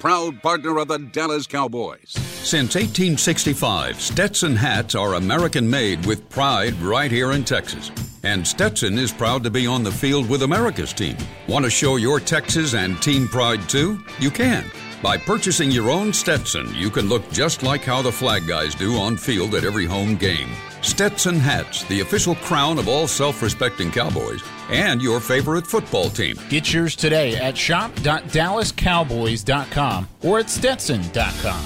proud 0.00 0.42
partner 0.42 0.78
of 0.78 0.88
the 0.88 0.98
Dallas 0.98 1.46
Cowboys. 1.46 2.12
Since 2.12 2.74
1865, 2.74 4.00
Stetson 4.00 4.56
hats 4.56 4.94
are 4.94 5.14
American 5.14 5.68
made 5.68 6.06
with 6.06 6.26
pride 6.30 6.74
right 6.80 7.10
here 7.10 7.32
in 7.32 7.44
Texas. 7.44 7.92
And 8.24 8.46
Stetson 8.46 8.98
is 8.98 9.12
proud 9.12 9.44
to 9.44 9.50
be 9.50 9.66
on 9.66 9.84
the 9.84 9.92
field 9.92 10.28
with 10.28 10.42
America's 10.42 10.94
team. 10.94 11.16
Want 11.48 11.66
to 11.66 11.70
show 11.70 11.96
your 11.96 12.18
Texas 12.18 12.74
and 12.74 13.00
team 13.02 13.28
pride 13.28 13.68
too? 13.68 14.02
You 14.18 14.30
can. 14.30 14.64
By 15.02 15.18
purchasing 15.18 15.70
your 15.70 15.90
own 15.90 16.14
Stetson, 16.14 16.74
you 16.74 16.90
can 16.90 17.08
look 17.08 17.30
just 17.30 17.62
like 17.62 17.82
how 17.82 18.00
the 18.00 18.12
flag 18.12 18.46
guys 18.48 18.74
do 18.74 18.96
on 18.96 19.18
field 19.18 19.54
at 19.54 19.64
every 19.64 19.84
home 19.84 20.16
game. 20.16 20.48
Stetson 20.80 21.36
hats, 21.36 21.84
the 21.84 22.00
official 22.00 22.34
crown 22.36 22.78
of 22.78 22.88
all 22.88 23.06
self 23.06 23.42
respecting 23.42 23.90
Cowboys, 23.90 24.42
and 24.70 25.02
your 25.02 25.20
favorite 25.20 25.66
football 25.66 26.10
team. 26.10 26.36
Get 26.48 26.72
yours 26.72 26.96
today 26.96 27.36
at 27.36 27.58
shop.dallascowboys.com 27.58 30.08
or 30.22 30.38
at 30.38 30.50
stetson.com. 30.50 31.64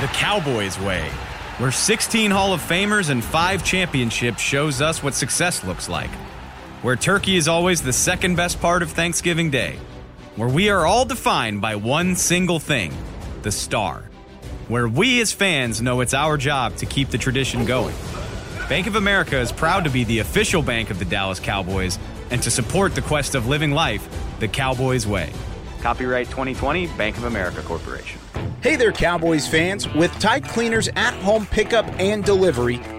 The 0.00 0.06
Cowboys 0.08 0.78
way, 0.80 1.08
where 1.58 1.70
16 1.70 2.30
Hall 2.30 2.52
of 2.52 2.60
Famers 2.60 3.10
and 3.10 3.22
5 3.22 3.64
championships 3.64 4.42
shows 4.42 4.80
us 4.80 5.02
what 5.02 5.14
success 5.14 5.64
looks 5.64 5.88
like. 5.88 6.10
Where 6.82 6.96
turkey 6.96 7.36
is 7.36 7.48
always 7.48 7.80
the 7.80 7.92
second 7.92 8.36
best 8.36 8.60
part 8.60 8.82
of 8.82 8.90
Thanksgiving 8.90 9.50
Day. 9.50 9.78
Where 10.36 10.48
we 10.48 10.68
are 10.68 10.84
all 10.84 11.04
defined 11.04 11.60
by 11.60 11.76
one 11.76 12.16
single 12.16 12.58
thing 12.58 12.92
the 13.42 13.52
star. 13.52 14.10
Where 14.68 14.88
we 14.88 15.20
as 15.20 15.32
fans 15.32 15.80
know 15.80 16.00
it's 16.00 16.12
our 16.12 16.36
job 16.36 16.76
to 16.76 16.86
keep 16.86 17.10
the 17.10 17.18
tradition 17.18 17.64
going. 17.64 17.94
Bank 18.68 18.86
of 18.86 18.96
America 18.96 19.38
is 19.38 19.52
proud 19.52 19.84
to 19.84 19.90
be 19.90 20.04
the 20.04 20.20
official 20.20 20.62
bank 20.62 20.88
of 20.88 20.98
the 20.98 21.04
Dallas 21.04 21.38
Cowboys 21.38 21.98
and 22.30 22.42
to 22.42 22.50
support 22.50 22.94
the 22.94 23.02
quest 23.02 23.34
of 23.34 23.46
living 23.46 23.72
life 23.72 24.08
the 24.40 24.48
Cowboys 24.48 25.06
way. 25.06 25.30
Copyright 25.82 26.28
2020 26.28 26.86
Bank 26.96 27.18
of 27.18 27.24
America 27.24 27.60
Corporation. 27.60 28.18
Hey 28.62 28.76
there, 28.76 28.90
Cowboys 28.90 29.46
fans. 29.46 29.86
With 29.92 30.10
Tide 30.18 30.48
Cleaners 30.48 30.88
at 30.96 31.12
home 31.16 31.44
pickup 31.44 31.84
and 32.00 32.24
delivery, 32.24 32.80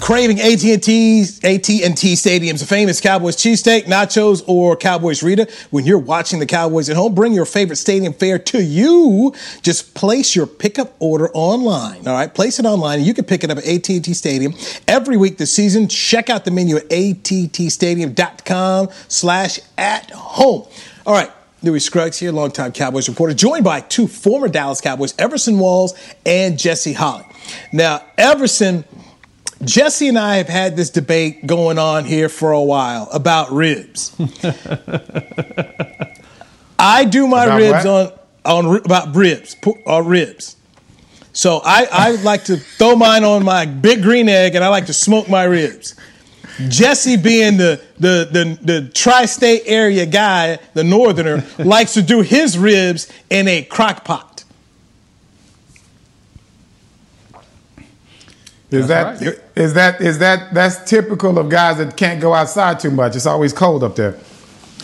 Craving 0.00 0.40
AT&T, 0.40 1.24
AT&T 1.42 2.16
Stadium's 2.16 2.62
famous 2.62 3.00
Cowboys 3.00 3.36
cheesesteak, 3.36 3.84
nachos, 3.84 4.42
or 4.46 4.76
Cowboys 4.76 5.22
Rita? 5.22 5.48
When 5.70 5.86
you're 5.86 5.98
watching 5.98 6.40
the 6.40 6.46
Cowboys 6.46 6.90
at 6.90 6.96
home, 6.96 7.14
bring 7.14 7.32
your 7.32 7.46
favorite 7.46 7.76
stadium 7.76 8.12
fare 8.12 8.38
to 8.38 8.62
you. 8.62 9.32
Just 9.62 9.94
place 9.94 10.36
your 10.36 10.46
pickup 10.46 10.94
order 10.98 11.30
online. 11.32 12.06
All 12.06 12.12
right, 12.12 12.34
place 12.34 12.58
it 12.58 12.66
online, 12.66 12.98
and 12.98 13.06
you 13.06 13.14
can 13.14 13.24
pick 13.24 13.44
it 13.44 13.50
up 13.50 13.56
at 13.58 13.66
AT&T 13.66 14.12
Stadium 14.14 14.52
every 14.86 15.16
week 15.16 15.38
this 15.38 15.52
season. 15.52 15.88
Check 15.88 16.28
out 16.28 16.44
the 16.44 16.50
menu 16.50 16.76
at 16.76 16.86
attstadium.com/slash 16.90 19.60
at 19.78 20.10
home. 20.10 20.66
All 21.06 21.14
right. 21.14 21.30
Newy 21.62 21.80
Scruggs 21.80 22.18
here, 22.18 22.30
longtime 22.30 22.72
Cowboys 22.72 23.08
reporter, 23.08 23.32
joined 23.32 23.64
by 23.64 23.80
two 23.80 24.06
former 24.06 24.48
Dallas 24.48 24.82
Cowboys, 24.82 25.14
Everson 25.18 25.58
Walls 25.58 25.94
and 26.26 26.58
Jesse 26.58 26.92
Holley. 26.92 27.24
Now, 27.72 28.02
Everson 28.18 28.84
Jesse 29.62 30.08
and 30.08 30.18
I 30.18 30.36
have 30.36 30.48
had 30.48 30.76
this 30.76 30.90
debate 30.90 31.46
going 31.46 31.78
on 31.78 32.04
here 32.04 32.28
for 32.28 32.52
a 32.52 32.62
while 32.62 33.08
about 33.12 33.50
ribs. 33.52 34.14
I 36.78 37.04
do 37.04 37.26
my 37.26 37.44
About 37.44 37.58
ribs 37.58 37.84
what? 37.84 37.86
on 37.86 38.66
on 38.66 38.76
about 38.84 39.14
ribs, 39.16 39.54
pu- 39.54 39.78
uh, 39.86 40.02
ribs. 40.02 40.56
So 41.32 41.60
I, 41.64 41.86
I 41.90 42.10
like 42.22 42.44
to 42.44 42.56
throw 42.58 42.94
mine 42.94 43.24
on 43.24 43.42
my 43.44 43.64
big 43.64 44.02
green 44.02 44.28
egg, 44.28 44.54
and 44.54 44.62
I 44.62 44.68
like 44.68 44.86
to 44.86 44.92
smoke 44.92 45.28
my 45.28 45.44
ribs. 45.44 45.94
Jesse, 46.68 47.16
being 47.16 47.56
the 47.56 47.80
the 47.98 48.28
the, 48.30 48.58
the 48.62 48.88
tri-state 48.90 49.62
area 49.66 50.04
guy, 50.06 50.58
the 50.74 50.84
northerner, 50.84 51.42
likes 51.58 51.94
to 51.94 52.02
do 52.02 52.20
his 52.20 52.58
ribs 52.58 53.10
in 53.30 53.48
a 53.48 53.62
crock 53.62 54.04
pot. 54.04 54.33
Is 58.74 58.88
that 58.88 59.22
is 59.56 59.74
that 59.74 60.00
is 60.00 60.18
that 60.18 60.52
that's 60.52 60.88
typical 60.88 61.38
of 61.38 61.48
guys 61.48 61.78
that 61.78 61.96
can't 61.96 62.20
go 62.20 62.34
outside 62.34 62.80
too 62.80 62.90
much? 62.90 63.16
It's 63.16 63.26
always 63.26 63.52
cold 63.52 63.82
up 63.84 63.96
there. 63.96 64.16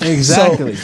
Exactly. 0.01 0.77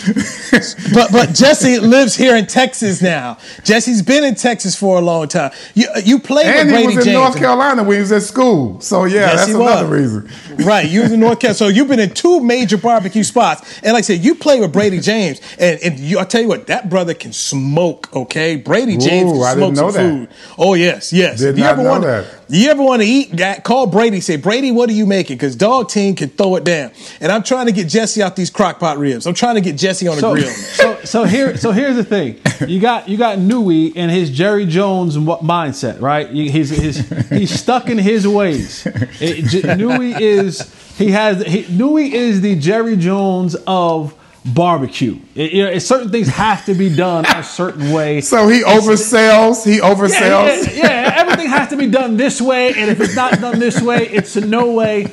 but 0.94 1.10
but 1.12 1.34
Jesse 1.34 1.78
lives 1.78 2.14
here 2.14 2.36
in 2.36 2.46
Texas 2.46 3.00
now. 3.02 3.38
Jesse's 3.64 4.02
been 4.02 4.24
in 4.24 4.34
Texas 4.34 4.76
for 4.76 4.98
a 4.98 5.00
long 5.00 5.28
time. 5.28 5.50
You 5.74 5.88
you 6.04 6.18
played 6.18 6.46
and 6.46 6.68
with 6.70 6.76
he 6.78 6.84
Brady 6.84 6.96
was 6.96 7.06
in 7.06 7.12
James. 7.12 7.14
North 7.24 7.36
Carolina 7.36 7.82
when 7.82 7.96
he 7.96 8.00
was 8.00 8.12
at 8.12 8.22
school. 8.22 8.80
So 8.80 9.04
yeah, 9.04 9.20
Yes, 9.20 9.46
that's 9.46 9.54
another 9.54 9.88
was. 9.88 10.00
reason. 10.20 10.66
Right, 10.66 10.88
you 10.88 11.02
was 11.02 11.12
in 11.12 11.20
North 11.20 11.40
Carolina, 11.40 11.54
so 11.56 11.68
you've 11.68 11.88
been 11.88 12.00
in 12.00 12.10
two 12.14 12.40
major 12.40 12.78
barbecue 12.78 13.22
spots, 13.22 13.78
and 13.82 13.92
like 13.92 13.98
I 13.98 14.06
said, 14.06 14.24
you 14.24 14.34
play 14.34 14.60
with 14.60 14.72
Bradie 14.72 15.02
James, 15.02 15.40
and, 15.58 15.78
and 15.82 15.98
you, 15.98 16.18
I 16.18 16.24
tell 16.24 16.40
you 16.40 16.48
what, 16.48 16.66
that 16.68 16.88
brother 16.88 17.12
can 17.14 17.32
smoke. 17.32 18.14
Okay, 18.14 18.60
Bradie 18.62 19.00
James 19.00 19.30
Ooh, 19.32 19.42
can 19.42 19.56
smoke 19.56 19.76
some 19.76 19.92
that. 19.92 19.98
food. 20.00 20.28
Oh 20.58 20.74
yes, 20.74 21.12
yes. 21.12 21.40
Did 21.40 21.56
you 21.58 21.64
not 21.64 21.72
ever 21.72 21.82
know 21.82 21.90
want 21.90 22.02
that. 22.04 22.26
you 22.48 22.70
ever 22.70 22.82
want 22.82 23.02
to 23.02 23.08
eat? 23.08 23.34
Call 23.64 23.86
Brady. 23.86 24.20
Say 24.20 24.36
Brady, 24.36 24.70
what 24.72 24.88
are 24.88 24.94
you 24.94 25.06
making? 25.06 25.36
Because 25.36 25.56
Dog 25.56 25.88
Team 25.90 26.14
can 26.16 26.28
throw 26.30 26.56
it 26.56 26.64
down, 26.64 26.90
and 27.20 27.30
I'm 27.30 27.42
trying 27.42 27.66
to 27.66 27.72
get 27.72 27.88
Jesse 27.88 28.22
out 28.22 28.36
these 28.36 28.50
crock 28.50 28.78
pot 28.80 28.98
ribs. 29.12 29.26
I'm 29.26 29.34
trying 29.34 29.54
to 29.56 29.60
get 29.60 29.76
Jesse 29.76 30.08
on 30.08 30.16
a 30.16 30.20
so, 30.20 30.34
grill. 30.34 30.48
so 30.50 31.00
so 31.04 31.24
here 31.24 31.56
so 31.56 31.72
here's 31.72 31.96
the 31.96 32.04
thing. 32.04 32.38
You 32.68 32.80
got 32.80 33.08
you 33.08 33.16
got 33.16 33.38
Newy 33.38 33.92
and 33.96 34.10
his 34.10 34.30
Jerry 34.30 34.66
Jones 34.66 35.16
mindset, 35.16 36.00
right? 36.00 36.28
You- 36.30 36.50
He's 36.50 36.70
his 36.70 37.08
he's 37.28 37.50
stuck 37.50 37.88
in 37.88 37.98
his 37.98 38.26
ways. 38.26 38.86
It, 39.20 39.44
J- 39.46 39.74
Newy 39.76 40.12
is 40.14 40.72
he 40.96 41.10
has 41.12 41.42
he, 41.44 41.66
Newy 41.74 42.12
is 42.14 42.40
the 42.40 42.56
Jerry 42.56 42.96
Jones 42.96 43.56
of 43.66 44.14
barbecue. 44.44 45.18
It- 45.34 45.52
you 45.52 45.64
know, 45.64 45.78
certain 45.78 46.10
things 46.10 46.28
have 46.28 46.64
to 46.66 46.74
be 46.74 46.94
done 46.94 47.24
a 47.26 47.42
certain 47.42 47.92
way. 47.92 48.20
So 48.20 48.48
he 48.48 48.62
oversells. 48.62 49.64
He 49.64 49.78
oversells. 49.80 50.66
Yeah, 50.66 50.72
yeah, 50.72 51.02
yeah, 51.02 51.12
everything 51.16 51.48
has 51.48 51.68
to 51.70 51.76
be 51.76 51.88
done 51.88 52.16
this 52.16 52.40
way, 52.40 52.68
and 52.74 52.90
if 52.90 53.00
it's 53.00 53.16
not 53.16 53.40
done 53.40 53.58
this 53.58 53.80
way, 53.82 54.06
it's 54.08 54.36
a 54.36 54.40
no 54.40 54.72
way. 54.72 55.06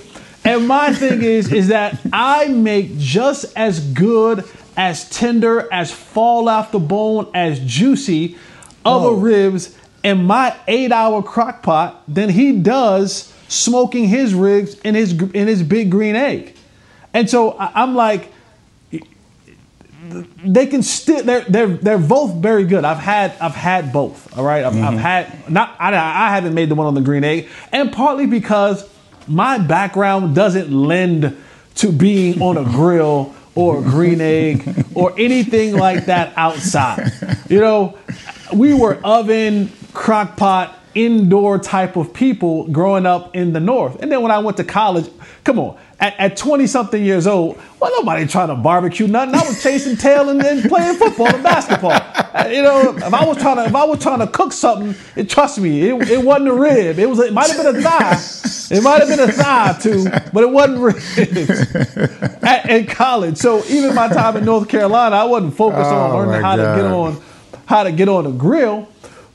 And 0.46 0.68
my 0.68 0.94
thing 0.94 1.22
is, 1.22 1.52
is 1.52 1.70
that 1.70 2.00
I 2.12 2.48
make 2.48 2.98
just 2.98 3.46
as 3.56 3.80
good, 3.80 4.44
as 4.76 5.10
tender, 5.10 5.72
as 5.72 5.91
fall 5.91 6.50
off 6.50 6.72
the 6.72 6.80
bone, 6.80 7.30
as 7.34 7.60
juicy 7.60 8.36
of 8.86 9.04
a 9.04 9.08
oh. 9.08 9.14
ribs 9.14 9.78
in 10.04 10.26
my 10.26 10.56
eight-hour 10.68 11.24
crock 11.24 11.64
pot 11.64 12.04
than 12.08 12.30
he 12.30 12.60
does 12.60 13.34
smoking 13.48 14.08
his 14.08 14.34
ribs 14.34 14.78
in 14.80 14.96
his 14.96 15.14
in 15.14 15.48
his 15.48 15.64
big 15.64 15.89
green 15.89 16.16
egg. 16.16 16.56
And 17.14 17.30
so 17.30 17.56
I'm 17.58 17.96
like, 17.96 18.32
they 20.44 20.66
can 20.66 20.84
still 20.84 21.24
they're 21.24 21.46
they're 21.46 21.68
they're 21.68 21.98
both 21.98 22.36
very 22.36 22.66
good. 22.66 22.84
I've 22.84 22.98
had 22.98 23.34
I've 23.39 23.56
had 23.56 23.94
both. 23.94 24.38
All 24.38 24.44
right? 24.44 24.66
I've, 24.66 24.76
I've 24.76 24.82
mm-hmm. 24.82 24.98
had 24.98 25.50
not 25.50 25.76
I, 25.80 25.94
I 25.94 26.36
haven't 26.36 26.54
made 26.54 26.70
the 26.70 26.76
one 26.76 26.88
on 26.88 26.96
the 26.96 27.02
green 27.02 27.24
egg, 27.24 27.48
and 27.72 27.91
partly 27.91 28.26
because 28.26 28.89
my 29.28 29.57
background 29.57 30.36
doesn't 30.36 30.71
lend 30.71 31.36
to 31.76 31.91
being 31.91 32.41
on 32.41 32.57
a 32.57 32.63
grill 32.63 33.34
or 33.55 33.80
a 33.80 33.82
green 33.82 34.21
egg 34.21 34.86
or 34.95 35.13
anything 35.17 35.76
like 35.76 36.05
that 36.05 36.34
outside. 36.36 37.11
You 37.49 37.59
know, 37.59 37.97
we 38.53 38.74
were 38.74 38.95
oven, 39.03 39.71
crock 39.93 40.38
pot, 40.38 40.80
indoor 40.95 41.59
type 41.59 41.95
of 41.95 42.13
people 42.13 42.67
growing 42.67 43.05
up 43.05 43.36
in 43.36 43.53
the 43.53 43.59
north. 43.59 44.01
And 44.01 44.11
then 44.11 44.21
when 44.21 44.32
I 44.32 44.39
went 44.39 44.57
to 44.57 44.63
college, 44.63 45.09
come 45.43 45.59
on, 45.59 45.78
at 46.18 46.38
20 46.38 46.68
something 46.68 47.04
years 47.04 47.28
old, 47.28 47.58
well, 47.80 47.91
nobody 47.91 48.28
trying 48.28 48.49
to 48.49 48.56
barbecue 48.56 49.08
nothing. 49.08 49.36
I 49.36 49.43
was 49.43 49.62
chasing 49.62 49.95
tail 49.97 50.30
and 50.30 50.39
then 50.41 50.62
playing 50.70 50.95
football 50.97 51.28
and 51.34 51.43
basketball. 51.43 51.91
Uh, 51.91 52.47
You 52.49 52.62
know, 52.62 52.95
if 52.97 53.14
I 53.14 53.26
was 53.26 53.38
trying 53.38 53.58
to 53.58 53.66
if 53.66 53.76
I 53.76 53.84
was 53.86 53.99
trying 54.01 54.20
to 54.20 54.28
cook 54.28 54.54
something, 54.54 54.95
it, 55.16 55.30
trust 55.30 55.60
me, 55.60 55.89
it, 55.89 56.10
it 56.10 56.24
wasn't 56.24 56.49
a 56.49 56.54
rib. 56.54 56.99
It 56.99 57.10
was 57.10 57.20
it 57.20 57.34
might 57.34 57.47
have 57.49 57.58
been 57.58 57.76
a 57.76 57.82
thigh. 57.82 58.20
It 58.76 58.82
might 58.84 58.99
have 59.01 59.10
been 59.10 59.20
a 59.20 59.32
thigh 59.32 59.78
too, 59.82 60.06
but 60.32 60.43
it 60.43 60.49
wasn't 60.49 60.80
ribs 60.80 61.76
at, 62.43 62.70
in 62.70 62.86
college. 62.88 63.38
So 63.38 63.64
even 63.66 63.93
my 63.95 64.08
time 64.08 64.38
in 64.38 64.45
North 64.45 64.68
Carolina, 64.70 65.16
I 65.16 65.24
wasn't 65.26 65.56
focused 65.56 65.91
on 65.91 66.12
Oh, 66.12 66.18
learning 66.18 66.41
my 66.41 66.41
how 66.41 66.56
to 66.56 66.64
get 66.64 66.86
on 66.86 67.22
how 67.66 67.84
to 67.84 67.91
get 67.91 68.10
on 68.10 68.26
a 68.26 68.32
grill. 68.32 68.88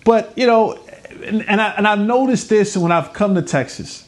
But 0.04 0.32
you 0.36 0.46
know, 0.46 0.78
and, 1.24 1.48
and 1.48 1.60
I 1.60 1.70
and 1.76 1.86
I've 1.86 2.00
noticed 2.00 2.48
this 2.48 2.76
when 2.76 2.92
I've 2.92 3.12
come 3.12 3.34
to 3.36 3.42
Texas. 3.42 4.07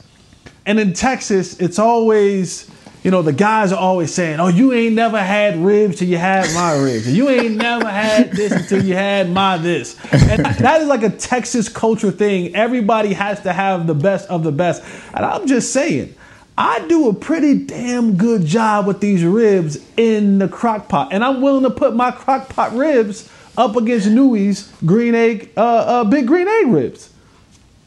And 0.66 0.78
in 0.78 0.92
Texas, 0.92 1.58
it's 1.58 1.78
always, 1.78 2.70
you 3.02 3.10
know, 3.10 3.22
the 3.22 3.32
guys 3.32 3.72
are 3.72 3.78
always 3.78 4.12
saying, 4.12 4.40
"Oh, 4.40 4.48
you 4.48 4.72
ain't 4.72 4.94
never 4.94 5.18
had 5.18 5.56
ribs 5.56 5.98
till 5.98 6.08
you 6.08 6.18
had 6.18 6.52
my 6.54 6.76
ribs. 6.76 7.10
You 7.10 7.28
ain't 7.28 7.56
never 7.56 7.88
had 7.88 8.32
this 8.32 8.52
until 8.52 8.84
you 8.84 8.94
had 8.94 9.30
my 9.30 9.56
this." 9.56 9.96
And 10.12 10.44
that 10.44 10.80
is 10.80 10.88
like 10.88 11.02
a 11.02 11.10
Texas 11.10 11.68
culture 11.68 12.10
thing. 12.10 12.54
Everybody 12.54 13.14
has 13.14 13.40
to 13.42 13.52
have 13.52 13.86
the 13.86 13.94
best 13.94 14.28
of 14.28 14.42
the 14.42 14.52
best. 14.52 14.82
And 15.14 15.24
I'm 15.24 15.46
just 15.46 15.72
saying, 15.72 16.14
I 16.58 16.86
do 16.88 17.08
a 17.08 17.14
pretty 17.14 17.64
damn 17.64 18.16
good 18.16 18.44
job 18.44 18.86
with 18.86 19.00
these 19.00 19.24
ribs 19.24 19.78
in 19.96 20.38
the 20.38 20.46
crock 20.46 20.88
pot, 20.88 21.08
and 21.10 21.24
I'm 21.24 21.40
willing 21.40 21.62
to 21.62 21.70
put 21.70 21.96
my 21.96 22.10
crock 22.10 22.50
pot 22.50 22.74
ribs 22.74 23.30
up 23.56 23.76
against 23.76 24.08
Newy's 24.08 24.70
green 24.84 25.14
egg, 25.14 25.50
uh, 25.56 25.60
uh, 25.60 26.04
big 26.04 26.26
green 26.26 26.46
egg 26.46 26.66
ribs. 26.66 27.10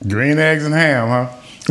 Green 0.08 0.40
eggs 0.40 0.66
and 0.66 0.74
ham, 0.74 1.08
huh? 1.08 1.30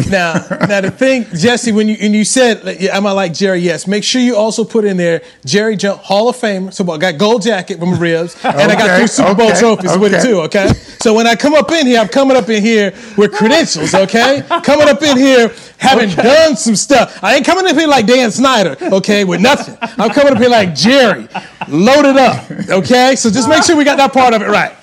Now, 0.09 0.35
now 0.69 0.81
the 0.81 0.91
thing, 0.91 1.25
Jesse, 1.35 1.73
when 1.73 1.89
you 1.89 1.97
and 2.01 2.15
you 2.15 2.25
said 2.25 2.81
yeah, 2.81 2.97
am 2.97 3.07
I 3.07 3.13
like 3.13 3.33
Jerry? 3.33 3.61
Yes. 3.61 3.87
Make 3.87 4.05
sure 4.05 4.21
you 4.21 4.37
also 4.37 4.65
put 4.65 4.85
in 4.85 4.97
there 4.97 5.23
Jerry 5.45 5.77
Jones 5.77 6.01
Hall 6.01 6.29
of 6.29 6.37
Famer. 6.37 6.73
So 6.73 6.91
I 6.91 6.99
got 6.99 7.19
gold 7.19 7.43
jacket 7.43 7.79
from 7.79 7.99
ribs, 7.99 8.37
and 8.45 8.73
I 8.73 8.75
got 8.75 8.99
two 8.99 9.07
Super 9.07 9.35
Bowl 9.35 9.51
okay, 9.51 9.59
trophies 9.59 9.99
with 9.99 10.15
it 10.15 10.23
too. 10.23 10.41
Okay. 10.43 10.69
So 11.01 11.15
when 11.15 11.27
I 11.27 11.35
come 11.35 11.55
up 11.55 11.71
in 11.73 11.87
here, 11.87 12.01
I'm 12.01 12.09
coming 12.09 12.37
up 12.37 12.49
in 12.49 12.63
here 12.63 12.95
with 13.17 13.33
credentials. 13.33 13.95
Okay. 13.95 14.43
coming 14.63 14.89
up 14.89 15.03
in 15.03 15.17
here 15.17 15.53
having 15.79 16.11
done 16.11 16.57
some 16.57 16.77
stuff. 16.77 17.23
I 17.23 17.37
ain't 17.37 17.45
coming 17.45 17.67
up 17.67 17.77
here 17.77 17.89
like 17.89 18.07
Dan 18.07 18.31
Snyder. 18.31 18.77
Okay, 18.81 19.25
with 19.25 19.41
nothing. 19.41 19.77
I'm 19.81 20.11
coming 20.11 20.33
up 20.33 20.39
here 20.39 20.51
like 20.51 20.75
Jerry, 20.75 21.29
loaded 21.69 22.17
up. 22.17 22.51
Okay. 22.69 23.17
So 23.17 23.31
just 23.31 23.49
make 23.49 23.65
sure 23.65 23.77
we 23.77 23.85
got 23.85 23.97
that 23.99 24.13
part 24.13 24.35
of 24.35 24.43
it 24.43 24.49
right. 24.49 24.77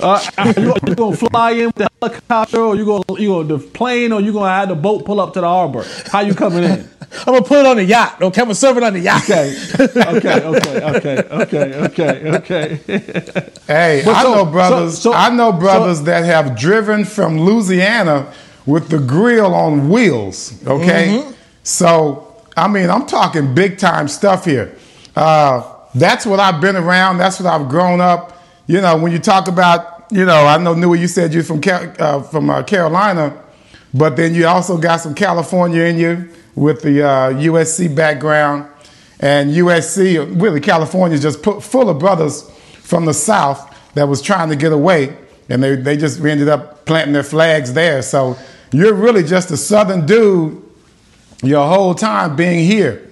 Uh, 0.00 0.20
you, 0.56 0.74
you 0.86 0.94
gonna 0.94 1.16
fly 1.16 1.50
in 1.52 1.66
with 1.66 1.74
the 1.76 1.88
helicopter, 2.00 2.60
or 2.60 2.76
you 2.76 2.84
gonna 2.84 3.04
you 3.20 3.28
gonna 3.30 3.48
the 3.48 3.58
plane, 3.58 4.12
or 4.12 4.20
you 4.20 4.32
gonna 4.32 4.48
have 4.50 4.68
the 4.68 4.74
boat 4.74 5.04
pull 5.04 5.20
up 5.20 5.32
to 5.34 5.40
the 5.40 5.46
harbor? 5.48 5.84
How 6.10 6.20
you 6.20 6.34
coming 6.34 6.64
in? 6.64 6.88
I'm 7.20 7.24
gonna 7.34 7.42
put 7.42 7.58
it 7.60 7.66
on 7.66 7.76
the 7.78 7.84
yacht. 7.84 8.20
Okay, 8.22 8.40
I'm 8.40 8.46
gonna 8.46 8.54
serve 8.54 8.76
it 8.76 8.82
on 8.82 8.92
the 8.92 9.00
yacht. 9.00 9.22
Okay, 9.24 9.56
okay, 9.80 10.44
okay, 10.44 10.82
okay, 10.82 11.22
okay, 11.30 11.74
okay, 11.86 12.36
okay. 12.36 12.80
Hey, 13.66 14.02
But 14.04 14.14
I 14.16 14.22
so- 14.22 14.34
know 14.34 14.44
brothers. 14.46 14.94
so- 14.98 15.12
so- 15.12 15.16
I 15.16 15.30
know 15.30 15.52
brothers 15.52 16.02
that 16.02 16.24
have 16.24 16.56
driven 16.58 17.04
from 17.04 17.40
Louisiana 17.40 18.32
with 18.66 18.88
the 18.90 18.98
grill 18.98 19.54
on 19.54 19.88
wheels. 19.88 20.52
Okay, 20.66 21.08
Mm-hmm. 21.22 21.32
so 21.64 22.24
I 22.56 22.68
mean, 22.68 22.90
I'm 22.90 23.06
talking 23.06 23.54
big 23.54 23.78
time 23.78 24.06
stuff 24.08 24.44
here. 24.44 24.74
Uh, 25.16 25.62
that's 25.94 26.26
what 26.26 26.38
I've 26.40 26.60
been 26.60 26.76
around. 26.76 27.18
That's 27.18 27.40
what 27.40 27.52
I've 27.52 27.68
grown 27.68 28.00
up. 28.00 28.34
You 28.68 28.82
know, 28.82 28.98
when 28.98 29.12
you 29.12 29.18
talk 29.18 29.48
about, 29.48 30.04
you 30.10 30.26
know, 30.26 30.44
I 30.44 30.58
know 30.58 30.74
Newy, 30.74 31.00
you 31.00 31.08
said 31.08 31.32
you're 31.32 31.42
from 31.42 31.62
uh, 31.66 32.22
from 32.22 32.50
uh, 32.50 32.62
Carolina, 32.64 33.42
but 33.94 34.14
then 34.14 34.34
you 34.34 34.46
also 34.46 34.76
got 34.76 34.98
some 34.98 35.14
California 35.14 35.84
in 35.84 35.96
you 35.96 36.28
with 36.54 36.82
the 36.82 37.02
uh, 37.02 37.32
USC 37.32 37.96
background. 37.96 38.68
And 39.20 39.52
USC, 39.52 40.38
really, 40.38 40.60
California 40.60 41.18
just 41.18 41.42
put, 41.42 41.62
full 41.62 41.88
of 41.88 41.98
brothers 41.98 42.42
from 42.82 43.06
the 43.06 43.14
South 43.14 43.74
that 43.94 44.06
was 44.06 44.20
trying 44.20 44.50
to 44.50 44.56
get 44.56 44.72
away. 44.72 45.16
And 45.48 45.62
they, 45.62 45.74
they 45.74 45.96
just 45.96 46.20
ended 46.20 46.48
up 46.48 46.84
planting 46.84 47.14
their 47.14 47.22
flags 47.22 47.72
there. 47.72 48.02
So 48.02 48.36
you're 48.70 48.92
really 48.92 49.22
just 49.22 49.50
a 49.50 49.56
Southern 49.56 50.04
dude 50.04 50.62
your 51.42 51.66
whole 51.66 51.94
time 51.94 52.36
being 52.36 52.66
here. 52.66 53.07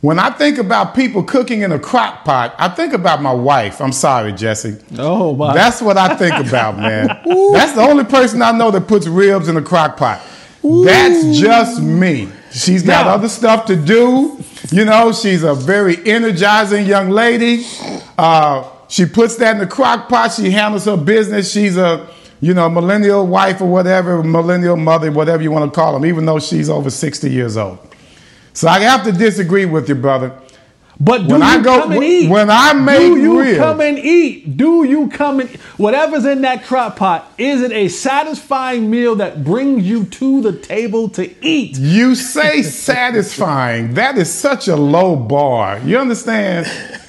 When 0.00 0.18
I 0.18 0.30
think 0.30 0.56
about 0.56 0.94
people 0.94 1.22
cooking 1.22 1.60
in 1.60 1.72
a 1.72 1.78
crock 1.78 2.24
pot, 2.24 2.54
I 2.58 2.68
think 2.68 2.94
about 2.94 3.20
my 3.20 3.32
wife. 3.34 3.82
I'm 3.82 3.92
sorry, 3.92 4.32
Jesse. 4.32 4.78
Oh 4.98 5.36
my! 5.36 5.52
That's 5.52 5.82
what 5.82 5.98
I 5.98 6.14
think 6.16 6.34
about, 6.34 6.76
man. 6.78 7.06
That's 7.52 7.74
the 7.74 7.82
only 7.82 8.04
person 8.04 8.40
I 8.40 8.52
know 8.52 8.70
that 8.70 8.88
puts 8.88 9.06
ribs 9.06 9.48
in 9.48 9.56
a 9.58 9.62
crock 9.62 9.98
pot. 9.98 10.22
That's 10.62 11.38
just 11.38 11.82
me. 11.82 12.28
She's 12.50 12.82
got 12.82 13.06
Now- 13.06 13.14
other 13.14 13.28
stuff 13.28 13.66
to 13.66 13.76
do. 13.76 14.42
You 14.70 14.84
know, 14.84 15.12
she's 15.12 15.42
a 15.42 15.54
very 15.54 15.96
energizing 16.08 16.86
young 16.86 17.10
lady. 17.10 17.66
Uh, 18.18 18.68
she 18.88 19.04
puts 19.06 19.36
that 19.36 19.52
in 19.52 19.58
the 19.58 19.66
crock 19.66 20.08
pot. 20.08 20.32
She 20.32 20.50
handles 20.50 20.84
her 20.84 20.96
business. 20.96 21.50
She's 21.50 21.76
a, 21.76 22.08
you 22.40 22.52
know, 22.54 22.68
millennial 22.68 23.26
wife 23.26 23.60
or 23.60 23.66
whatever, 23.66 24.22
millennial 24.22 24.76
mother, 24.76 25.10
whatever 25.12 25.42
you 25.42 25.50
want 25.50 25.72
to 25.72 25.74
call 25.74 25.92
them, 25.94 26.04
even 26.06 26.26
though 26.26 26.38
she's 26.38 26.68
over 26.68 26.90
60 26.90 27.30
years 27.30 27.56
old. 27.56 27.78
So 28.52 28.68
I 28.68 28.80
have 28.80 29.04
to 29.04 29.12
disagree 29.12 29.64
with 29.64 29.88
you, 29.88 29.94
brother. 29.94 30.32
But 31.02 31.22
do 31.22 31.28
when 31.28 31.40
you 31.40 31.46
I 31.46 31.62
go, 31.62 31.80
come 31.80 31.92
and 31.92 32.04
eat? 32.04 32.30
when 32.30 32.50
I 32.50 32.74
make 32.74 32.98
do 33.00 33.16
you 33.16 33.40
ribs, 33.40 33.58
come 33.58 33.80
and 33.80 33.98
eat? 33.98 34.58
Do 34.58 34.84
you 34.84 35.08
come 35.08 35.40
and 35.40 35.48
whatever's 35.78 36.26
in 36.26 36.42
that 36.42 36.64
crock 36.64 36.96
pot? 36.96 37.32
Is 37.38 37.62
it 37.62 37.72
a 37.72 37.88
satisfying 37.88 38.90
meal 38.90 39.14
that 39.16 39.42
brings 39.42 39.88
you 39.88 40.04
to 40.04 40.42
the 40.42 40.52
table 40.52 41.08
to 41.10 41.34
eat? 41.44 41.78
You 41.78 42.14
say 42.14 42.62
satisfying. 42.62 43.94
That 43.94 44.18
is 44.18 44.30
such 44.32 44.68
a 44.68 44.76
low 44.76 45.16
bar. 45.16 45.78
You 45.80 45.96
understand? 45.98 46.66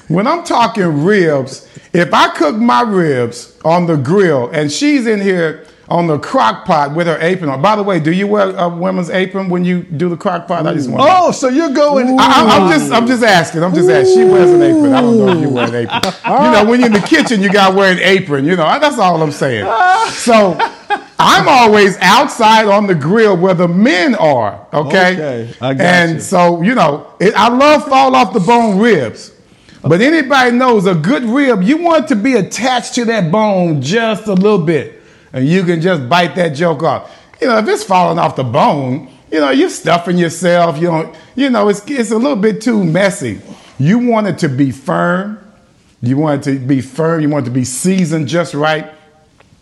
When 0.08 0.26
I'm 0.26 0.46
talking 0.46 1.04
ribs, 1.04 1.68
if 1.92 2.14
I 2.14 2.34
cook 2.34 2.56
my 2.56 2.82
ribs 2.84 3.58
on 3.66 3.88
the 3.88 3.98
grill 3.98 4.50
and 4.52 4.72
she's 4.72 5.06
in 5.06 5.20
here 5.20 5.66
on 5.92 6.08
the 6.08 6.18
crock 6.18 6.64
pot 6.64 6.96
with 6.96 7.06
her 7.06 7.18
apron 7.20 7.50
on. 7.50 7.62
By 7.62 7.76
the 7.76 7.84
way, 7.84 8.00
do 8.00 8.14
you 8.14 8.26
wear 8.26 8.56
a 8.56 8.70
women's 8.70 9.10
apron 9.10 9.50
when 9.50 9.66
you 9.66 9.84
do 9.84 10.08
the 10.08 10.16
crock 10.16 10.48
pot? 10.48 10.66
I 10.66 10.74
just 10.74 10.90
want. 10.90 11.04
Oh, 11.06 11.32
so 11.32 11.50
you're 11.50 11.74
going? 11.74 12.18
I, 12.18 12.58
am 12.58 12.72
just, 12.72 12.92
I'm 12.94 13.06
just 13.06 13.22
asking. 13.22 13.62
I'm 13.62 13.74
just 13.74 13.90
asking. 13.90 14.16
She 14.16 14.24
wears 14.24 14.50
an 14.52 14.62
apron. 14.62 14.94
I 14.94 15.02
don't 15.02 15.18
know 15.18 15.28
if 15.28 15.42
you 15.42 15.50
wear 15.50 15.68
an 15.68 15.76
apron. 15.76 16.02
You 16.26 16.52
know, 16.52 16.66
when 16.66 16.80
you're 16.80 16.88
in 16.88 16.94
the 16.94 17.06
kitchen, 17.06 17.42
you 17.42 17.52
gotta 17.52 17.76
wear 17.76 17.92
an 17.92 18.00
apron. 18.00 18.46
You 18.46 18.56
know, 18.56 18.80
that's 18.80 18.98
all 18.98 19.22
I'm 19.22 19.32
saying. 19.32 19.68
So, 20.12 20.58
I'm 21.18 21.48
always 21.48 21.98
outside 21.98 22.68
on 22.68 22.86
the 22.86 22.96
grill 22.96 23.38
where 23.38 23.54
the 23.54 23.68
men 23.68 24.14
are. 24.16 24.68
Okay. 24.74 25.14
Okay, 25.14 25.54
I 25.62 25.74
got 25.74 25.86
and 25.86 26.14
you. 26.16 26.20
so, 26.20 26.62
you 26.62 26.76
know, 26.76 27.14
it, 27.20 27.34
I 27.36 27.48
love 27.50 27.88
fall 27.88 28.16
off 28.16 28.34
the 28.34 28.40
bone 28.40 28.78
ribs. 28.80 29.32
But 29.84 30.02
anybody 30.02 30.52
knows 30.52 30.86
a 30.86 30.96
good 30.96 31.24
rib, 31.24 31.64
you 31.64 31.78
want 31.78 32.06
it 32.06 32.08
to 32.10 32.16
be 32.16 32.36
attached 32.36 32.96
to 32.96 33.06
that 33.06 33.32
bone 33.32 33.82
just 33.82 34.28
a 34.28 34.34
little 34.34 34.64
bit. 34.64 35.01
And 35.34 35.48
you 35.48 35.64
can 35.64 35.82
just 35.82 36.08
bite 36.10 36.36
that 36.36 36.50
joke 36.50 36.84
off. 36.84 37.12
You 37.40 37.48
know, 37.48 37.58
if 37.58 37.68
it's 37.68 37.84
falling 37.84 38.20
off 38.20 38.36
the 38.36 38.44
bone, 38.44 39.10
you 39.32 39.40
know, 39.40 39.50
you're 39.50 39.70
stuffing 39.70 40.18
yourself. 40.18 40.78
You 40.78 40.88
don't, 40.88 41.16
you 41.36 41.50
know, 41.50 41.70
it's, 41.70 41.82
it's 41.90 42.12
a 42.12 42.18
little 42.18 42.36
bit 42.36 42.62
too 42.62 42.84
messy. 42.84 43.40
You 43.80 44.00
want 44.00 44.28
it 44.28 44.38
to 44.40 44.50
be 44.50 44.72
firm. 44.72 45.40
You 46.02 46.18
want 46.18 46.46
it 46.46 46.52
to 46.52 46.60
be 46.60 46.82
firm. 46.82 47.22
You 47.22 47.30
want 47.30 47.46
it 47.46 47.50
to 47.50 47.54
be 47.54 47.64
seasoned 47.64 48.28
just 48.28 48.54
right. 48.54 48.92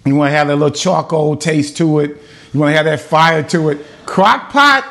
You 0.05 0.15
want 0.15 0.32
to 0.32 0.38
have 0.38 0.47
that 0.47 0.55
little 0.55 0.76
charcoal 0.76 1.36
taste 1.36 1.78
to 1.78 1.99
it. 1.99 2.17
You 2.53 2.59
want 2.59 2.72
to 2.72 2.78
have 2.78 2.86
that 2.86 2.99
fire 2.99 3.43
to 3.43 3.70
it. 3.70 3.86
Crock 4.05 4.49
pot, 4.49 4.84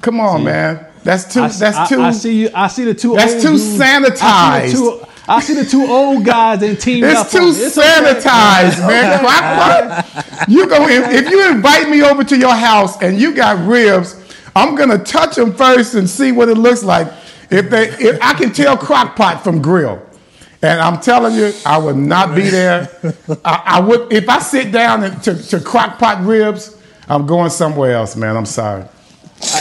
come 0.00 0.20
on, 0.20 0.44
man. 0.44 0.86
That's 1.02 1.32
too. 1.32 1.42
I, 1.42 1.48
see- 1.48 1.60
that's 1.60 1.76
I- 1.76 1.88
too. 1.88 2.00
I, 2.00 2.10
see 2.12 2.42
you. 2.42 2.50
I 2.54 2.68
see 2.68 2.84
the 2.84 2.94
two. 2.94 3.16
That's 3.16 3.42
too 3.42 3.52
dudes. 3.56 3.78
sanitized. 3.78 4.20
I 4.22 4.68
see, 4.68 4.76
two, 4.76 5.02
I 5.28 5.40
see 5.40 5.54
the 5.54 5.64
two 5.64 5.86
old 5.86 6.24
guys 6.24 6.62
and 6.62 6.78
teamed 6.80 7.04
up. 7.04 7.26
It's 7.26 7.32
too. 7.32 7.48
It's 7.48 7.76
sanitized, 7.76 8.86
man. 8.86 9.14
Okay. 9.14 9.26
Crock 9.26 9.40
pot. 9.40 10.48
You 10.48 10.68
go 10.68 10.88
if, 10.88 11.24
if 11.24 11.30
you 11.30 11.50
invite 11.50 11.88
me 11.88 12.02
over 12.02 12.24
to 12.24 12.36
your 12.36 12.54
house 12.54 13.00
and 13.02 13.20
you 13.20 13.34
got 13.34 13.66
ribs, 13.66 14.16
I'm 14.56 14.74
gonna 14.74 14.98
touch 14.98 15.36
them 15.36 15.52
first 15.54 15.94
and 15.94 16.08
see 16.08 16.32
what 16.32 16.48
it 16.48 16.56
looks 16.56 16.82
like. 16.82 17.06
If 17.50 17.70
they, 17.70 17.88
if 17.88 18.18
I 18.22 18.34
can 18.34 18.52
tell 18.52 18.76
crock 18.76 19.16
pot 19.16 19.42
from 19.44 19.60
grill, 19.60 20.00
and 20.62 20.80
I'm 20.80 21.00
telling 21.00 21.34
you, 21.34 21.52
I 21.64 21.78
would 21.78 21.96
not 21.96 22.34
be 22.34 22.48
there. 22.48 22.88
I, 23.44 23.62
I 23.64 23.80
would 23.80 24.12
if 24.12 24.28
I 24.28 24.38
sit 24.40 24.72
down 24.72 25.04
and, 25.04 25.22
to, 25.22 25.34
to 25.48 25.60
crock 25.60 25.98
pot 25.98 26.24
ribs. 26.24 26.76
I'm 27.08 27.26
going 27.26 27.50
somewhere 27.50 27.92
else, 27.94 28.14
man. 28.14 28.36
I'm 28.36 28.46
sorry. 28.46 28.84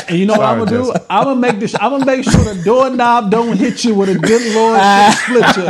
And 0.09 0.17
you 0.19 0.25
know 0.25 0.33
what 0.33 0.41
I'm 0.45 0.59
gonna 0.59 0.71
do? 0.71 0.93
I'm 1.09 1.23
gonna 1.25 1.39
make 1.39 1.59
this. 1.59 1.75
I'm 1.79 1.91
gonna 1.91 2.05
make 2.05 2.23
sure 2.23 2.43
the 2.43 2.61
doorknob 2.63 3.31
don't 3.31 3.57
hit 3.57 3.83
you 3.85 3.95
with 3.95 4.09
a 4.09 4.15
good 4.15 4.53
Lord 4.53 4.79
split 5.13 5.57
you, 5.57 5.67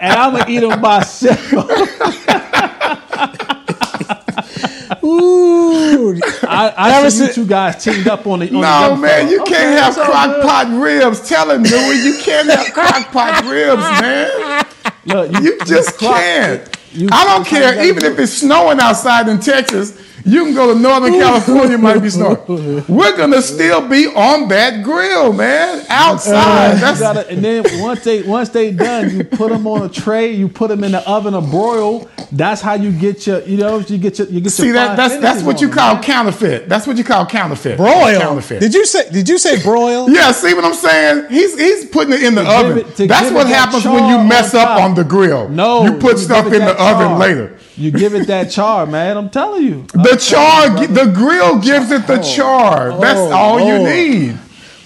and 0.00 0.12
I'm 0.12 0.32
gonna 0.32 0.44
eat 0.48 0.60
them 0.60 0.80
myself. 0.80 1.52
Ooh. 5.04 6.18
I, 6.42 6.74
I 6.76 6.90
Never 6.90 7.10
see 7.10 7.26
you 7.26 7.32
two 7.32 7.46
guys 7.46 7.82
teamed 7.82 8.08
up 8.08 8.26
on 8.26 8.40
the. 8.40 8.46
On 8.54 8.60
No, 8.60 8.94
the 8.94 9.00
man, 9.00 9.28
you 9.28 9.40
Okay, 9.42 9.54
can't 9.54 9.78
have 9.78 9.96
it's 9.96 10.04
crock 10.06 10.42
pot 10.42 10.66
ribs. 10.82 11.28
Tell 11.28 11.50
him, 11.50 11.62
Newy, 11.62 11.96
you 12.02 12.18
can't 12.20 12.48
have 12.50 12.66
crock 12.74 13.10
pot 13.12 13.44
ribs, 13.44 13.82
man. 14.00 14.66
Look, 15.06 15.42
You 15.42 15.58
just 15.64 15.98
crock- 15.98 16.16
can't. 16.16 16.78
you- 16.92 17.08
I 17.12 17.24
don't 17.24 17.46
care. 17.46 17.82
Even 17.84 18.04
if 18.04 18.18
it's 18.18 18.32
snowing 18.32 18.80
outside 18.80 19.28
in 19.28 19.38
Texas, 19.40 19.96
you 20.24 20.44
can 20.44 20.54
go 20.54 20.72
to 20.74 20.78
Northern 20.80 21.12
California, 21.20 21.74
it 21.76 21.80
might 21.80 21.98
be 21.98 22.10
snowing. 22.10 22.84
We're 22.88 23.16
gonna 23.16 23.42
still 23.42 23.86
be 23.88 24.06
on 24.06 24.48
that 24.48 24.82
grill, 24.84 25.32
man, 25.32 25.84
outside. 25.88 26.72
Uh, 26.82 26.92
you 26.92 26.98
gotta, 27.00 27.28
and 27.30 27.44
then 27.44 27.64
once 27.80 28.04
they 28.04 28.22
once 28.22 28.48
they 28.50 28.72
done, 28.72 29.10
you 29.16 29.24
put 29.24 29.50
them 29.50 29.66
on 29.66 29.82
a 29.82 29.88
tray. 29.88 30.32
You 30.32 30.48
put 30.48 30.68
them 30.68 30.84
in 30.84 30.92
the 30.92 31.08
oven 31.08 31.34
or 31.34 31.42
broil. 31.42 32.08
That's 32.32 32.60
how 32.60 32.74
you 32.74 32.92
get 32.92 33.26
your, 33.26 33.40
you 33.42 33.56
know, 33.56 33.78
you 33.80 33.98
get 33.98 34.18
your, 34.18 34.28
you 34.28 34.34
get 34.40 34.44
your. 34.44 34.50
see 34.50 34.64
your. 34.66 34.74
that 34.74 34.96
that's 34.96 35.16
that's 35.18 35.42
what 35.42 35.56
on 35.56 35.62
you 35.62 35.68
them, 35.68 35.76
call 35.76 35.94
man. 35.94 36.02
counterfeit. 36.04 36.68
That's 36.68 36.86
what 36.86 36.96
you 36.96 37.04
call 37.04 37.26
counterfeit. 37.26 37.76
Broil. 37.76 38.20
Counterfeit. 38.20 38.60
Did 38.60 38.72
you 38.74 38.86
say? 38.86 39.10
Did 39.10 39.28
you 39.28 39.38
say 39.38 39.60
broil? 39.62 40.08
Yeah, 40.10 40.30
see 40.32 40.54
what 40.54 40.64
I'm 40.64 40.74
saying? 40.74 41.26
He's 41.30 41.58
he's 41.58 41.86
putting 41.86 42.12
it 42.14 42.22
in 42.22 42.34
the 42.36 42.42
To 42.44 42.48
oven. 42.50 42.78
it- 42.78 43.08
That's 43.08 43.30
what 43.32 43.46
it 43.46 43.50
that 43.50 43.66
happens 43.66 43.84
when 43.84 44.08
you 44.08 44.22
mess 44.28 44.54
up 44.54 44.68
top. 44.68 44.80
on 44.82 44.94
the 44.94 45.02
grill. 45.04 45.48
No, 45.48 45.84
you 45.84 45.98
put 45.98 46.18
stuff 46.18 46.46
in 46.46 46.60
the 46.64 46.80
oven 46.80 47.18
later. 47.18 47.56
You 47.76 47.90
give 47.90 48.14
it 48.14 48.26
that 48.26 48.50
char, 48.50 48.86
man. 48.86 49.16
I'm 49.16 49.30
telling 49.30 49.62
you. 49.62 49.86
The 49.94 50.16
char, 50.20 50.68
the 50.86 51.10
grill 51.14 51.58
gives 51.60 51.90
it 51.90 52.06
the 52.06 52.18
oh, 52.18 52.22
char. 52.22 52.90
Oh, 52.92 53.00
That's 53.00 53.18
oh, 53.18 53.32
all 53.32 53.60
you 53.60 53.78
need. 53.82 54.38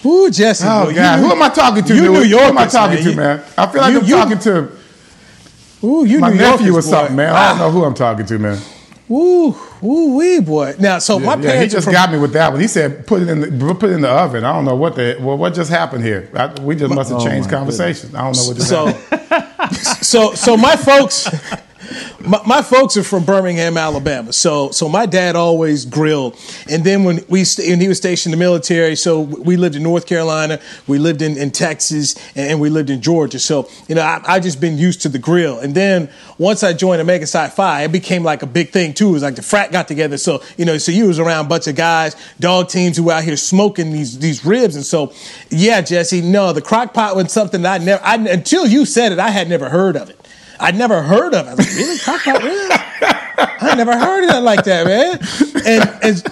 Who, 0.03 0.29
Jesse. 0.29 0.63
Oh 0.67 0.85
boy, 0.85 0.89
you 0.91 0.95
who 1.01 1.31
am 1.31 1.41
I 1.41 1.49
talking 1.49 1.83
to? 1.83 1.95
you 1.95 2.01
New 2.03 2.11
New 2.13 2.37
Who 2.37 2.37
am 2.37 2.57
I 2.57 2.67
talking 2.67 3.03
man. 3.03 3.03
to, 3.05 3.15
man? 3.15 3.43
I 3.57 3.65
feel 3.67 3.81
like 3.81 3.91
you- 3.93 3.99
I'm 3.99 4.05
you- 4.05 4.15
talking 4.15 4.39
to 4.39 4.69
Ooh, 5.83 6.05
you 6.05 6.19
my 6.19 6.29
New 6.29 6.35
nephew 6.37 6.65
or 6.67 6.67
Yorkers, 6.67 6.85
boy. 6.85 6.91
something, 6.91 7.15
man. 7.15 7.33
I 7.33 7.49
don't 7.49 7.57
ah. 7.57 7.65
know 7.65 7.71
who 7.71 7.83
I'm 7.83 7.93
talking 7.95 8.25
to, 8.27 8.39
man. 8.39 8.59
Ooh, 9.09 9.55
ooh, 9.83 10.15
wee, 10.17 10.39
boy. 10.39 10.73
Now, 10.79 10.97
so 10.99 11.19
my 11.19 11.35
Yeah, 11.35 11.61
he 11.61 11.67
just 11.67 11.85
from- 11.85 11.93
got 11.93 12.11
me 12.11 12.17
with 12.17 12.33
that 12.33 12.51
one. 12.51 12.59
He 12.61 12.67
said, 12.67 13.05
"Put 13.05 13.21
it 13.21 13.29
in 13.29 13.41
the 13.41 13.75
put 13.75 13.89
it 13.91 13.93
in 13.93 14.01
the 14.01 14.09
oven." 14.09 14.43
I 14.45 14.53
don't 14.53 14.65
know 14.65 14.75
what 14.75 14.95
the 14.95 15.17
well, 15.19 15.37
what 15.37 15.53
just 15.53 15.69
happened 15.69 16.03
here. 16.03 16.29
I, 16.35 16.47
we 16.61 16.75
just 16.75 16.93
must 16.93 17.11
have 17.11 17.19
Oh, 17.21 17.25
changed 17.25 17.51
my 17.51 17.57
conversation. 17.57 18.15
I 18.15 18.21
don't 18.23 18.35
know 18.37 18.47
what 18.47 18.55
just 18.57 18.69
So, 18.69 18.85
happened. 18.87 19.77
so, 20.01 20.33
so 20.33 20.57
my 20.57 20.75
folks, 20.75 21.27
my, 22.19 22.41
my 22.45 22.61
folks 22.61 22.97
are 22.97 23.03
from 23.03 23.23
Birmingham, 23.25 23.77
Alabama. 23.77 24.33
So, 24.33 24.71
so 24.71 24.89
my 24.89 25.05
dad 25.05 25.35
always 25.35 25.85
grilled. 25.85 26.37
And 26.69 26.83
then 26.83 27.03
when 27.03 27.23
we 27.29 27.43
st- 27.43 27.69
and 27.69 27.81
he 27.81 27.87
was 27.87 27.97
stationed 27.97 28.33
in 28.33 28.39
the 28.39 28.43
military, 28.43 28.95
so 28.95 29.21
we 29.21 29.57
lived 29.57 29.75
in 29.75 29.83
North 29.83 30.05
Carolina, 30.05 30.59
we 30.87 30.97
lived 30.97 31.21
in, 31.21 31.37
in 31.37 31.51
Texas, 31.51 32.15
and, 32.35 32.59
we 32.59 32.69
lived 32.69 32.89
in 32.89 33.01
Georgia. 33.01 33.37
So, 33.37 33.69
you 33.87 33.95
know, 33.95 34.01
I, 34.01 34.21
I 34.25 34.39
just 34.39 34.61
been 34.61 34.77
used 34.77 35.01
to 35.01 35.09
the 35.09 35.19
grill. 35.19 35.59
And 35.59 35.75
then 35.75 36.09
once 36.37 36.63
I 36.63 36.73
joined 36.73 37.01
Omega 37.01 37.27
Psi 37.27 37.49
Phi, 37.49 37.83
it 37.83 37.91
became 37.91 38.23
like 38.23 38.41
a 38.43 38.47
big 38.47 38.69
thing 38.69 38.93
too. 38.93 39.09
It 39.09 39.13
was 39.13 39.23
like 39.23 39.35
the 39.35 39.41
frat 39.41 39.71
got 39.71 39.87
together. 39.87 40.17
So, 40.17 40.41
you 40.57 40.65
know, 40.65 40.77
so 40.77 40.91
you 40.91 41.07
was 41.07 41.19
around 41.19 41.45
a 41.45 41.49
bunch 41.49 41.67
of 41.67 41.75
guys, 41.75 42.15
dog 42.39 42.69
teams 42.69 42.97
who 42.97 43.03
were 43.03 43.13
out 43.13 43.23
here 43.23 43.37
smoking 43.37 43.91
these 43.91 44.17
these 44.19 44.45
ribs. 44.45 44.75
And 44.75 44.85
so, 44.85 45.13
yeah, 45.49 45.81
Jesse, 45.81 46.21
no, 46.21 46.53
the 46.53 46.61
crock 46.61 46.93
pot 46.93 47.15
was 47.15 47.31
something 47.31 47.65
I 47.65 47.77
never, 47.77 48.03
I, 48.03 48.15
until 48.15 48.65
you 48.65 48.85
said 48.85 49.11
it, 49.11 49.19
I 49.19 49.29
had 49.29 49.49
never 49.49 49.69
heard 49.69 49.95
of 49.95 50.09
it. 50.09 50.24
I'd 50.59 50.75
never 50.75 51.01
heard 51.01 51.33
of 51.33 51.47
it. 51.47 51.51
I 52.07 52.11
was 52.11 52.25
like, 52.27 52.43
really? 52.43 52.67
I 53.37 53.73
never 53.75 53.97
heard 53.97 54.23
of 54.23 54.29
that 54.31 54.43
like 54.43 54.63
that, 54.65 54.85
man. 54.85 55.19
And, 55.65 56.03
and 56.03 56.23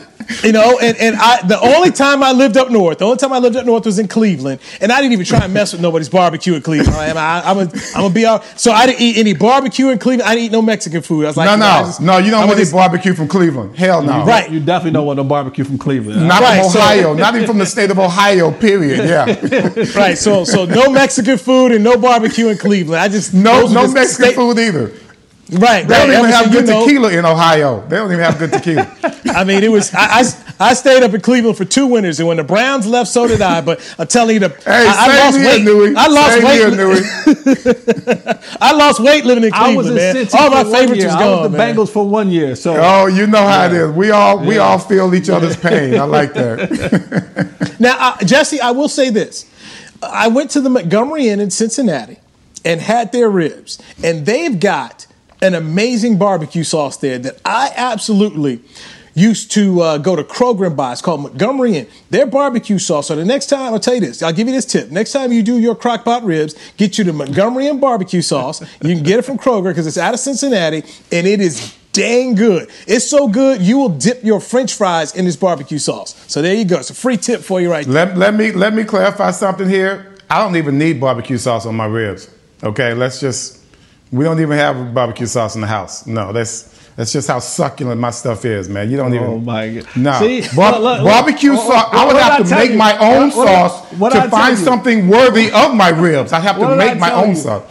you 0.44 0.52
know, 0.52 0.80
and, 0.80 0.98
and 0.98 1.16
I 1.18 1.42
the 1.46 1.60
only 1.60 1.92
time 1.92 2.24
I 2.24 2.32
lived 2.32 2.58
up 2.58 2.70
north, 2.72 3.00
the 3.00 3.06
only 3.06 3.18
time 3.18 3.34
I 3.34 3.40
lived 3.40 3.56
up 3.56 3.66
north 3.66 3.86
was 3.86 4.00
in 4.00 4.08
Cleveland, 4.08 4.60
and 4.82 4.92
I 4.92 5.00
didn't 5.02 5.14
even 5.14 5.26
try 5.26 5.40
and 5.44 5.54
mess 5.54 5.74
with 5.74 5.82
nobody's 5.82 6.10
barbecue 6.10 6.54
in 6.56 6.62
Cleveland. 6.62 6.96
I, 6.96 7.12
I, 7.12 7.52
I'm 7.52 7.58
a, 7.58 7.62
I'm 7.62 7.70
gonna 8.04 8.14
be 8.14 8.26
out. 8.26 8.44
So 8.60 8.72
I 8.72 8.86
didn't 8.86 9.02
eat 9.02 9.18
any 9.18 9.34
barbecue 9.34 9.90
in 9.90 10.00
Cleveland. 10.00 10.30
I 10.30 10.36
didn't 10.36 10.46
eat 10.46 10.52
no 10.52 10.62
Mexican 10.62 11.02
food. 11.02 11.26
I 11.26 11.28
was 11.28 11.38
like, 11.38 11.46
no, 11.48 11.54
you 11.54 11.60
know, 11.60 11.80
no, 11.80 11.86
just- 11.86 12.02
no. 12.02 12.18
You 12.18 12.32
don't 12.32 12.42
I'm 12.44 12.48
want 12.48 12.58
gonna 12.58 12.66
to 12.66 12.70
eat 12.70 12.74
barbecue 12.74 13.14
from 13.14 13.28
Cleveland. 13.28 13.76
Hell 13.78 14.02
no. 14.04 14.24
Right. 14.26 14.50
You 14.50 14.60
definitely 14.60 14.92
don't 14.92 15.06
want 15.06 15.18
no 15.18 15.24
barbecue 15.24 15.64
from 15.64 15.78
Cleveland. 15.78 16.28
Not 16.28 16.42
Right, 16.42 16.62
from 16.62 16.72
so- 16.72 16.80
Ohio. 16.80 17.14
not 17.14 17.36
even 17.36 17.48
from 17.48 17.58
the 17.58 17.66
state 17.66 17.92
of 17.92 18.00
Ohio. 18.00 18.52
Period. 18.52 19.00
Yeah. 19.08 19.26
right. 19.96 20.18
So 20.18 20.44
so 20.44 20.66
no 20.66 20.90
Mexican 20.92 21.38
food 21.38 21.72
and 21.72 21.84
no 21.84 21.98
barbecue 21.98 22.48
in 22.50 22.58
Cleveland. 22.58 23.02
I 23.02 23.08
just 23.08 23.34
No, 23.34 23.68
no 23.68 23.84
just 23.84 23.94
Mexican 23.94 24.26
state- 24.26 24.36
food 24.36 24.60
either. 24.60 24.92
Right, 25.52 25.86
They 25.86 25.94
don't 25.96 26.10
right. 26.10 26.18
even 26.20 26.30
have 26.32 26.52
good 26.52 26.68
you 26.68 26.74
know. 26.74 26.86
tequila 26.86 27.12
in 27.12 27.26
Ohio. 27.26 27.86
They 27.88 27.98
don't 27.98 28.10
even 28.12 28.24
have 28.24 28.40
good 28.40 28.52
tequila. 28.54 28.90
I 29.36 29.44
mean, 29.44 29.62
it 29.62 29.70
was. 29.70 29.94
I, 29.94 30.22
I, 30.22 30.70
I 30.70 30.74
stayed 30.74 31.04
up 31.04 31.14
in 31.14 31.20
Cleveland 31.20 31.58
for 31.58 31.66
two 31.66 31.86
winters, 31.86 32.20
and 32.20 32.28
when 32.30 32.38
the 32.38 32.46
Browns 32.46 32.88
left, 32.88 33.10
so 33.12 33.28
did 33.28 33.42
I. 33.42 33.60
But 33.60 33.82
I'm 34.00 34.08
telling 34.08 34.36
you, 34.36 34.40
the 34.40 34.50
Hey, 34.50 34.88
I, 34.88 34.90
I 34.90 35.08
same 35.08 35.20
lost 35.20 35.38
here, 35.38 35.46
weight. 35.48 35.94
Newy. 35.94 35.96
I 35.98 36.08
lost 36.08 36.34
Same 36.34 36.44
weight. 36.46 36.56
here, 36.56 36.72
Newy. 36.72 38.58
I 38.62 38.72
lost 38.72 39.00
weight 39.02 39.26
living 39.26 39.44
in 39.44 39.54
I 39.54 39.76
was 39.76 39.88
Cleveland, 39.88 40.00
in 40.08 40.16
man. 40.16 40.28
All 40.40 40.50
my 40.50 40.64
favorites 40.64 40.98
year. 41.00 41.08
was 41.08 41.16
I 41.16 41.26
was 41.30 41.36
gone, 41.42 41.52
the 41.52 41.58
man. 41.58 41.76
Bengals 41.76 41.90
for 41.90 42.08
one 42.08 42.30
year. 42.32 42.56
So 42.56 42.76
Oh, 42.80 43.08
you 43.08 43.28
know 43.28 43.46
how 43.46 43.66
it 43.66 43.74
Yeah. 43.74 43.90
is. 43.90 43.92
We 43.96 44.12
all 44.12 44.40
we 44.40 44.56
Yeah. 44.56 44.62
all 44.62 44.80
feel 44.80 45.14
each 45.14 45.30
other's 45.36 45.58
pain. 45.58 46.00
I 46.00 46.04
like 46.04 46.34
that. 46.36 47.76
Now, 47.80 47.96
uh, 48.00 48.18
Jesse, 48.24 48.62
I 48.62 48.72
will 48.72 48.90
say 48.90 49.10
this: 49.10 49.46
I 50.02 50.30
went 50.30 50.52
to 50.52 50.62
the 50.62 50.70
Montgomery 50.70 51.28
Inn 51.28 51.40
in 51.42 51.52
Cincinnati 51.52 52.18
and 52.64 52.80
had 52.80 53.12
their 53.12 53.30
ribs, 53.30 53.78
and 54.04 54.26
they've 54.26 54.58
got 54.60 55.06
an 55.44 55.54
amazing 55.54 56.18
barbecue 56.18 56.64
sauce 56.64 56.98
there 56.98 57.20
that 57.20 57.40
I 57.44 57.72
absolutely 57.76 58.62
used 59.14 59.52
to 59.52 59.82
uh, 59.82 59.98
go 59.98 60.16
to 60.16 60.24
Kroger 60.24 60.66
and 60.66 60.76
buy. 60.76 60.94
It's 60.94 61.02
called 61.02 61.22
Montgomery 61.22 61.78
Inn. 61.78 61.88
Their 62.10 62.26
barbecue 62.26 62.80
sauce. 62.80 63.08
So 63.08 63.16
the 63.16 63.26
next 63.26 63.48
time, 63.48 63.74
I'll 63.74 63.80
tell 63.80 63.94
you 63.94 64.00
this. 64.00 64.24
I'll 64.24 64.34
give 64.34 64.48
you 64.48 64.54
this 64.54 64.66
tip. 64.66 64.90
Next 64.90 65.12
time 65.12 65.32
you 65.32 65.44
do 65.44 65.60
your 65.60 65.76
crock 65.76 66.04
pot 66.06 66.24
ribs, 66.24 66.56
get 66.78 66.98
you 66.98 67.04
the 67.04 67.14
Montgomery 67.14 67.68
Inn 67.68 67.80
barbecue 67.80 68.22
sauce. 68.22 68.62
You 68.82 68.96
can 68.96 69.04
get 69.04 69.20
it 69.20 69.24
from 69.24 69.38
Kroger 69.38 69.66
because 69.66 69.86
it's 69.86 69.98
out 69.98 70.14
of 70.14 70.20
Cincinnati, 70.20 70.84
and 71.12 71.28
it 71.28 71.42
is 71.42 71.78
dang 71.92 72.34
good. 72.34 72.70
It's 72.88 73.08
so 73.08 73.28
good 73.28 73.62
you 73.62 73.78
will 73.78 73.90
dip 73.90 74.24
your 74.24 74.40
French 74.40 74.74
fries 74.74 75.14
in 75.14 75.26
this 75.26 75.36
barbecue 75.36 75.78
sauce. 75.78 76.16
So 76.28 76.42
there 76.42 76.56
you 76.56 76.66
go. 76.66 76.80
It's 76.80 76.90
a 76.90 76.96
free 76.96 77.18
tip 77.18 77.42
for 77.42 77.62
you 77.62 77.70
right 77.70 77.86
there. 77.86 78.08
let, 78.08 78.18
let 78.18 78.34
me 78.34 78.52
let 78.52 78.74
me 78.74 78.84
clarify 78.84 79.30
something 79.32 79.70
here. 79.70 80.16
I 80.30 80.42
don't 80.42 80.56
even 80.56 80.80
need 80.80 81.00
barbecue 81.00 81.38
sauce 81.38 81.68
on 81.68 81.76
my 81.76 81.86
ribs. 81.86 82.34
Okay, 82.64 82.94
let's 82.94 83.20
just 83.20 83.63
we 84.14 84.24
don't 84.24 84.40
even 84.40 84.58
have 84.58 84.94
barbecue 84.94 85.26
sauce 85.26 85.56
in 85.56 85.62
the 85.62 85.68
house. 85.68 86.06
No, 86.06 86.32
that's 86.32 86.70
that's 86.96 87.12
just 87.12 87.28
how 87.28 87.40
succulent 87.40 88.00
my 88.00 88.12
stuff 88.12 88.46
is, 88.46 88.70
man. 88.70 88.90
You 88.92 88.98
don't 88.98 89.12
oh 89.12 89.16
even. 89.16 89.28
Oh 89.28 89.40
my 89.40 89.70
god! 89.70 89.88
No, 89.96 90.20
See, 90.20 90.44
Bar- 90.56 90.80
look, 90.80 91.02
look, 91.02 91.04
barbecue 91.06 91.52
Oh, 91.54 91.56
sauce. 91.56 91.90
oh, 91.92 91.98
I 91.98 92.06
would 92.06 92.16
have 92.22 92.48
to 92.48 92.56
make 92.56 92.72
you? 92.72 92.78
my 92.78 92.96
own 93.00 93.30
What- 93.32 93.38
what 93.38 93.48
sauce 93.48 93.92
what 93.98 94.14
did 94.14 94.24
to 94.24 94.30
find 94.30 94.58
something 94.58 95.08
worthy 95.08 95.52
of 95.52 95.74
my 95.74 95.90
ribs. 95.90 96.32
I 96.32 96.40
have 96.40 96.60
to 96.60 96.76
make 96.76 97.00
my 97.00 97.12
own 97.12 97.30
you? 97.30 97.36
sauce. 97.36 97.64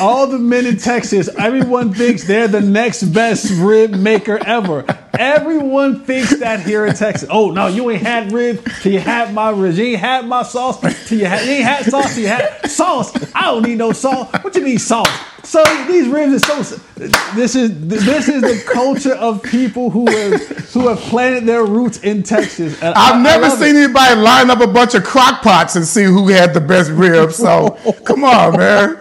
All 0.00 0.26
the 0.26 0.38
men 0.38 0.66
in 0.66 0.76
Texas, 0.76 1.28
everyone 1.38 1.92
thinks 1.92 2.24
they're 2.24 2.48
the 2.48 2.60
next 2.60 3.02
best 3.04 3.50
rib 3.58 3.92
maker 3.92 4.38
ever. 4.44 4.84
Everyone 5.18 6.04
thinks 6.04 6.38
that 6.38 6.60
here 6.60 6.86
in 6.86 6.94
Texas. 6.94 7.28
Oh 7.30 7.50
no, 7.50 7.66
you 7.66 7.90
ain't 7.90 8.02
had 8.02 8.30
ribs 8.32 8.62
till 8.82 8.92
you 8.92 9.00
had 9.00 9.34
my 9.34 9.50
ribs. 9.50 9.76
You 9.78 9.86
ain't 9.86 10.00
had 10.00 10.26
my 10.26 10.42
sauce 10.44 10.80
till 11.08 11.18
you 11.18 11.26
had. 11.26 11.44
You 11.44 11.52
ain't 11.54 11.64
had 11.64 11.84
sauce 11.86 12.14
till 12.14 12.22
you 12.22 12.28
had 12.28 12.70
sauce. 12.70 13.12
I 13.34 13.42
don't 13.46 13.62
need 13.62 13.78
no 13.78 13.92
sauce. 13.92 14.32
What 14.44 14.54
you 14.54 14.62
need 14.64 14.78
sauce? 14.78 15.08
So 15.42 15.62
these 15.86 16.06
ribs 16.08 16.48
are 16.50 16.62
so. 16.62 16.76
This 17.34 17.54
is 17.56 17.88
this 17.88 18.28
is 18.28 18.42
the 18.42 18.62
culture 18.72 19.14
of 19.14 19.42
people 19.42 19.90
who 19.90 20.08
have 20.10 20.40
who 20.72 20.88
have 20.88 20.98
planted 21.00 21.46
their 21.46 21.64
roots 21.64 21.98
in 22.00 22.22
Texas. 22.22 22.80
And 22.82 22.94
I- 22.94 23.08
I've 23.10 23.14
I 23.16 23.22
never 23.22 23.48
love 23.48 23.58
seen 23.58 23.74
it. 23.76 23.84
anybody 23.84 24.20
line 24.20 24.50
up 24.50 24.60
a 24.60 24.66
bunch 24.66 24.94
of 24.94 25.02
crock 25.04 25.42
pots 25.42 25.74
and 25.74 25.84
see 25.86 26.04
who 26.04 26.28
had 26.28 26.54
the 26.54 26.60
best 26.60 26.90
ribs. 26.90 27.36
So 27.36 27.70
come 28.04 28.22
on, 28.24 28.56
man. 28.56 28.98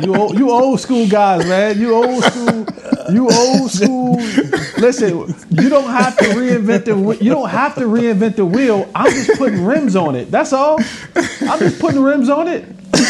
You 0.00 0.14
old, 0.14 0.38
you 0.38 0.50
old 0.50 0.80
school 0.80 1.08
guys, 1.08 1.46
man. 1.46 1.78
You 1.78 1.94
old 1.94 2.24
school. 2.24 2.66
You 3.10 3.28
old 3.30 3.70
school. 3.70 4.16
Listen, 4.78 5.34
you 5.50 5.68
don't 5.68 5.90
have 5.90 6.16
to 6.18 6.24
reinvent 6.24 6.84
the. 6.84 7.24
You 7.24 7.30
don't 7.30 7.48
have 7.48 7.74
to 7.76 7.82
reinvent 7.82 8.36
the 8.36 8.44
wheel. 8.44 8.88
I'm 8.94 9.12
just 9.12 9.38
putting 9.38 9.64
rims 9.64 9.96
on 9.96 10.16
it. 10.16 10.30
That's 10.30 10.52
all. 10.52 10.78
I'm 11.14 11.58
just 11.58 11.78
putting 11.80 12.02
rims 12.02 12.28
on 12.28 12.48
it. 12.48 12.64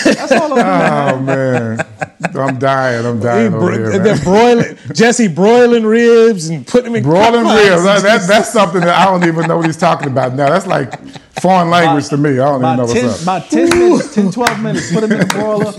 That's 0.05 0.33
all 0.33 0.59
I'm 0.59 0.59
oh, 0.59 1.11
doing. 1.11 1.15
Oh 1.15 1.21
man, 1.23 1.87
I'm 2.35 2.59
dying. 2.59 3.05
I'm 3.07 3.21
dying 3.21 3.51
They 3.51 3.57
over 3.57 3.67
bro- 3.67 3.91
here, 3.93 3.99
they're 3.99 4.19
broiling 4.25 4.79
Jesse 4.95 5.29
broiling 5.29 5.85
ribs 5.85 6.49
and 6.49 6.67
putting 6.67 6.93
them 6.93 6.97
in 6.97 7.03
Broiling 7.05 7.43
crock 7.43 7.57
ribs. 7.59 7.85
That, 7.85 8.03
that- 8.03 8.29
that's 8.29 8.53
something 8.53 8.81
that 8.81 8.95
I 8.97 9.05
don't 9.07 9.27
even 9.27 9.47
know 9.49 9.57
what 9.59 9.67
he's 9.67 9.77
talking 9.77 10.09
about 10.09 10.35
now. 10.35 10.49
That's 10.49 10.67
like 10.67 10.99
foreign 11.41 11.69
language 11.71 12.09
to 12.09 12.17
me. 12.17 12.31
I 12.33 12.37
don't 12.37 12.63
even 12.65 12.77
know 12.77 12.85
About 12.85 12.89
what's 12.89 13.17
up. 13.17 13.23
about 13.23 13.51
10 13.51 13.69
minutes, 13.69 14.15
10, 14.15 14.31
12 14.33 14.63
minutes. 14.63 14.93
Put 14.93 15.01
them 15.03 15.13
in 15.13 15.19
the 15.19 15.27
broiler. 15.27 15.73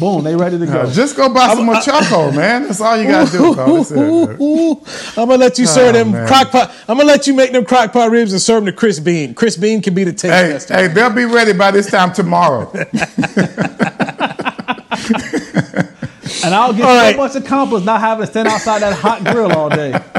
Boom, 0.00 0.24
they 0.24 0.34
ready 0.36 0.58
to 0.58 0.66
go. 0.66 0.80
Uh, 0.80 0.92
just 0.92 1.16
go 1.16 1.32
buy 1.32 1.54
some 1.54 1.66
more 1.66 1.80
charcoal, 1.80 2.32
man. 2.32 2.62
That's 2.64 2.80
all 2.80 2.96
you 2.96 3.06
gotta 3.08 3.30
do. 3.30 3.54
Cole. 3.54 3.76
That's 3.76 3.90
it, 3.90 3.96
man. 3.96 4.76
I'm 5.16 5.28
gonna 5.28 5.36
let 5.36 5.58
you 5.58 5.66
serve 5.66 5.90
Oh, 5.94 5.98
them 5.98 6.12
man. 6.12 6.26
crock 6.26 6.50
pot. 6.50 6.72
I'm 6.88 6.96
gonna 6.96 7.08
let 7.08 7.26
you 7.26 7.34
make 7.34 7.52
them 7.52 7.64
crock 7.64 7.92
pot 7.92 8.10
ribs 8.10 8.32
and 8.32 8.40
serve 8.40 8.64
them 8.64 8.72
to 8.72 8.78
Chris 8.78 8.98
Bean. 9.00 9.34
Chris 9.34 9.56
Bean 9.56 9.82
can 9.82 9.94
be 9.94 10.04
the 10.04 10.12
taste 10.12 10.32
Hey, 10.34 10.52
tester. 10.52 10.74
hey, 10.74 10.86
they'll 10.88 11.10
be 11.10 11.24
ready 11.24 11.52
by 11.52 11.70
this 11.70 11.90
time 11.90 12.12
tomorrow. 12.12 12.72
And 16.50 16.56
I'll 16.56 16.72
get 16.72 16.82
All 16.84 16.96
so 16.96 17.02
right. 17.02 17.16
much 17.16 17.34
accomplished 17.36 17.86
not 17.86 18.00
having 18.00 18.24
to 18.26 18.30
stand 18.30 18.48
outside 18.48 18.80
that 18.82 18.94
hot 18.94 19.24
grill 19.24 19.52
all 19.52 19.68
day. 19.68 19.98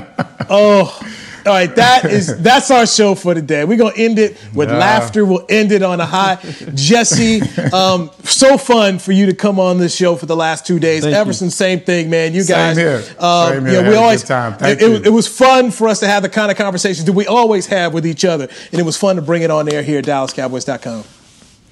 Oh, 0.54 1.00
all 1.46 1.54
right. 1.54 1.74
That 1.78 2.04
is 2.06 2.38
that's 2.42 2.72
our 2.72 2.86
show 2.86 3.16
for 3.16 3.34
today. 3.34 3.64
We're 3.64 3.78
gonna 3.78 3.96
end 3.96 4.20
it 4.20 4.38
with 4.54 4.70
Yeah. 4.70 4.78
laughter. 4.80 5.24
We'll 5.24 5.46
end 5.48 5.72
it 5.72 5.82
on 5.82 6.02
a 6.02 6.06
high. 6.06 6.36
Jesse, 6.74 7.42
um, 7.74 8.12
so 8.26 8.58
fun 8.58 9.00
for 9.00 9.14
you 9.14 9.28
to 9.28 9.34
come 9.34 9.62
on 9.62 9.78
this 9.78 9.96
show 9.96 10.18
for 10.18 10.26
the 10.26 10.36
last 10.36 10.66
two 10.66 10.78
days. 10.78 11.04
Thank 11.06 11.26
you. 11.26 11.34
Same 11.34 11.80
thing, 11.80 12.10
man. 12.10 12.34
You 12.34 12.42
Same 12.42 12.56
guys, 12.58 12.78
here. 12.78 13.04
uh, 13.18 13.50
Same 13.52 13.64
here. 13.66 13.74
yeah, 13.76 13.82
Had 13.82 13.90
we 13.92 13.96
always 13.96 14.24
time. 14.24 14.54
It, 14.54 14.60
Thank 14.60 14.82
it 14.82 14.86
you. 14.86 14.92
was- 14.92 15.02
it 15.08 15.14
was 15.14 15.28
fun 15.30 15.72
for 15.72 15.88
us 15.88 16.00
to 16.02 16.08
have 16.08 16.24
the 16.24 16.30
kind 16.30 16.52
of 16.52 16.58
conversations 16.58 17.06
that 17.06 17.14
we 17.14 17.28
always 17.28 17.66
have 17.68 17.94
with 17.94 18.06
each 18.06 18.26
other, 18.26 18.50
and 18.74 18.82
it 18.82 18.84
was 18.84 18.98
fun 18.98 19.16
to 19.16 19.22
bring 19.22 19.42
it 19.42 19.52
on 19.52 19.72
air 19.72 19.84
here 19.84 20.00
at 20.00 20.06
DallasCowboys.com. 20.06 21.04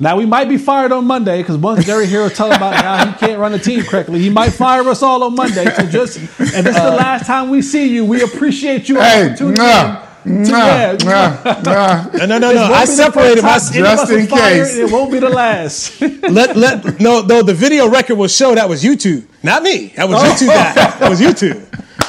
Now 0.01 0.15
we 0.15 0.25
might 0.25 0.47
be 0.47 0.57
fired 0.57 0.93
on 0.93 1.05
Monday 1.05 1.41
because 1.41 1.57
once 1.57 1.85
Jerry 1.85 2.05
Hero 2.07 2.29
tell 2.29 2.51
about 2.53 2.73
how 2.75 3.05
he 3.05 3.13
can't 3.19 3.37
run 3.39 3.51
the 3.51 3.59
team 3.59 3.83
correctly, 3.83 4.19
he 4.19 4.29
might 4.29 4.51
fire 4.51 4.87
us 4.87 5.03
all 5.03 5.23
on 5.23 5.35
Monday. 5.35 5.65
So 5.75 5.85
just 5.87 6.17
and 6.17 6.27
this 6.29 6.55
is 6.55 6.63
the 6.75 6.93
uh, 6.93 6.95
last 6.95 7.25
time 7.27 7.49
we 7.49 7.61
see 7.61 7.87
you. 7.93 8.05
We 8.05 8.23
appreciate 8.23 8.87
you 8.87 8.95
Hey, 8.99 9.31
for 9.31 9.37
tuning 9.37 9.55
nah, 9.55 10.05
in. 10.25 10.45
To, 10.45 10.51
nah, 10.51 10.95
nah, 11.43 11.61
nah. 11.61 12.03
No, 12.13 12.25
no, 12.25 12.37
no, 12.37 12.53
no. 12.53 12.63
I 12.73 12.85
separated 12.85 13.41
first 13.41 13.73
time 13.73 13.83
my. 13.83 13.89
any 13.89 13.93
of 13.93 13.99
us 13.99 14.09
Just 14.09 14.11
in 14.11 14.17
was 14.21 14.29
fired, 14.29 14.53
case. 14.67 14.75
It 14.77 14.89
won't 14.91 15.11
be 15.11 15.19
the 15.19 15.29
last. 15.29 16.01
let 16.29 16.55
let 16.55 16.99
no 17.01 17.21
no 17.21 17.41
the 17.41 17.53
video 17.53 17.89
record 17.89 18.15
will 18.15 18.27
show 18.29 18.55
that 18.55 18.69
was 18.69 18.83
you 18.85 18.95
two, 18.95 19.27
not 19.43 19.63
me. 19.63 19.87
That 19.97 20.05
Oh. 20.05 20.13
was 20.13 20.41
you 20.41 20.47
two 20.47 20.53
guys. 20.53 20.75
That 20.99 21.09
was 21.09 21.19
you 21.19 21.33
two. 21.33 21.61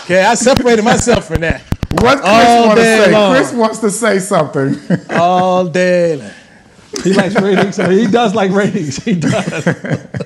Okay, 0.04 0.22
I 0.22 0.34
separated 0.34 0.84
myself 0.84 1.26
from 1.26 1.40
that 1.40 1.62
What 1.90 2.18
Chris 2.18 2.24
All 2.24 2.66
want 2.68 2.78
to 2.78 2.84
say? 2.84 3.12
long. 3.12 3.34
Chris 3.34 3.52
wants 3.52 3.78
to 3.80 3.90
say 3.90 4.18
something. 4.20 4.76
all 5.10 5.66
day. 5.66 6.16
long. 6.16 6.30
he 7.04 7.12
likes 7.12 7.34
ratings. 7.40 7.76
So 7.76 7.88
he 7.90 8.06
does 8.06 8.34
like 8.34 8.50
ratings. 8.50 9.02
He 9.02 9.14
does. 9.14 9.68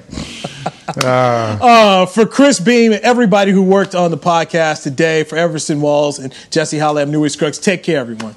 Uh, 0.97 2.07
for 2.07 2.25
Chris 2.25 2.61
Beam 2.61 2.93
and 2.93 3.01
everybody 3.03 3.51
who 3.51 3.63
worked 3.63 3.95
on 3.95 4.11
the 4.11 4.19
podcast 4.19 4.83
today, 4.85 5.25
for 5.25 5.37
Everson 5.37 5.81
Walls 5.81 6.19
and 6.19 6.33
Jesse 6.51 6.79
Holley, 6.79 7.05
Newy 7.07 7.31
Scruggs, 7.31 7.59
take 7.59 7.83
care, 7.83 7.99
everyone. 7.99 8.35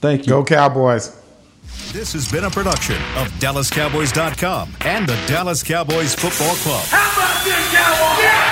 Thank 0.00 0.26
you. 0.26 0.30
Go 0.30 0.44
Cowboys. 0.44 1.16
This 1.92 2.12
has 2.12 2.30
been 2.30 2.44
a 2.44 2.50
production 2.50 2.96
of 3.16 3.28
DallasCowboys.com 3.40 4.76
and 4.82 5.08
the 5.08 5.18
Dallas 5.26 5.62
Cowboys 5.62 6.14
Football 6.14 6.54
Club. 6.56 6.84
How 6.86 7.12
about 7.12 7.44
this, 7.44 7.74
Cowboys? 7.74 8.45